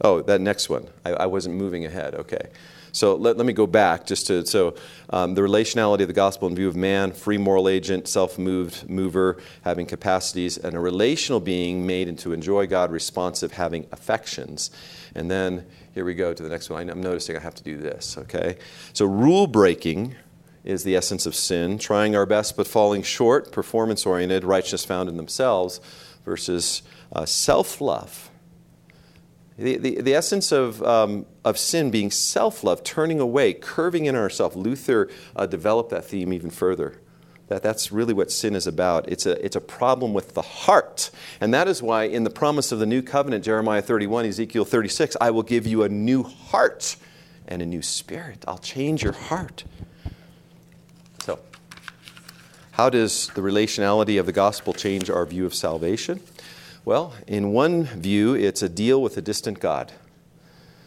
oh, 0.00 0.22
that 0.22 0.40
next 0.40 0.68
one. 0.68 0.88
I, 1.04 1.10
I 1.12 1.26
wasn't 1.26 1.56
moving 1.56 1.84
ahead. 1.84 2.14
Okay. 2.14 2.50
So 2.96 3.14
let, 3.14 3.36
let 3.36 3.44
me 3.44 3.52
go 3.52 3.66
back 3.66 4.06
just 4.06 4.26
to 4.28 4.46
so 4.46 4.74
um, 5.10 5.34
the 5.34 5.42
relationality 5.42 6.00
of 6.00 6.08
the 6.08 6.14
gospel 6.14 6.48
in 6.48 6.54
view 6.54 6.66
of 6.66 6.76
man, 6.76 7.12
free 7.12 7.36
moral 7.36 7.68
agent, 7.68 8.08
self-moved 8.08 8.88
mover, 8.88 9.36
having 9.64 9.84
capacities, 9.84 10.56
and 10.56 10.74
a 10.74 10.80
relational 10.80 11.38
being 11.38 11.86
made 11.86 12.08
into 12.08 12.32
enjoy 12.32 12.66
God, 12.66 12.90
responsive, 12.90 13.52
having 13.52 13.86
affections. 13.92 14.70
And 15.14 15.30
then 15.30 15.66
here 15.92 16.06
we 16.06 16.14
go 16.14 16.32
to 16.32 16.42
the 16.42 16.48
next 16.48 16.70
one. 16.70 16.88
I'm 16.88 17.02
noticing 17.02 17.36
I 17.36 17.40
have 17.40 17.54
to 17.56 17.62
do 17.62 17.76
this. 17.76 18.16
Okay, 18.16 18.56
so 18.94 19.04
rule 19.04 19.46
breaking 19.46 20.14
is 20.64 20.82
the 20.82 20.96
essence 20.96 21.26
of 21.26 21.34
sin, 21.34 21.76
trying 21.76 22.16
our 22.16 22.24
best 22.24 22.56
but 22.56 22.66
falling 22.66 23.02
short, 23.02 23.52
performance 23.52 24.06
oriented, 24.06 24.42
righteousness 24.42 24.86
found 24.86 25.10
in 25.10 25.18
themselves, 25.18 25.82
versus 26.24 26.80
uh, 27.12 27.26
self 27.26 27.82
love 27.82 28.30
the, 29.58 29.78
the, 29.78 30.02
the 30.02 30.14
essence 30.14 30.52
of, 30.52 30.82
um, 30.82 31.24
of 31.44 31.58
sin 31.58 31.90
being 31.90 32.10
self 32.10 32.62
love, 32.62 32.84
turning 32.84 33.20
away, 33.20 33.54
curving 33.54 34.04
in 34.04 34.14
ourselves. 34.14 34.54
Luther 34.54 35.08
uh, 35.34 35.46
developed 35.46 35.90
that 35.90 36.04
theme 36.04 36.32
even 36.32 36.50
further. 36.50 37.00
That, 37.48 37.62
that's 37.62 37.92
really 37.92 38.12
what 38.12 38.30
sin 38.30 38.54
is 38.54 38.66
about. 38.66 39.08
It's 39.08 39.24
a, 39.24 39.42
it's 39.44 39.56
a 39.56 39.60
problem 39.60 40.12
with 40.12 40.34
the 40.34 40.42
heart. 40.42 41.10
And 41.40 41.54
that 41.54 41.68
is 41.68 41.82
why, 41.82 42.04
in 42.04 42.24
the 42.24 42.30
promise 42.30 42.72
of 42.72 42.80
the 42.80 42.86
new 42.86 43.02
covenant, 43.02 43.44
Jeremiah 43.44 43.82
31, 43.82 44.26
Ezekiel 44.26 44.64
36, 44.64 45.16
I 45.20 45.30
will 45.30 45.44
give 45.44 45.66
you 45.66 45.84
a 45.84 45.88
new 45.88 46.22
heart 46.22 46.96
and 47.46 47.62
a 47.62 47.66
new 47.66 47.82
spirit. 47.82 48.44
I'll 48.48 48.58
change 48.58 49.04
your 49.04 49.12
heart. 49.12 49.64
So, 51.20 51.38
how 52.72 52.90
does 52.90 53.28
the 53.28 53.40
relationality 53.40 54.18
of 54.18 54.26
the 54.26 54.32
gospel 54.32 54.74
change 54.74 55.08
our 55.08 55.24
view 55.24 55.46
of 55.46 55.54
salvation? 55.54 56.20
Well, 56.86 57.14
in 57.26 57.52
one 57.52 57.82
view, 57.82 58.34
it's 58.34 58.62
a 58.62 58.68
deal 58.68 59.02
with 59.02 59.16
a 59.16 59.20
distant 59.20 59.58
God. 59.58 59.90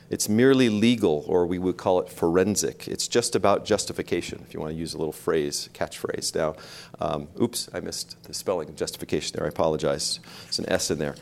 It's 0.10 0.30
merely 0.30 0.70
legal, 0.70 1.26
or 1.28 1.46
we 1.46 1.60
would 1.60 1.76
call 1.76 2.00
it 2.00 2.08
forensic. 2.08 2.88
It's 2.88 3.06
just 3.06 3.36
about 3.36 3.66
justification, 3.66 4.42
if 4.48 4.54
you 4.54 4.62
want 4.62 4.72
to 4.72 4.80
use 4.80 4.94
a 4.94 4.98
little 4.98 5.12
phrase, 5.12 5.68
catchphrase. 5.74 6.34
Now, 6.34 6.56
um, 7.02 7.28
oops, 7.42 7.68
I 7.74 7.82
missed 7.82 8.16
the 8.24 8.34
spelling 8.34 8.70
of 8.70 8.78
justification 8.78 9.36
there. 9.36 9.46
I 9.46 9.50
apologize. 9.50 10.22
It's 10.48 10.58
an 10.58 10.70
S 10.70 10.90
in 10.90 11.00
there. 11.00 11.16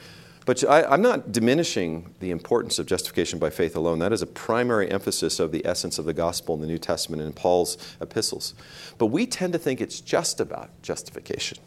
But 0.45 0.63
I, 0.69 0.93
am 0.93 1.01
not 1.01 1.31
diminishing 1.31 2.13
the 2.19 2.29
importance 2.29 2.77
of 2.77 2.85
justification 2.85 3.39
by 3.39 3.49
faith 3.49 3.75
alone. 3.75 3.97
That 3.97 4.13
is 4.13 4.21
a 4.21 4.27
primary 4.27 4.91
emphasis 4.91 5.39
of 5.39 5.51
the 5.51 5.65
essence 5.65 5.97
of 5.97 6.05
the 6.05 6.13
gospel 6.13 6.53
in 6.53 6.61
the 6.61 6.67
New 6.67 6.77
Testament 6.77 7.23
and 7.23 7.29
in 7.29 7.33
Paul's 7.33 7.79
epistles. 7.99 8.53
But 8.99 9.07
we 9.07 9.25
tend 9.25 9.53
to 9.53 9.59
think 9.59 9.81
it's 9.81 10.01
just 10.01 10.39
about 10.39 10.83
justification 10.83 11.57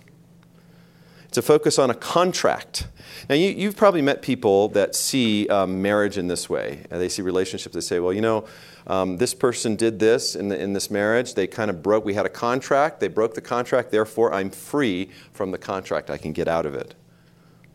to 1.33 1.43
focus 1.43 1.79
on 1.79 1.91
a 1.91 1.95
contract. 1.95 2.87
Now, 3.29 3.35
you, 3.35 3.67
have 3.67 3.77
probably 3.77 4.03
met 4.03 4.23
people 4.23 4.69
that 4.69 4.95
see 4.95 5.49
um, 5.49 5.81
marriage 5.83 6.19
in 6.19 6.27
this 6.27 6.49
way. 6.49 6.85
they 6.89 7.09
see 7.09 7.23
relationships, 7.23 7.75
they 7.75 7.81
say, 7.81 8.01
well, 8.01 8.13
you 8.13 8.21
know, 8.21 8.47
um, 8.87 9.19
this 9.19 9.35
person 9.35 9.77
did 9.77 9.99
this 9.99 10.35
in, 10.35 10.49
the, 10.49 10.61
in 10.61 10.73
this 10.73 10.91
marriage. 10.91 11.35
They 11.35 11.47
kind 11.47 11.71
of 11.71 11.83
broke, 11.83 12.05
we 12.05 12.15
had 12.15 12.27
a 12.27 12.31
contract, 12.31 13.01
they 13.01 13.09
broke 13.09 13.35
the 13.35 13.41
contract, 13.41 13.91
therefore 13.91 14.33
I'm 14.33 14.51
free 14.51 15.11
from 15.33 15.51
the 15.53 15.59
contract. 15.59 16.11
I 16.11 16.17
can 16.17 16.33
get 16.33 16.49
out 16.49 16.67
of 16.67 16.75
it. 16.75 16.95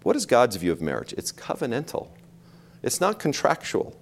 What 0.03 0.15
is 0.15 0.25
God's 0.25 0.55
view 0.57 0.71
of 0.71 0.81
marriage? 0.81 1.13
It's 1.13 1.31
covenantal, 1.31 2.09
it's 2.83 2.99
not 2.99 3.19
contractual. 3.19 3.95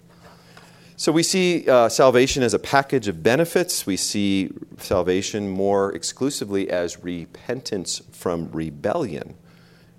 So 0.95 1.11
we 1.11 1.23
see 1.23 1.67
uh, 1.67 1.89
salvation 1.89 2.43
as 2.43 2.53
a 2.53 2.59
package 2.59 3.07
of 3.07 3.23
benefits. 3.23 3.85
We 3.85 3.97
see 3.97 4.51
salvation 4.77 5.49
more 5.49 5.93
exclusively 5.93 6.69
as 6.69 7.03
repentance 7.03 8.01
from 8.11 8.51
rebellion. 8.51 9.35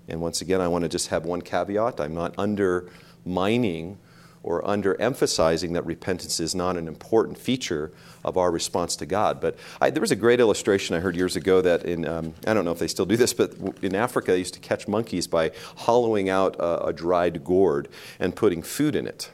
And 0.07 0.21
once 0.21 0.41
again, 0.41 0.61
I 0.61 0.67
want 0.67 0.83
to 0.83 0.89
just 0.89 1.07
have 1.07 1.25
one 1.25 1.41
caveat. 1.41 1.99
I'm 1.99 2.13
not 2.13 2.33
undermining 2.37 3.97
or 4.45 4.61
underemphasizing 4.61 5.73
that 5.73 5.83
repentance 5.87 6.39
is 6.39 6.53
not 6.53 6.77
an 6.77 6.87
important 6.87 7.35
feature 7.35 7.91
of 8.23 8.37
our 8.37 8.51
response 8.51 8.95
to 8.95 9.05
God. 9.05 9.41
But 9.41 9.57
I, 9.81 9.89
there 9.89 10.01
was 10.01 10.11
a 10.11 10.15
great 10.15 10.39
illustration 10.39 10.95
I 10.95 10.99
heard 10.99 11.15
years 11.15 11.35
ago 11.35 11.61
that 11.61 11.83
in, 11.83 12.07
um, 12.07 12.35
I 12.45 12.53
don't 12.53 12.63
know 12.63 12.71
if 12.71 12.77
they 12.77 12.87
still 12.87 13.07
do 13.07 13.17
this, 13.17 13.33
but 13.33 13.55
in 13.81 13.95
Africa, 13.95 14.33
they 14.33 14.37
used 14.37 14.53
to 14.53 14.59
catch 14.59 14.87
monkeys 14.87 15.25
by 15.25 15.51
hollowing 15.77 16.29
out 16.29 16.55
a, 16.59 16.85
a 16.85 16.93
dried 16.93 17.43
gourd 17.43 17.87
and 18.19 18.35
putting 18.35 18.61
food 18.61 18.95
in 18.95 19.07
it. 19.07 19.31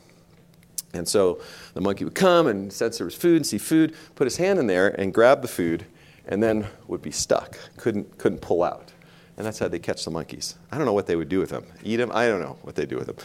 And 0.93 1.05
so 1.07 1.41
the 1.73 1.81
monkey 1.81 2.05
would 2.05 2.15
come 2.15 2.47
and 2.47 2.71
sense 2.71 2.97
there 2.97 3.05
was 3.05 3.15
food 3.15 3.35
and 3.35 3.45
see 3.45 3.57
food, 3.57 3.93
put 4.15 4.25
his 4.25 4.37
hand 4.37 4.59
in 4.59 4.67
there 4.67 4.87
and 4.87 5.13
grab 5.13 5.41
the 5.41 5.47
food, 5.49 5.85
and 6.25 6.41
then 6.41 6.67
would 6.87 7.01
be 7.01 7.11
stuck, 7.11 7.57
couldn't, 7.75 8.17
couldn't 8.17 8.39
pull 8.39 8.63
out. 8.63 8.93
And 9.41 9.47
that's 9.47 9.57
how 9.57 9.67
they 9.67 9.79
catch 9.79 10.05
the 10.05 10.11
monkeys. 10.11 10.53
I 10.71 10.77
don't 10.77 10.85
know 10.85 10.93
what 10.93 11.07
they 11.07 11.15
would 11.15 11.27
do 11.27 11.39
with 11.39 11.49
them. 11.49 11.65
Eat 11.83 11.95
them? 11.95 12.11
I 12.13 12.27
don't 12.27 12.41
know 12.41 12.59
what 12.61 12.75
they 12.75 12.85
do 12.85 12.95
with 12.97 13.07
them. 13.07 13.15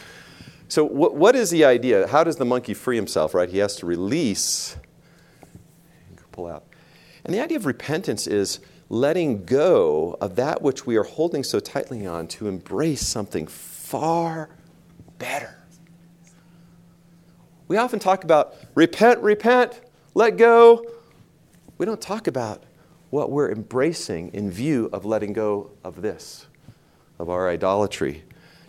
So, 0.67 0.83
what, 0.83 1.13
what 1.13 1.35
is 1.35 1.51
the 1.51 1.63
idea? 1.63 2.07
How 2.07 2.23
does 2.23 2.37
the 2.37 2.43
monkey 2.43 2.73
free 2.73 2.95
himself, 2.95 3.35
right? 3.35 3.47
He 3.47 3.59
has 3.59 3.75
to 3.75 3.85
release, 3.85 4.77
pull 6.31 6.47
out. 6.47 6.63
And 7.23 7.35
the 7.35 7.39
idea 7.39 7.55
of 7.55 7.67
repentance 7.67 8.25
is 8.25 8.61
letting 8.89 9.45
go 9.45 10.17
of 10.19 10.37
that 10.37 10.63
which 10.63 10.87
we 10.87 10.95
are 10.95 11.03
holding 11.03 11.43
so 11.43 11.59
tightly 11.59 12.07
on 12.07 12.27
to 12.29 12.47
embrace 12.47 13.05
something 13.05 13.45
far 13.45 14.49
better. 15.19 15.55
We 17.67 17.77
often 17.77 17.99
talk 17.99 18.23
about 18.23 18.55
repent, 18.73 19.19
repent, 19.19 19.79
let 20.15 20.35
go. 20.35 20.83
We 21.77 21.85
don't 21.85 22.01
talk 22.01 22.25
about 22.25 22.63
what 23.09 23.31
we're 23.31 23.51
embracing 23.51 24.33
in 24.33 24.51
view 24.51 24.89
of 24.91 25.05
letting 25.05 25.33
go 25.33 25.71
of 25.83 26.01
this, 26.01 26.47
of 27.19 27.29
our 27.29 27.49
idolatry. 27.49 28.23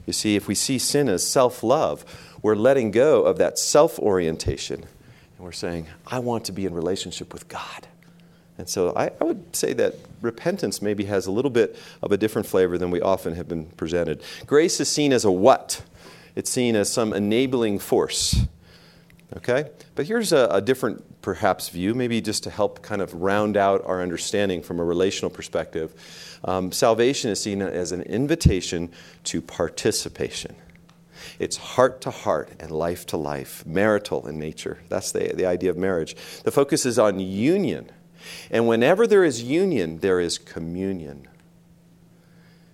You 0.07 0.13
see, 0.13 0.37
if 0.37 0.49
we 0.49 0.55
see 0.55 0.79
sin 0.79 1.09
as 1.09 1.27
self 1.27 1.63
love, 1.63 2.05
we're 2.43 2.57
letting 2.57 2.91
go 2.91 3.25
of 3.25 3.39
that 3.39 3.59
self 3.59 3.99
orientation 3.99 4.85
and 5.39 5.45
we're 5.45 5.53
saying, 5.53 5.87
I 6.07 6.19
want 6.19 6.45
to 6.47 6.53
be 6.53 6.67
in 6.67 6.75
relationship 6.75 7.33
with 7.33 7.49
God. 7.49 7.87
And 8.59 8.69
so 8.69 8.93
I, 8.97 9.13
I, 9.21 9.25
would 9.25 9.55
say 9.55 9.73
that 9.75 9.95
repentance 10.21 10.83
maybe 10.83 11.05
has 11.05 11.27
a 11.27 11.31
little 11.31 11.51
bit 11.51 11.77
of 12.03 12.11
a 12.11 12.17
different 12.17 12.49
flavor 12.49 12.77
than 12.77 12.91
we 12.91 13.01
often 13.01 13.37
have 13.37 13.47
been 13.47 13.67
presented. 13.67 14.21
Grace 14.47 14.81
is 14.81 14.89
seen 14.89 15.13
as 15.13 15.25
a 15.25 15.31
what? 15.31 15.81
It's 16.35 16.51
seen 16.51 16.75
as 16.75 16.93
some 16.93 17.13
enabling 17.13 17.79
force. 17.79 18.47
Okay? 19.37 19.71
But 19.95 20.07
here's 20.07 20.33
a, 20.33 20.49
a, 20.51 20.61
different, 20.61 21.05
perhaps, 21.29 21.69
view, 21.69 21.95
maybe 21.95 22.23
just 22.23 22.43
to 22.45 22.49
help 22.49 22.81
kind 22.81 23.03
of 23.03 23.13
round 23.13 23.55
out 23.55 23.85
our 23.85 24.01
understanding 24.01 24.63
from 24.63 24.81
a 24.81 24.83
relational 24.83 25.29
perspective. 25.29 25.93
Um, 26.43 26.73
salvation 26.73 27.31
is 27.31 27.39
seen 27.39 27.61
as 27.61 27.93
an 27.93 28.01
invitation 28.01 28.91
to 29.25 29.43
participation. 29.43 30.57
It's 31.39 31.59
heart 31.59 32.01
to 32.01 32.11
heart 32.11 32.53
and 32.59 32.71
life 32.71 33.05
to 33.09 33.19
life, 33.19 33.63
marital 33.67 34.27
in 34.27 34.39
nature. 34.39 34.79
That's 34.89 35.13
the, 35.13 35.35
the 35.35 35.45
idea 35.45 35.69
of 35.69 35.77
marriage. 35.77 36.17
The 36.45 36.51
focus 36.51 36.87
is 36.87 36.99
on 36.99 37.21
union. 37.21 37.91
And 38.51 38.67
whenever 38.67 39.07
there 39.07 39.23
is 39.23 39.43
union, 39.43 39.99
there 39.99 40.21
is 40.21 40.39
communion. 40.39 41.29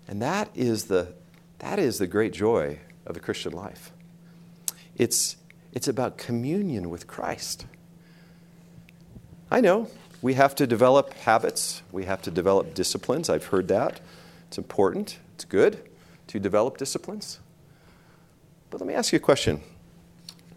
And 0.07 0.23
that 0.23 0.49
is 0.55 0.85
the, 0.85 1.13
that 1.59 1.81
is 1.81 1.99
the 1.99 2.07
great 2.07 2.33
joy 2.33 2.79
of 3.05 3.15
the 3.15 3.21
Christian 3.21 3.53
life. 3.53 3.91
It's, 4.97 5.39
it's 5.73 5.89
about 5.89 6.19
communion 6.19 6.89
with 6.89 7.09
Christ. 7.09 7.67
I 9.55 9.61
know 9.61 9.87
we 10.21 10.35
have 10.35 10.57
to 10.57 10.67
develop 10.67 11.15
habits, 11.15 11.83
we 11.93 12.07
have 12.07 12.21
to 12.23 12.33
develop 12.33 12.75
disciplines. 12.75 13.31
I've 13.31 13.45
heard 13.45 13.69
that. 13.69 14.01
It's 14.49 14.59
important, 14.59 15.21
it's 15.37 15.45
good 15.45 15.81
to 16.27 16.41
develop 16.41 16.77
disciplines. 16.77 17.39
But 18.69 18.81
let 18.81 18.89
me 18.89 18.95
ask 18.95 19.13
you 19.13 19.19
a 19.19 19.21
question. 19.21 19.61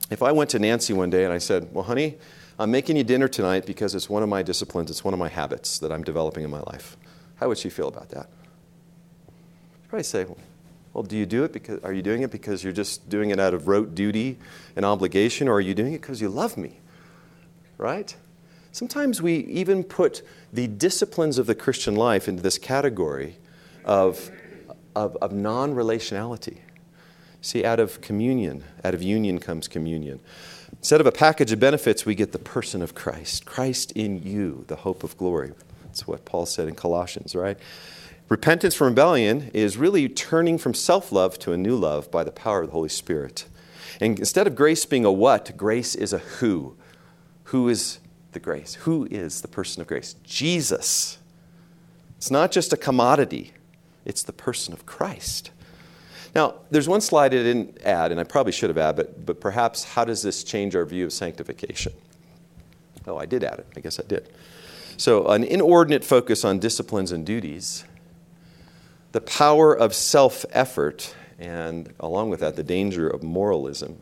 If 0.09 0.23
I 0.23 0.31
went 0.31 0.49
to 0.49 0.57
Nancy 0.57 0.93
one 0.93 1.11
day 1.11 1.25
and 1.25 1.31
I 1.31 1.37
said, 1.37 1.71
Well, 1.71 1.83
honey, 1.83 2.17
I'm 2.57 2.71
making 2.71 2.97
you 2.97 3.03
dinner 3.03 3.27
tonight 3.27 3.67
because 3.67 3.93
it's 3.93 4.09
one 4.09 4.23
of 4.23 4.29
my 4.29 4.41
disciplines, 4.41 4.89
it's 4.89 5.03
one 5.03 5.13
of 5.13 5.19
my 5.19 5.29
habits 5.29 5.77
that 5.77 5.91
I'm 5.91 6.03
developing 6.03 6.43
in 6.43 6.49
my 6.49 6.61
life. 6.61 6.97
How 7.35 7.49
would 7.49 7.59
she 7.59 7.69
feel 7.69 7.89
about 7.89 8.09
that? 8.09 8.27
She'd 9.27 9.89
probably 9.89 10.03
say, 10.05 10.25
well, 10.95 11.03
do 11.03 11.15
you 11.15 11.27
do 11.27 11.43
it 11.43 11.53
because 11.53 11.83
are 11.83 11.93
you 11.93 12.01
doing 12.01 12.23
it 12.23 12.31
because 12.31 12.63
you're 12.63 12.73
just 12.73 13.07
doing 13.09 13.29
it 13.29 13.39
out 13.39 13.53
of 13.53 13.67
rote 13.67 13.93
duty 13.93 14.39
and 14.75 14.83
obligation, 14.83 15.47
or 15.47 15.57
are 15.57 15.61
you 15.61 15.75
doing 15.75 15.93
it 15.93 16.01
because 16.01 16.19
you 16.19 16.29
love 16.29 16.57
me? 16.57 16.79
Right? 17.77 18.15
Sometimes 18.77 19.23
we 19.23 19.37
even 19.37 19.83
put 19.83 20.21
the 20.53 20.67
disciplines 20.67 21.39
of 21.39 21.47
the 21.47 21.55
Christian 21.55 21.95
life 21.95 22.27
into 22.27 22.43
this 22.43 22.59
category 22.59 23.37
of, 23.83 24.29
of, 24.95 25.15
of 25.15 25.31
non 25.31 25.73
relationality. 25.73 26.59
See, 27.41 27.65
out 27.65 27.79
of 27.79 28.01
communion, 28.01 28.63
out 28.83 28.93
of 28.93 29.01
union 29.01 29.39
comes 29.39 29.67
communion. 29.67 30.19
Instead 30.73 31.01
of 31.01 31.07
a 31.07 31.11
package 31.11 31.51
of 31.51 31.59
benefits, 31.59 32.05
we 32.05 32.13
get 32.13 32.33
the 32.33 32.37
person 32.37 32.83
of 32.83 32.93
Christ. 32.93 33.47
Christ 33.47 33.93
in 33.93 34.21
you, 34.21 34.63
the 34.67 34.75
hope 34.75 35.03
of 35.03 35.17
glory. 35.17 35.53
That's 35.85 36.05
what 36.05 36.23
Paul 36.23 36.45
said 36.45 36.67
in 36.67 36.75
Colossians, 36.75 37.33
right? 37.33 37.57
Repentance 38.29 38.75
from 38.75 38.89
rebellion 38.89 39.49
is 39.55 39.75
really 39.77 40.07
turning 40.07 40.59
from 40.59 40.75
self 40.75 41.11
love 41.11 41.39
to 41.39 41.51
a 41.51 41.57
new 41.57 41.75
love 41.75 42.11
by 42.11 42.23
the 42.23 42.31
power 42.31 42.61
of 42.61 42.67
the 42.67 42.73
Holy 42.73 42.89
Spirit. 42.89 43.47
And 43.99 44.19
instead 44.19 44.45
of 44.45 44.55
grace 44.55 44.85
being 44.85 45.03
a 45.03 45.11
what, 45.11 45.57
grace 45.57 45.95
is 45.95 46.13
a 46.13 46.19
who. 46.19 46.77
Who 47.45 47.69
is 47.69 47.97
the 48.37 48.43
grace? 48.43 48.75
Who 48.75 49.07
is 49.09 49.41
the 49.41 49.47
person 49.47 49.81
of 49.81 49.87
grace? 49.87 50.13
Jesus. 50.23 51.17
It's 52.17 52.29
not 52.29 52.51
just 52.51 52.71
a 52.71 52.77
commodity, 52.77 53.51
it's 54.05 54.21
the 54.21 54.31
person 54.31 54.73
of 54.73 54.85
Christ. 54.85 55.49
Now, 56.35 56.55
there's 56.69 56.87
one 56.87 57.01
slide 57.01 57.33
I 57.33 57.37
didn't 57.37 57.81
add, 57.83 58.11
and 58.11 58.19
I 58.19 58.23
probably 58.23 58.51
should 58.51 58.69
have 58.69 58.77
added, 58.77 58.95
but, 58.95 59.25
but 59.25 59.41
perhaps 59.41 59.83
how 59.83 60.05
does 60.05 60.21
this 60.21 60.43
change 60.43 60.75
our 60.75 60.85
view 60.85 61.05
of 61.05 61.13
sanctification? 61.13 61.93
Oh, 63.07 63.17
I 63.17 63.25
did 63.25 63.43
add 63.43 63.57
it. 63.59 63.67
I 63.75 63.79
guess 63.79 63.99
I 63.99 64.03
did. 64.03 64.29
So, 64.97 65.27
an 65.27 65.43
inordinate 65.43 66.03
focus 66.03 66.45
on 66.45 66.59
disciplines 66.59 67.11
and 67.11 67.25
duties, 67.25 67.85
the 69.13 69.21
power 69.21 69.73
of 69.73 69.95
self 69.95 70.45
effort, 70.51 71.15
and 71.39 71.91
along 71.99 72.29
with 72.29 72.41
that, 72.41 72.55
the 72.55 72.63
danger 72.63 73.09
of 73.09 73.23
moralism, 73.23 73.99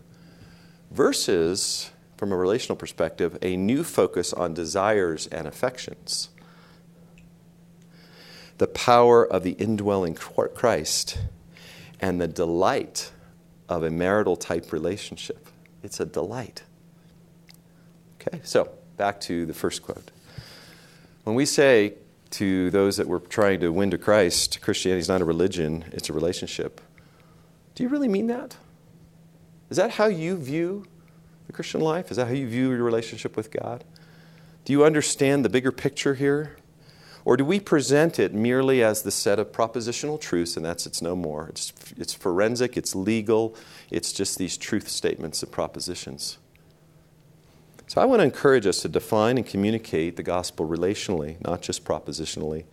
versus, 0.92 1.92
from 2.18 2.32
a 2.32 2.38
relational 2.38 2.76
perspective, 2.76 3.38
a 3.42 3.58
new 3.58 3.84
focus 3.84 4.34
on 4.34 4.54
desires 4.54 5.28
and 5.28 5.48
affections. 5.48 6.30
The 8.58 8.68
power 8.68 9.26
of 9.26 9.44
the 9.44 9.52
indwelling 9.52 10.16
Christ 10.16 11.18
and 12.00 12.22
the 12.22 12.28
delight 12.28 13.12
of 13.68 13.84
a 13.84 13.90
marital 13.90 14.36
type 14.36 14.72
relationship. 14.72 15.50
It's 15.84 16.00
a 16.00 16.06
delight. 16.06 16.64
Okay, 18.22 18.40
so 18.44 18.70
back 18.98 19.20
to 19.22 19.46
the 19.46 19.54
first 19.54 19.84
quote. 19.84 20.12
When 21.24 21.36
we 21.36 21.46
say 21.46 21.96
to 22.32 22.70
those 22.70 22.98
that 22.98 23.08
we're 23.08 23.20
trying 23.20 23.60
to 23.60 23.70
win 23.70 23.92
to 23.92 23.98
Christ, 23.98 24.62
Christianity 24.62 25.00
is 25.00 25.10
not 25.10 25.22
a 25.22 25.26
religion, 25.26 25.86
it's 25.92 26.10
a 26.10 26.14
relationship, 26.14 26.82
do 27.76 27.84
you 27.84 27.90
really 27.90 28.08
mean 28.08 28.28
that? 28.28 28.56
Is 29.70 29.78
that 29.78 29.92
how 29.92 30.06
you 30.08 30.38
view 30.38 30.86
the 31.48 31.54
Christian 31.54 31.82
life? 31.82 32.12
Is 32.12 32.18
that 32.18 32.28
how 32.28 32.34
you 32.34 32.48
view 32.48 32.72
your 32.72 32.84
relationship 32.84 33.36
with 33.38 33.52
God? 33.52 33.84
Do 34.64 34.74
you 34.74 34.84
understand 34.84 35.46
the 35.46 35.50
bigger 35.50 35.72
picture 35.72 36.16
here? 36.16 36.58
Or 37.24 37.36
do 37.38 37.44
we 37.44 37.60
present 37.60 38.20
it 38.20 38.34
merely 38.36 38.84
as 38.84 39.02
the 39.02 39.10
set 39.10 39.40
of 39.40 39.52
propositional 39.52 40.22
truths, 40.22 40.56
and 40.56 40.64
that's 40.64 40.86
it's 40.86 41.02
no 41.02 41.16
more? 41.16 41.48
It's, 41.50 41.74
it's 41.98 42.14
forensic, 42.14 42.78
it's 42.78 42.96
legal, 42.96 43.56
it's 43.90 44.14
just 44.14 44.38
these 44.38 44.58
truth 44.58 44.88
statements 44.88 45.42
and 45.42 45.52
propositions. 45.52 46.38
So 47.88 48.00
I 48.00 48.06
want 48.06 48.20
to 48.20 48.24
encourage 48.24 48.68
us 48.68 48.82
to 48.82 48.90
define 48.90 49.38
and 49.38 49.46
communicate 49.46 50.18
the 50.18 50.24
gospel 50.24 50.68
relationally, 50.68 51.44
not 51.44 51.62
just 51.62 51.84
propositionally, 51.84 52.66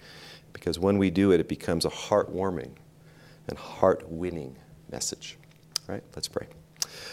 because 0.53 0.79
when 0.79 0.99
we 0.99 1.11
do 1.11 1.33
it, 1.33 1.41
it 1.41 1.49
becomes 1.49 1.85
a 1.87 1.91
heartwarming 1.91 2.73
and 3.49 3.59
heart 3.59 4.09
winning 4.11 4.57
message. 4.91 5.39
All 5.89 5.95
right, 5.95 6.05
let's 6.15 6.29
pray. 6.29 6.47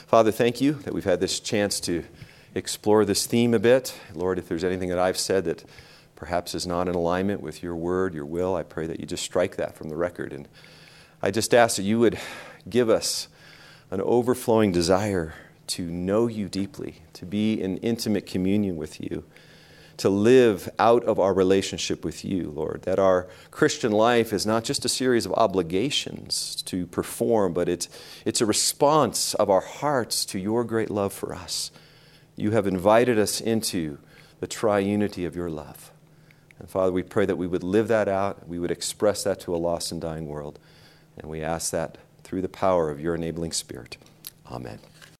Father, 0.07 0.31
thank 0.31 0.61
you 0.61 0.73
that 0.73 0.93
we've 0.93 1.03
had 1.03 1.19
this 1.19 1.39
chance 1.39 1.79
to 1.81 2.03
explore 2.55 3.05
this 3.05 3.25
theme 3.25 3.53
a 3.53 3.59
bit. 3.59 3.97
Lord, 4.13 4.39
if 4.39 4.47
there's 4.47 4.63
anything 4.63 4.89
that 4.89 4.99
I've 4.99 5.17
said 5.17 5.45
that 5.45 5.63
perhaps 6.15 6.53
is 6.53 6.67
not 6.67 6.87
in 6.87 6.95
alignment 6.95 7.41
with 7.41 7.63
your 7.63 7.75
word, 7.75 8.13
your 8.13 8.25
will, 8.25 8.55
I 8.55 8.63
pray 8.63 8.87
that 8.87 8.99
you 8.99 9.05
just 9.05 9.23
strike 9.23 9.55
that 9.55 9.75
from 9.75 9.89
the 9.89 9.95
record. 9.95 10.33
And 10.33 10.47
I 11.21 11.31
just 11.31 11.53
ask 11.53 11.77
that 11.77 11.83
you 11.83 11.99
would 11.99 12.19
give 12.69 12.89
us 12.89 13.27
an 13.91 14.01
overflowing 14.01 14.71
desire 14.71 15.33
to 15.67 15.83
know 15.83 16.27
you 16.27 16.49
deeply, 16.49 17.01
to 17.13 17.25
be 17.25 17.61
in 17.61 17.77
intimate 17.77 18.25
communion 18.25 18.75
with 18.75 18.99
you, 18.99 19.23
to 19.99 20.09
live 20.09 20.69
out 20.79 21.03
of 21.03 21.19
our 21.19 21.33
relationship 21.33 22.05
with 22.05 22.23
you, 22.23 22.51
Lord. 22.51 22.83
That 22.83 22.99
our 22.99 23.27
Christian 23.51 23.91
life 23.91 24.31
is 24.31 24.45
not 24.45 24.63
just 24.63 24.85
a 24.85 24.89
series 24.89 25.25
of 25.25 25.33
obligations 25.33 26.61
to 26.63 26.87
perform, 26.87 27.53
but 27.53 27.67
it's, 27.67 27.89
it's 28.25 28.39
a 28.39 28.45
response 28.45 29.33
of 29.33 29.49
our 29.49 29.59
hearts 29.59 30.25
to 30.27 30.39
your 30.39 30.63
great 30.63 30.89
love 30.89 31.11
for 31.11 31.35
us. 31.35 31.69
You 32.37 32.51
have 32.51 32.65
invited 32.65 33.19
us 33.19 33.41
into 33.41 33.97
the 34.39 34.47
triunity 34.47 35.27
of 35.27 35.35
your 35.35 35.49
love. 35.49 35.91
And 36.59 36.69
Father, 36.69 36.93
we 36.93 37.03
pray 37.03 37.25
that 37.25 37.37
we 37.37 37.47
would 37.47 37.63
live 37.63 37.89
that 37.89 38.07
out, 38.07 38.47
we 38.47 38.57
would 38.57 38.71
express 38.71 39.23
that 39.25 39.41
to 39.41 39.55
a 39.55 39.57
lost 39.57 39.91
and 39.91 39.99
dying 39.99 40.27
world. 40.27 40.59
And 41.17 41.29
we 41.29 41.41
ask 41.41 41.71
that 41.71 41.97
through 42.23 42.41
the 42.41 42.49
power 42.49 42.89
of 42.89 43.01
your 43.01 43.15
enabling 43.15 43.51
spirit. 43.51 43.97
Amen. 44.49 44.79